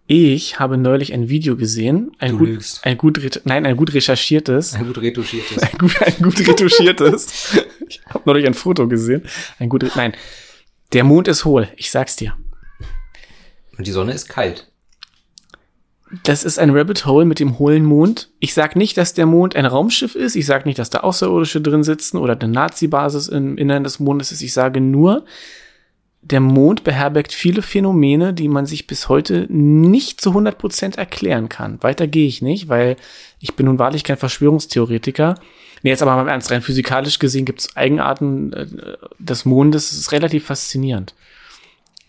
[0.08, 2.84] ich habe neulich ein Video gesehen, ein Du gut, lügst.
[2.86, 5.62] ein gut, nein, ein gut recherchiertes, Ein gut retuschiertes.
[5.64, 7.60] ein gut, ein gut retuschiertes.
[7.88, 9.24] ich habe neulich ein Foto gesehen,
[9.60, 10.14] ein gut, nein,
[10.94, 12.36] der Mond ist hohl, ich sag's dir.
[13.78, 14.70] Und die Sonne ist kalt.
[16.24, 18.30] Das ist ein Rabbit Hole mit dem hohlen Mond.
[18.40, 20.36] Ich sag nicht, dass der Mond ein Raumschiff ist.
[20.36, 24.32] Ich sag nicht, dass da Außerirdische drin sitzen oder eine Nazi-Basis im Innern des Mondes
[24.32, 24.42] ist.
[24.42, 25.26] Ich sage nur,
[26.22, 31.82] der Mond beherbergt viele Phänomene, die man sich bis heute nicht zu 100% erklären kann.
[31.84, 32.98] Weiter gehe ich nicht, weil
[33.40, 35.36] ich bin nun wahrlich kein Verschwörungstheoretiker.
[35.84, 38.68] Nee, jetzt aber mal im Ernst, rein physikalisch gesehen gibt es Eigenarten äh,
[39.18, 39.90] des Mondes.
[39.90, 41.14] Das ist relativ faszinierend.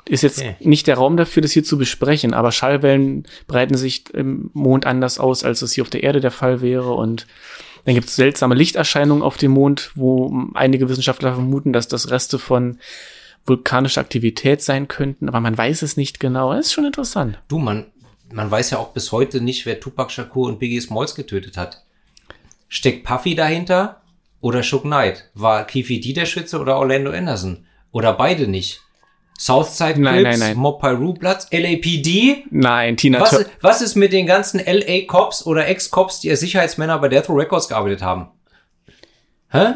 [0.06, 0.56] Ist jetzt Okay.
[0.60, 5.20] nicht der Raum dafür, das hier zu besprechen, aber Schallwellen breiten sich im Mond anders
[5.20, 6.94] aus, als es hier auf der Erde der Fall wäre.
[6.94, 7.26] Und
[7.84, 12.38] dann gibt es seltsame Lichterscheinungen auf dem Mond, wo einige Wissenschaftler vermuten, dass das Reste
[12.38, 12.78] von
[13.46, 16.52] vulkanischer Aktivität sein könnten, aber man weiß es nicht genau.
[16.52, 17.38] Das ist schon interessant.
[17.48, 17.86] Du, man,
[18.32, 21.84] man weiß ja auch bis heute nicht, wer Tupac Shakur und Biggie Smalls getötet hat.
[22.70, 24.00] Steckt Puffy dahinter
[24.40, 25.28] oder Shook Knight?
[25.34, 27.66] War Keefe D der Schütze oder Orlando Anderson?
[27.90, 28.80] Oder beide nicht?
[29.36, 30.56] Southside Nein, Crips, nein, nein.
[30.56, 32.44] Mob Piru Bloods, LAPD?
[32.50, 37.08] Nein, Tina Was, was ist mit den ganzen LA-Cops oder Ex-Cops, die als Sicherheitsmänner bei
[37.08, 38.28] Death Row Records gearbeitet haben?
[39.48, 39.74] Hä?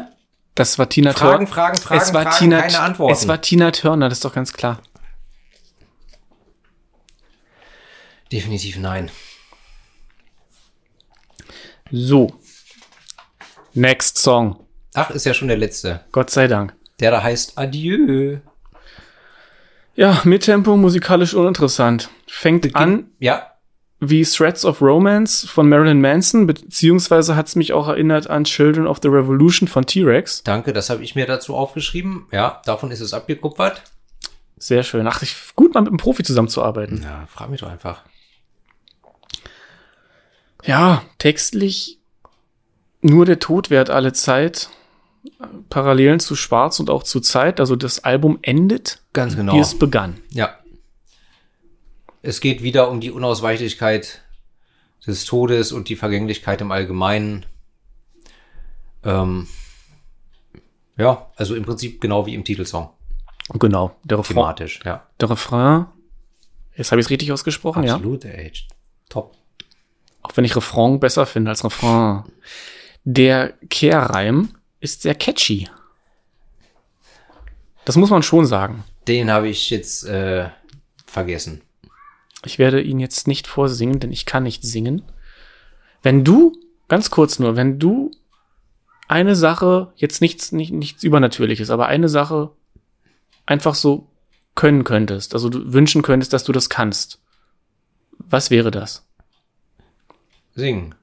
[0.53, 1.47] Das war Tina Fragen, Turner.
[1.47, 3.13] Fragen, Fragen, es war Fragen, Tina, keine Antworten.
[3.13, 4.81] Es war Tina Turner, das ist doch ganz klar.
[8.31, 9.11] Definitiv nein.
[11.91, 12.39] So.
[13.75, 14.65] Next Song.
[14.93, 15.99] Ach, ist ja schon der letzte.
[16.11, 16.73] Gott sei Dank.
[17.01, 18.37] Der da heißt Adieu.
[19.95, 22.09] Ja, Mittempo, musikalisch uninteressant.
[22.27, 23.51] Fängt an Ja,
[23.99, 28.87] wie Threads of Romance von Marilyn Manson, beziehungsweise hat es mich auch erinnert an Children
[28.87, 30.43] of the Revolution von T-Rex.
[30.43, 32.27] danke, das habe ich mir dazu aufgeschrieben.
[32.31, 33.83] Ja, davon ist es abgekupfert.
[34.57, 35.05] Sehr schön.
[35.07, 37.03] Ach, ich, gut, mal mit einem Profi zusammenzuarbeiten.
[37.03, 38.03] Ja, frag mich doch einfach.
[40.63, 41.99] Ja, textlich
[43.05, 44.69] nur der Tod währt alle Zeit.
[45.69, 47.59] Parallelen zu Schwarz und auch zu Zeit.
[47.59, 49.53] Also das Album endet, Ganz genau.
[49.53, 50.21] wie es begann.
[50.31, 50.57] Ja.
[52.21, 54.21] Es geht wieder um die Unausweichlichkeit
[55.05, 57.45] des Todes und die Vergänglichkeit im Allgemeinen.
[59.03, 59.47] Ähm,
[60.97, 62.89] ja, also im Prinzip genau wie im Titelsong.
[63.53, 63.95] Genau.
[64.03, 65.03] Der Refrain, Thematisch, ja.
[65.19, 65.85] der Refrain
[66.75, 67.95] jetzt habe ich es richtig ausgesprochen, ja.
[67.95, 68.51] Absolut, ey.
[69.09, 69.35] Top.
[70.23, 72.23] Auch wenn ich Refrain besser finde als Refrain.
[73.05, 74.49] Der Kehrreim
[74.79, 75.69] ist sehr catchy.
[77.85, 78.83] Das muss man schon sagen.
[79.07, 80.49] Den habe ich jetzt äh,
[81.05, 81.61] vergessen.
[82.43, 85.03] Ich werde ihn jetzt nicht vorsingen, denn ich kann nicht singen.
[86.01, 86.53] Wenn du,
[86.87, 88.09] ganz kurz nur, wenn du
[89.07, 92.51] eine Sache, jetzt nichts, nicht, nichts Übernatürliches, aber eine Sache
[93.45, 94.07] einfach so
[94.55, 97.19] können könntest, also du wünschen könntest, dass du das kannst,
[98.17, 99.05] was wäre das?
[100.55, 100.95] Singen.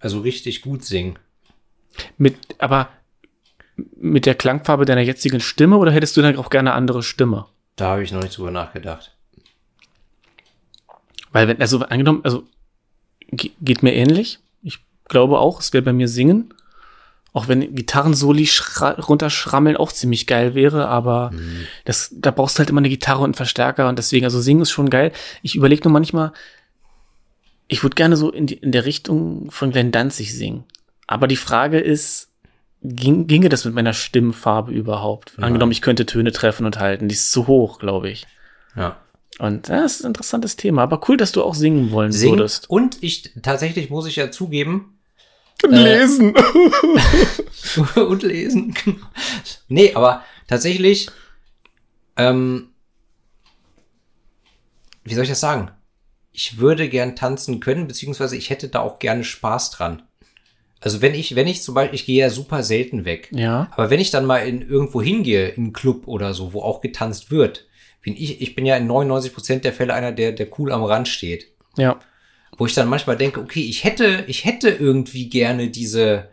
[0.00, 1.18] Also richtig gut singen.
[2.16, 2.88] Mit, aber
[3.96, 7.46] mit der Klangfarbe deiner jetzigen Stimme oder hättest du dann auch gerne eine andere Stimme?
[7.76, 9.16] Da habe ich noch nicht drüber nachgedacht.
[11.32, 12.44] Weil wenn, also angenommen, also
[13.30, 14.38] ge- geht mir ähnlich.
[14.62, 16.54] Ich glaube auch, es wäre bei mir singen.
[17.34, 21.30] Auch wenn Gitarrensoli schra- runterschrammeln auch ziemlich geil wäre, aber
[21.84, 24.62] das, da brauchst du halt immer eine Gitarre und einen Verstärker und deswegen, also singen
[24.62, 25.12] ist schon geil.
[25.42, 26.32] Ich überlege nur manchmal,
[27.68, 30.64] ich würde gerne so in, die, in der Richtung von Glenn Danzig singen.
[31.06, 32.30] Aber die Frage ist,
[32.82, 35.38] ging, ginge das mit meiner Stimmfarbe überhaupt?
[35.38, 37.08] Angenommen, ich könnte Töne treffen und halten.
[37.08, 38.26] Die ist zu hoch, glaube ich.
[38.74, 38.96] Ja.
[39.38, 40.82] Und das ist ein interessantes Thema.
[40.82, 42.38] Aber cool, dass du auch singen wollen Singen.
[42.38, 42.68] würdest.
[42.68, 44.98] Und ich, tatsächlich muss ich ja zugeben,
[45.66, 46.34] Lesen.
[47.96, 48.76] und lesen.
[49.68, 51.10] nee, aber tatsächlich,
[52.16, 52.68] ähm,
[55.02, 55.72] wie soll ich das sagen?
[56.40, 60.02] Ich würde gern tanzen können, beziehungsweise ich hätte da auch gerne Spaß dran.
[60.78, 63.28] Also wenn ich, wenn ich zum Beispiel, ich gehe ja super selten weg.
[63.32, 63.66] ja.
[63.72, 66.80] Aber wenn ich dann mal in irgendwo hingehe, in einen Club oder so, wo auch
[66.80, 67.66] getanzt wird,
[68.02, 70.84] bin ich, ich bin ja in 99 Prozent der Fälle einer, der, der cool am
[70.84, 71.98] Rand steht Ja.
[72.56, 76.28] wo ich dann manchmal denke, okay, ich hätte, ich hätte irgendwie gerne diese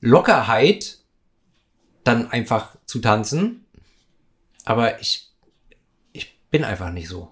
[0.00, 0.98] Lockerheit,
[2.02, 3.64] dann einfach zu tanzen,
[4.64, 5.28] aber ich,
[6.12, 7.30] ich bin einfach nicht so.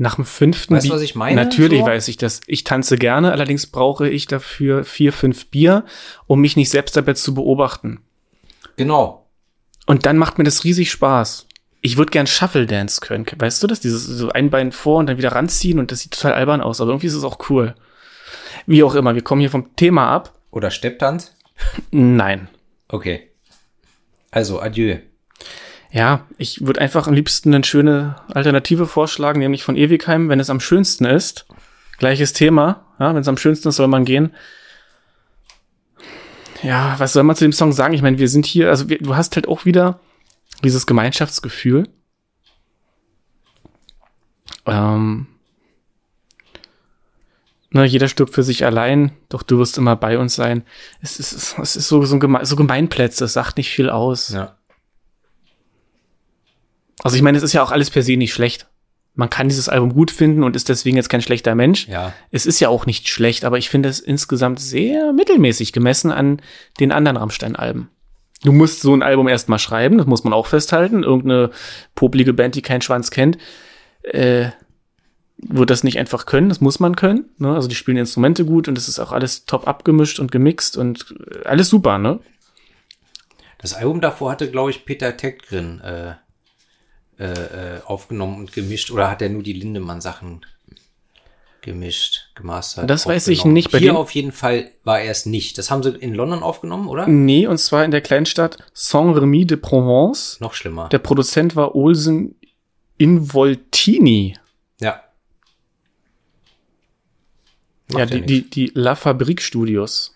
[0.00, 1.42] Nach dem fünften Weißt du, was ich meine?
[1.42, 1.86] Natürlich So?
[1.86, 2.40] weiß ich das.
[2.46, 5.84] Ich tanze gerne, allerdings brauche ich dafür vier, fünf Bier,
[6.26, 8.00] um mich nicht selbst dabei zu beobachten.
[8.76, 9.26] Genau.
[9.86, 11.46] Und dann macht mir das riesig Spaß.
[11.80, 13.26] Ich würde gern Shuffle Dance können.
[13.36, 13.80] Weißt du das?
[13.80, 16.80] Dieses so ein Bein vor und dann wieder ranziehen und das sieht total albern aus,
[16.80, 17.74] aber irgendwie ist es auch cool.
[18.66, 20.32] Wie auch immer, wir kommen hier vom Thema ab.
[20.50, 21.34] Oder Stepptanz?
[21.90, 22.48] Nein.
[22.88, 23.30] Okay.
[24.30, 24.98] Also, adieu.
[25.90, 30.50] Ja, ich würde einfach am liebsten eine schöne Alternative vorschlagen, nämlich von Ewigheim, wenn es
[30.50, 31.46] am schönsten ist.
[31.98, 34.34] Gleiches Thema, ja, wenn es am schönsten ist, soll man gehen.
[36.62, 37.94] Ja, was soll man zu dem Song sagen?
[37.94, 40.00] Ich meine, wir sind hier, also wir, du hast halt auch wieder
[40.62, 41.88] dieses Gemeinschaftsgefühl.
[44.66, 45.26] Ähm,
[47.70, 50.64] ne, jeder stirbt für sich allein, doch du wirst immer bei uns sein.
[51.00, 54.30] Es ist, es ist so, so, ein Geme so Gemeinplätze, es sagt nicht viel aus.
[54.30, 54.57] Ja.
[57.02, 58.66] Also ich meine, es ist ja auch alles per se nicht schlecht.
[59.14, 61.88] Man kann dieses Album gut finden und ist deswegen jetzt kein schlechter Mensch.
[61.88, 62.12] Ja.
[62.30, 66.40] Es ist ja auch nicht schlecht, aber ich finde es insgesamt sehr mittelmäßig gemessen an
[66.78, 67.90] den anderen Rammstein-Alben.
[68.44, 71.02] Du musst so ein Album erstmal schreiben, das muss man auch festhalten.
[71.02, 71.50] Irgendeine
[71.96, 73.38] poplige Band, die keinen Schwanz kennt,
[74.04, 74.50] äh,
[75.38, 77.26] wird das nicht einfach können, das muss man können.
[77.38, 77.54] Ne?
[77.54, 81.14] Also die spielen Instrumente gut und es ist auch alles top abgemischt und gemixt und
[81.30, 82.20] äh, alles super, ne?
[83.60, 86.14] Das Album davor hatte, glaube ich, Peter Teckgren äh,
[87.18, 88.90] äh, äh, aufgenommen und gemischt.
[88.90, 90.46] Oder hat er nur die Lindemann-Sachen
[91.62, 92.88] gemischt, gemastert?
[92.88, 93.70] Das weiß ich nicht.
[93.70, 95.58] Bei Hier auf jeden Fall war er es nicht.
[95.58, 97.06] Das haben sie in London aufgenommen, oder?
[97.08, 100.38] Nee, und zwar in der Kleinstadt Saint-Remy de Provence.
[100.40, 100.88] Noch schlimmer.
[100.90, 102.36] Der Produzent war Olsen
[102.98, 104.36] Involtini.
[104.80, 105.02] ja.
[107.90, 110.14] ja, Macht die, ja die, die La Fabrique Studios.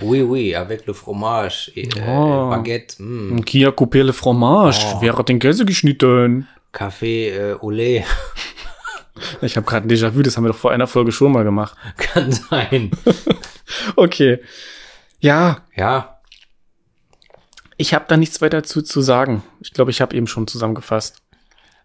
[0.00, 2.48] Oui, oui, avec le fromage, äh, Oh.
[2.50, 4.80] Baguette, mm, Ein Kia Coupé le Fromage.
[4.94, 4.98] Oh.
[5.00, 6.48] Wer hat den Käse geschnitten?
[6.72, 8.04] Kaffee, äh, Olé.
[9.42, 11.76] Ich habe gerade ein Déjà-vu, das haben wir doch vor einer Folge schon mal gemacht.
[11.96, 12.90] Kann sein.
[13.96, 14.38] Okay.
[15.20, 16.18] Ja, Ja,
[17.76, 19.42] ich habe da nichts weiter zu, zu sagen.
[19.60, 21.18] Ich glaube, ich habe eben schon zusammengefasst.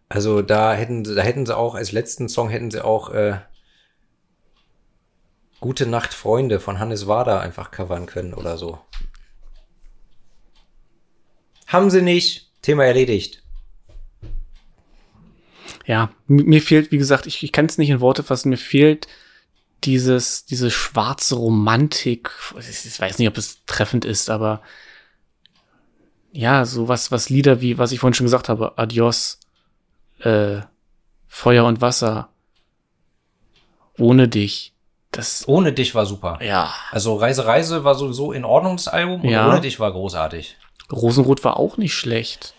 [0.09, 3.35] also da hätten, sie- da hätten sie auch, als letzten Song hätten sie auch äh,
[5.59, 8.79] Gute Nacht, Freunde von Hannes Wader einfach covern können oder so.
[11.67, 12.51] Haben sie nicht.
[12.61, 13.43] Thema erledigt.
[15.85, 19.07] Ja, mir fehlt, wie gesagt, ich, ich kann es nicht in Worte fassen, mir fehlt
[19.83, 22.31] dieses, diese schwarze Romantik.
[22.59, 24.61] Ich, ich weiß nicht, ob es treffend ist, aber
[26.31, 29.39] ja, so was, was Lieder wie, was ich vorhin schon gesagt habe, Adios,
[30.19, 30.61] äh,
[31.27, 32.29] Feuer und Wasser,
[33.97, 34.73] ohne dich.
[35.11, 36.37] Das, Ohne dich war super.
[36.41, 39.21] ja, Also Reise, Reise war sowieso in Ordnung, das Album.
[39.21, 39.49] Und Ja.
[39.49, 40.57] ohne dich war großartig.
[40.91, 42.53] Rosenrot war auch nicht schlecht.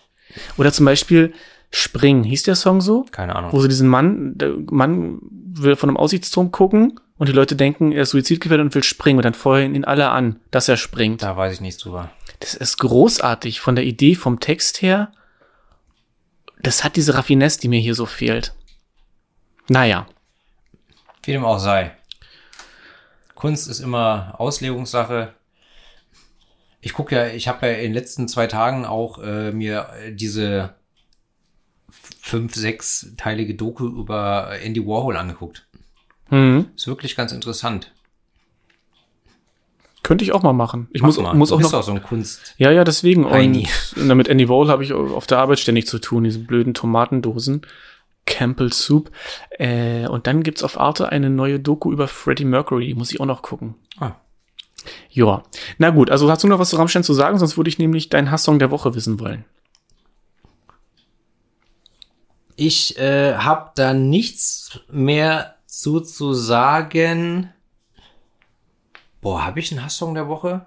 [0.57, 1.35] Oder zum Beispiel
[1.71, 3.05] Spring, hieß der Song so?
[3.11, 3.53] Keine Ahnung.
[3.53, 7.93] wo sie diesen Mann, der Mann will von einem Aussichtsturm gucken und die Leute denken,
[7.93, 11.23] er ist suizidgefährdet und will springen und dann feuern ihn alle an, dass er springt.
[11.23, 12.11] Da weiß ich nichts drüber.
[12.41, 15.11] Das ist großartig von der Idee, vom Text her.
[16.63, 18.55] Das hat diese Raffinesse, die mir hier so fehlt.
[19.69, 20.07] Naja,
[21.25, 21.95] Wie dem auch sei.
[23.39, 25.33] Kunst ist immer Auslegungssache.
[26.81, 30.75] Ich gucke ja, ich habe ja in den letzten zwei Tagen auch äh, mir diese
[31.89, 35.69] fünf, sechs teilige Doku über Andy Warhol angeguckt.
[36.31, 36.67] hm.
[36.75, 37.93] Ist wirklich ganz interessant.
[40.03, 40.89] könnte ich auch mal machen.
[40.91, 41.35] Ich Mach muss, mal.
[41.35, 41.79] muss du auch bist noch.
[41.79, 42.57] doch so ein Kunst.
[42.59, 43.25] Ja, ja, deswegen.
[43.25, 46.75] Und, und damit Andy Warhol habe ich auf der Arbeit ständig zu tun, diese blöden
[46.75, 47.63] Tomatendosen.
[48.29, 49.11] Campbell Soup.
[49.59, 53.21] Äh, und dann gibt's auf Arte eine neue Doku über Freddie Mercury, die muss ich
[53.21, 53.75] auch noch gucken.
[53.99, 54.13] Ah.
[55.11, 55.43] Ja.
[55.79, 57.39] Na gut, also hast du noch was zu Rammstein zu sagen?
[57.39, 59.45] Sonst würde ich nämlich deinen Hasssong der Woche wissen wollen.
[62.55, 67.53] Ich äh, habe da nichts mehr zu, zu sagen.
[69.21, 70.67] Boah, habe ich einen Hasssong der Woche?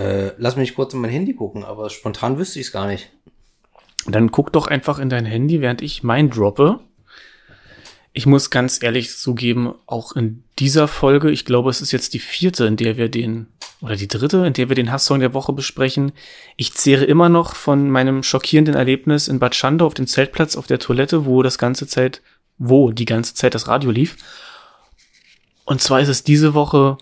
[0.00, 3.10] Äh, lass mich kurz in mein Handy gucken, aber spontan wüsste ich es gar nicht.
[4.06, 6.80] Dann guck doch einfach in dein Handy, während ich mein droppe.
[8.14, 12.18] Ich muss ganz ehrlich zugeben, auch in dieser Folge, ich glaube, es ist jetzt die
[12.18, 13.48] vierte, in der wir den,
[13.82, 16.12] oder die dritte, in der wir den Hasssong der Woche besprechen.
[16.56, 20.66] Ich zehre immer noch von meinem schockierenden Erlebnis in Bad Schandau auf dem Zeltplatz auf
[20.66, 22.22] der Toilette, wo das ganze Zeit,
[22.56, 24.16] wo die ganze Zeit das Radio lief.
[25.66, 26.96] Und zwar ist es diese Woche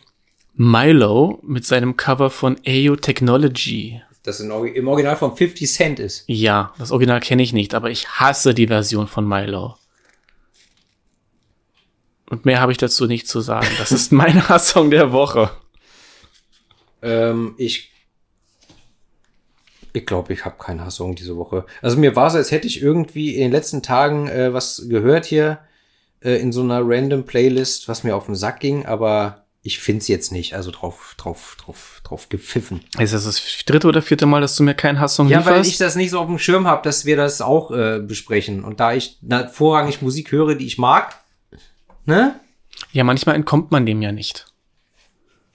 [0.58, 4.02] Milo mit seinem Cover von AO Technology.
[4.24, 6.24] Das im Original von 50 Cent ist.
[6.26, 9.76] Ja, das Original kenne ich nicht, aber ich hasse die Version von Milo.
[12.28, 13.68] Und mehr habe ich dazu nicht zu sagen.
[13.78, 15.50] Das ist mein Hasssong der Woche.
[17.02, 17.92] Ähm, ich
[19.92, 21.66] ich glaube, ich habe keinen Hasssong diese Woche.
[21.82, 25.24] Also mir war es, als hätte ich irgendwie in den letzten Tagen äh, was gehört
[25.24, 25.60] hier
[26.20, 30.00] äh, in so einer random Playlist, was mir auf den Sack ging, aber ich finde
[30.00, 30.54] es jetzt nicht.
[30.54, 32.80] Also drauf, drauf, drauf, drauf gepfiffen.
[32.98, 35.70] Ist das das dritte oder vierte Mal, dass du mir keinen Hasssong Ja, weil lieferst?
[35.70, 38.64] ich das nicht so auf dem Schirm habe, dass wir das auch äh, besprechen.
[38.64, 41.20] Und da ich na, vorrangig Musik höre, die ich mag,
[42.06, 42.40] ne?
[42.92, 44.46] ja, manchmal entkommt man dem ja nicht.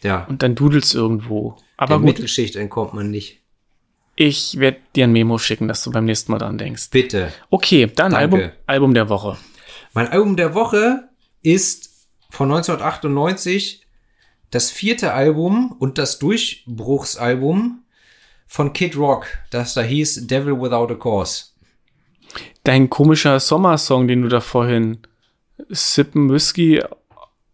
[0.03, 0.25] Ja.
[0.25, 1.57] Und dann dudelst irgendwo.
[1.77, 3.41] Aber der gut, Mittelschicht entkommt man nicht.
[4.15, 6.91] ich werde dir ein Memo schicken, dass du beim nächsten Mal dran denkst.
[6.91, 7.33] Bitte.
[7.49, 8.17] Okay, dann Danke.
[8.17, 9.37] Album, Album der Woche.
[9.93, 11.09] Mein Album der Woche
[11.41, 11.89] ist
[12.29, 13.82] von 1998
[14.53, 17.83] das vierte Album und das Durchbruchsalbum
[18.47, 21.45] von Kid Rock, das da hieß Devil Without a Cause.
[22.63, 24.99] Dein komischer Sommersong, den du da vorhin
[25.69, 26.83] Sippen Whisky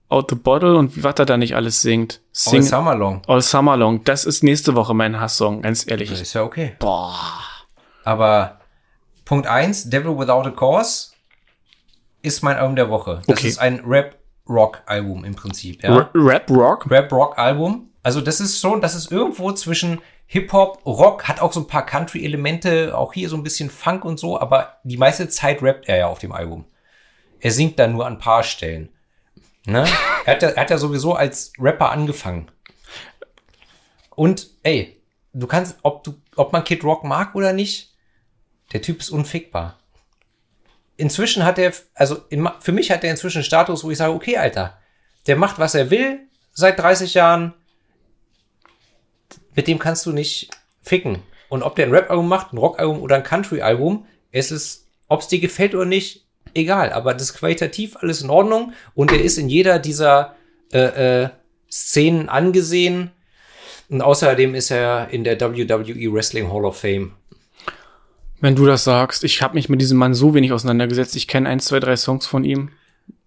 [0.10, 2.22] out the bottle und wie was er da nicht alles singt.
[2.46, 3.22] All Sing Summer Long.
[3.28, 4.04] All Summer Long.
[4.04, 6.10] Das ist nächste Woche mein Hasssong, ganz ehrlich.
[6.10, 6.76] Das ist ja okay.
[6.80, 7.16] Boah.
[8.04, 8.60] Aber
[9.26, 11.10] Punkt eins, Devil Without a Cause
[12.22, 13.22] ist mein Album der Woche.
[13.28, 13.48] Das Okay.
[13.48, 13.82] ist ein
[14.50, 15.84] Rap-Rock-Album im Prinzip.
[15.84, 15.96] Ja?
[15.96, 16.90] R- Rap Rock?
[16.90, 17.90] Rap-Rock-Album.
[18.04, 21.86] Also das ist schon, das ist irgendwo zwischen Hip-Hop, Rock, hat auch so ein paar
[21.86, 25.98] Country-Elemente, auch hier so ein bisschen Funk und so, aber die meiste Zeit rappt er
[25.98, 26.66] ja auf dem Album.
[27.40, 28.90] Er singt dann nur an ein paar Stellen.
[29.66, 29.86] Ne?
[30.26, 32.50] er, hat ja, er hat ja sowieso als Rapper angefangen.
[34.16, 35.02] Und ey,
[35.34, 37.96] du kannst, ob du, ob man Kid Rock mag oder nicht,
[38.74, 39.80] der Typ ist unfickbar.
[41.00, 44.36] Inzwischen hat er, also in, für mich hat er inzwischen Status, wo ich sage, okay,
[44.36, 44.78] Alter,
[45.28, 46.20] der macht, was er will,
[46.52, 47.54] seit 30 Jahren.
[49.56, 50.50] Mit dem kannst du nicht
[50.82, 51.24] ficken.
[51.48, 55.30] Und ob der ein Rap-Album macht, ein Rock-Album oder ein Country-Album, es ist, ob es
[55.30, 56.92] dir gefällt oder nicht, egal.
[56.92, 60.36] Aber das ist qualitativ alles in Ordnung und er ist in jeder dieser
[60.74, 61.30] äh, äh,
[61.72, 63.12] Szenen angesehen.
[63.88, 67.14] Und außerdem ist er in der WWE Wrestling Hall of Fame.
[68.42, 71.16] Wenn du das sagst, ich habe mich mit diesem Mann so wenig auseinandergesetzt.
[71.16, 72.70] Ich kenne ein, zwei, drei Songs von ihm.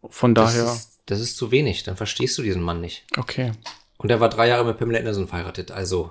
[0.09, 3.05] Von Das daher, ist, das ist zu wenig, dann verstehst du diesen Mann nicht.
[3.17, 3.53] okay.
[3.99, 6.11] Und er war drei Jahre mit Pamela Anderson verheiratet, also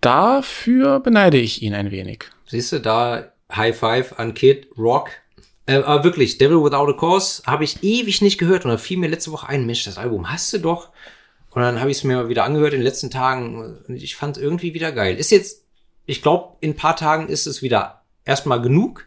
[0.00, 2.24] Dafür beneide ich ihn ein wenig.
[2.46, 5.10] Siehst du, da High Five an Kid Rock.
[5.66, 8.98] Äh, aber wirklich, Devil Without a Cause habe ich ewig nicht gehört und da fiel
[8.98, 10.90] mir letzte Woche ein, Mensch, das Album hast du doch.
[11.50, 14.14] Und dann habe ich es mir mal wieder angehört in den letzten Tagen und ich
[14.14, 15.16] fand es irgendwie wieder geil.
[15.16, 15.62] Ist jetzt,
[16.06, 19.06] ich glaube, in ein paar Tagen ist es wieder erstmal genug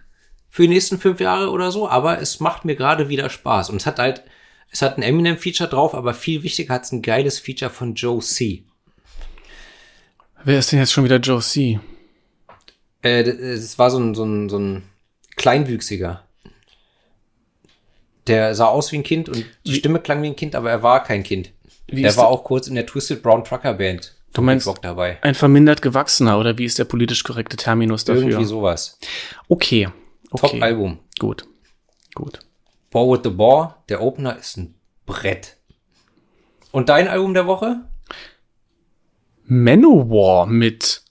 [0.50, 3.70] für die nächsten fünf Jahre oder so, aber es macht mir gerade wieder Spaß.
[3.70, 4.24] Und es hat halt,
[4.70, 8.20] es hat ein Eminem-Feature drauf, aber viel wichtiger hat es ein geiles Feature von Joe
[8.20, 8.66] C.
[10.44, 11.80] Wer ist denn jetzt schon wieder Joe C?
[13.02, 14.84] Äh, es war so ein, so ein, so ein
[15.36, 16.26] Kleinwüchsiger.
[18.28, 20.84] Der sah aus wie ein Kind und die Stimme klang wie ein Kind, aber er
[20.84, 21.52] war kein Kind.
[21.88, 24.16] Wie er war auch kurz in der Twisted Brown Trucker Band.
[24.34, 25.18] Du meinst- Bock dabei.
[25.22, 28.24] Ein vermindert gewachsener oder wie ist der politisch korrekte Terminus dafür?
[28.24, 29.00] Irgendwie sowas.
[29.48, 29.90] Okay.
[30.32, 30.52] Okay.
[30.60, 31.00] Top-Album.
[31.20, 31.46] Gut.
[32.14, 32.40] Gut.
[32.92, 33.76] Ball with the Ball.
[33.90, 34.76] Der Opener ist ein
[35.06, 35.58] Brett.
[36.72, 37.82] Und dein Album der Woche?
[39.46, 41.02] Manowar mit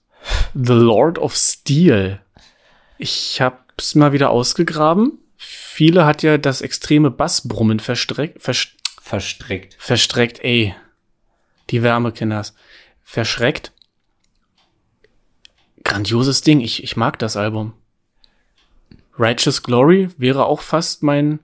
[0.55, 2.20] The Lord of Steel.
[2.99, 5.19] Ich hab's mal wieder ausgegraben.
[5.36, 8.69] Viele hat ja das extreme Bassbrummen verstreckt, vers
[9.01, 9.77] Verstrickt.
[9.78, 10.74] verstreckt, ey.
[11.70, 12.55] Die Wärme, Kinders.
[13.11, 13.73] Verschreckt.
[15.83, 16.61] Grandioses Ding.
[16.61, 17.73] Ich, ich mag das Album.
[19.19, 21.39] Righteous Glory wäre auch fast mein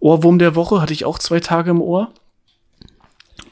[0.00, 0.82] Ohrwurm der Woche.
[0.82, 2.12] Hatte ich auch zwei Tage im Ohr.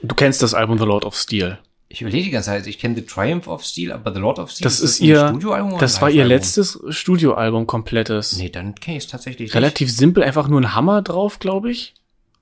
[0.03, 1.61] Du kennst das Album The Lord of Steel.
[1.89, 4.51] Ich überlege die ganze Zeit, ich kenne The Triumph of Steel, aber The Lord of
[4.51, 8.37] Steel Das ist ein ihr, Studioalbum das war ihr letztes Studioalbum komplettes.
[8.39, 11.95] Nee, dann kenne ich es tatsächlich Relativ simpel, einfach nur ein Hammer drauf, glaube ich.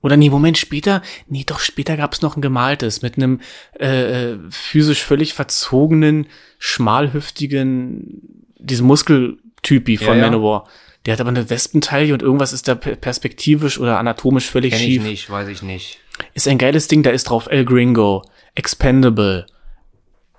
[0.05, 3.41] Oder nee, Moment, später, nee, doch, später gab es noch ein gemaltes mit einem
[3.79, 6.27] äh, äh, physisch völlig verzogenen,
[6.59, 8.21] schmalhüftigen,
[8.59, 10.21] diesem Muskeltypi von Ja, ja.
[10.29, 10.67] Manowar.
[11.07, 14.81] Der hat aber eine Wespentaille und irgendwas ist da per- perspektivisch oder anatomisch völlig Kenn
[14.81, 15.03] ich schief.
[15.03, 15.97] nicht, weiß ich nicht.
[16.35, 18.23] Ist ein geiles Ding, da ist drauf El Gringo,
[18.53, 19.47] Expendable,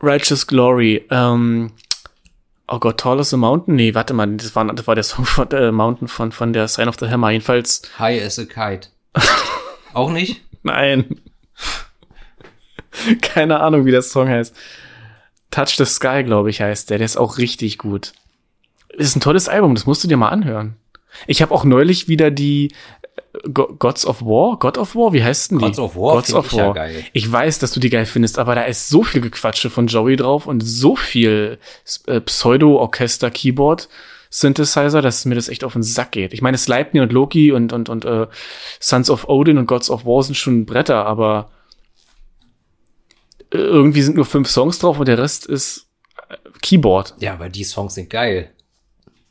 [0.01, 1.73] Righteous Glory, ähm,
[2.69, 3.75] oh Gott, Tall as a Mountain?
[3.75, 6.69] Nee, warte mal, das war, das war der Song von äh, Mountain von, von der
[6.69, 7.31] Sign of the Hammer.
[7.31, 8.89] Jedenfalls, High as a Kite.
[9.97, 10.43] Auch nicht?
[10.63, 11.05] nein.
[13.21, 14.55] Keine Ahnung, wie der Song heißt.
[15.51, 16.99] Touch the Sky, glaube ich, heißt der.
[16.99, 18.13] Der ist auch richtig gut.
[18.91, 20.77] Ist ein tolles Album, das musst du dir mal anhören.
[21.27, 22.73] Ich habe auch neulich wieder die
[23.45, 25.65] äh, Go- Gods of War, God of War, wie heißt denn die?
[25.67, 26.75] Gods of War Gods of ich ja War.
[26.75, 27.05] geil.
[27.13, 30.17] Ich weiß, dass du die geil findest, aber da ist so viel Gequatsche von Joey
[30.17, 31.59] drauf und so viel
[32.07, 33.89] äh, Pseudo-Orchester-Keyboard.
[34.31, 36.33] Synthesizer, dass mir das echt auf den Sack geht.
[36.33, 38.27] Ich meine, Sleipnir und Loki und, und, und äh,
[38.81, 41.51] Sons of Odin und Gods of War sind schon Bretter, aber
[43.51, 45.87] irgendwie sind nur fünf Songs drauf und der Rest ist
[46.29, 47.15] äh, Keyboard.
[47.19, 48.53] Ja, aber die Songs sind geil.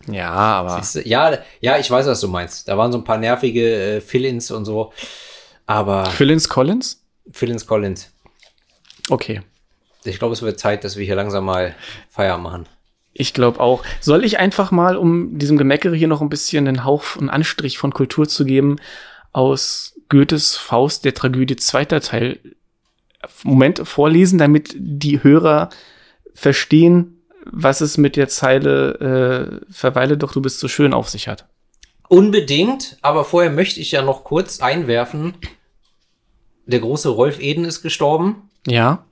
[0.07, 0.83] Ja, aber?
[1.03, 2.67] Ja, ja, ich weiß, was du meinst.
[2.67, 4.93] Da waren so ein paar nervige äh, Fill-ins und so.
[5.65, 7.03] Aber Philins Collins?
[7.31, 8.11] Fill-ins Collins.
[9.09, 9.41] Okay.
[10.03, 11.75] Ich glaube, es wird Zeit, dass wir hier langsam mal
[12.09, 12.67] Feier machen.
[13.17, 13.83] Ich glaube auch.
[14.01, 17.77] Soll ich einfach mal, um diesem Gemeckere hier noch ein bisschen einen Hauch, einen Anstrich
[17.77, 18.75] von Kultur zu geben,
[19.31, 22.39] aus Goethes Faust der Tragödie zweiter Teil
[23.43, 25.69] Moment vorlesen, damit die Hörer
[26.33, 31.29] verstehen, was es mit der Zeile äh, Verweile doch, du bist so schön auf sich
[31.29, 31.47] hat.
[32.09, 35.35] Unbedingt, aber vorher möchte ich ja noch kurz einwerfen.
[36.65, 38.49] Der große Rolf Eden ist gestorben.
[38.67, 39.05] Ja?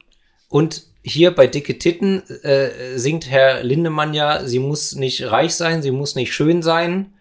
[0.49, 5.81] Und hier bei Dicke Titten äh, singt Herr Lindemann ja, sie muss nicht reich sein,
[5.81, 7.13] sie muss nicht schön sein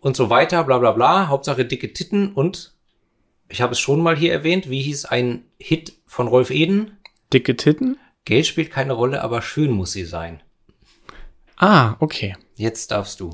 [0.00, 1.28] und so weiter, bla bla bla.
[1.28, 2.74] Hauptsache dicke Titten und
[3.48, 6.98] ich habe es schon mal hier erwähnt, wie hieß ein Hit von Rolf Eden?
[7.32, 7.98] Dicke Titten?
[8.24, 10.40] Geld spielt keine Rolle, aber schön muss sie sein.
[11.56, 12.36] Ah, okay.
[12.56, 13.32] Jetzt darfst du.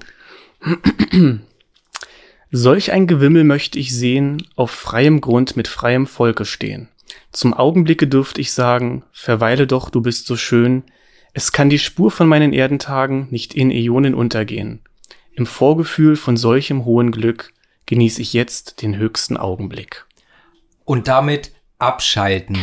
[2.51, 6.89] Solch ein Gewimmel möchte ich sehen, auf freiem Grund mit freiem Volke stehen.
[7.33, 10.85] Zum Augenblicke dürft ich sagen, verweile doch, du bist so schön,
[11.33, 14.81] es kann die Spur von meinen Erdentagen nicht in Äonen untergehen.
[15.35, 17.53] Im Vorgefühl von solchem hohen Glück
[17.87, 20.07] genieß ich jetzt den höchsten Augenblick.
[20.85, 22.57] Und damit abschalten.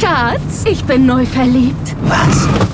[0.00, 1.94] Schatz, ich bin neu verliebt.
[2.02, 2.73] Was?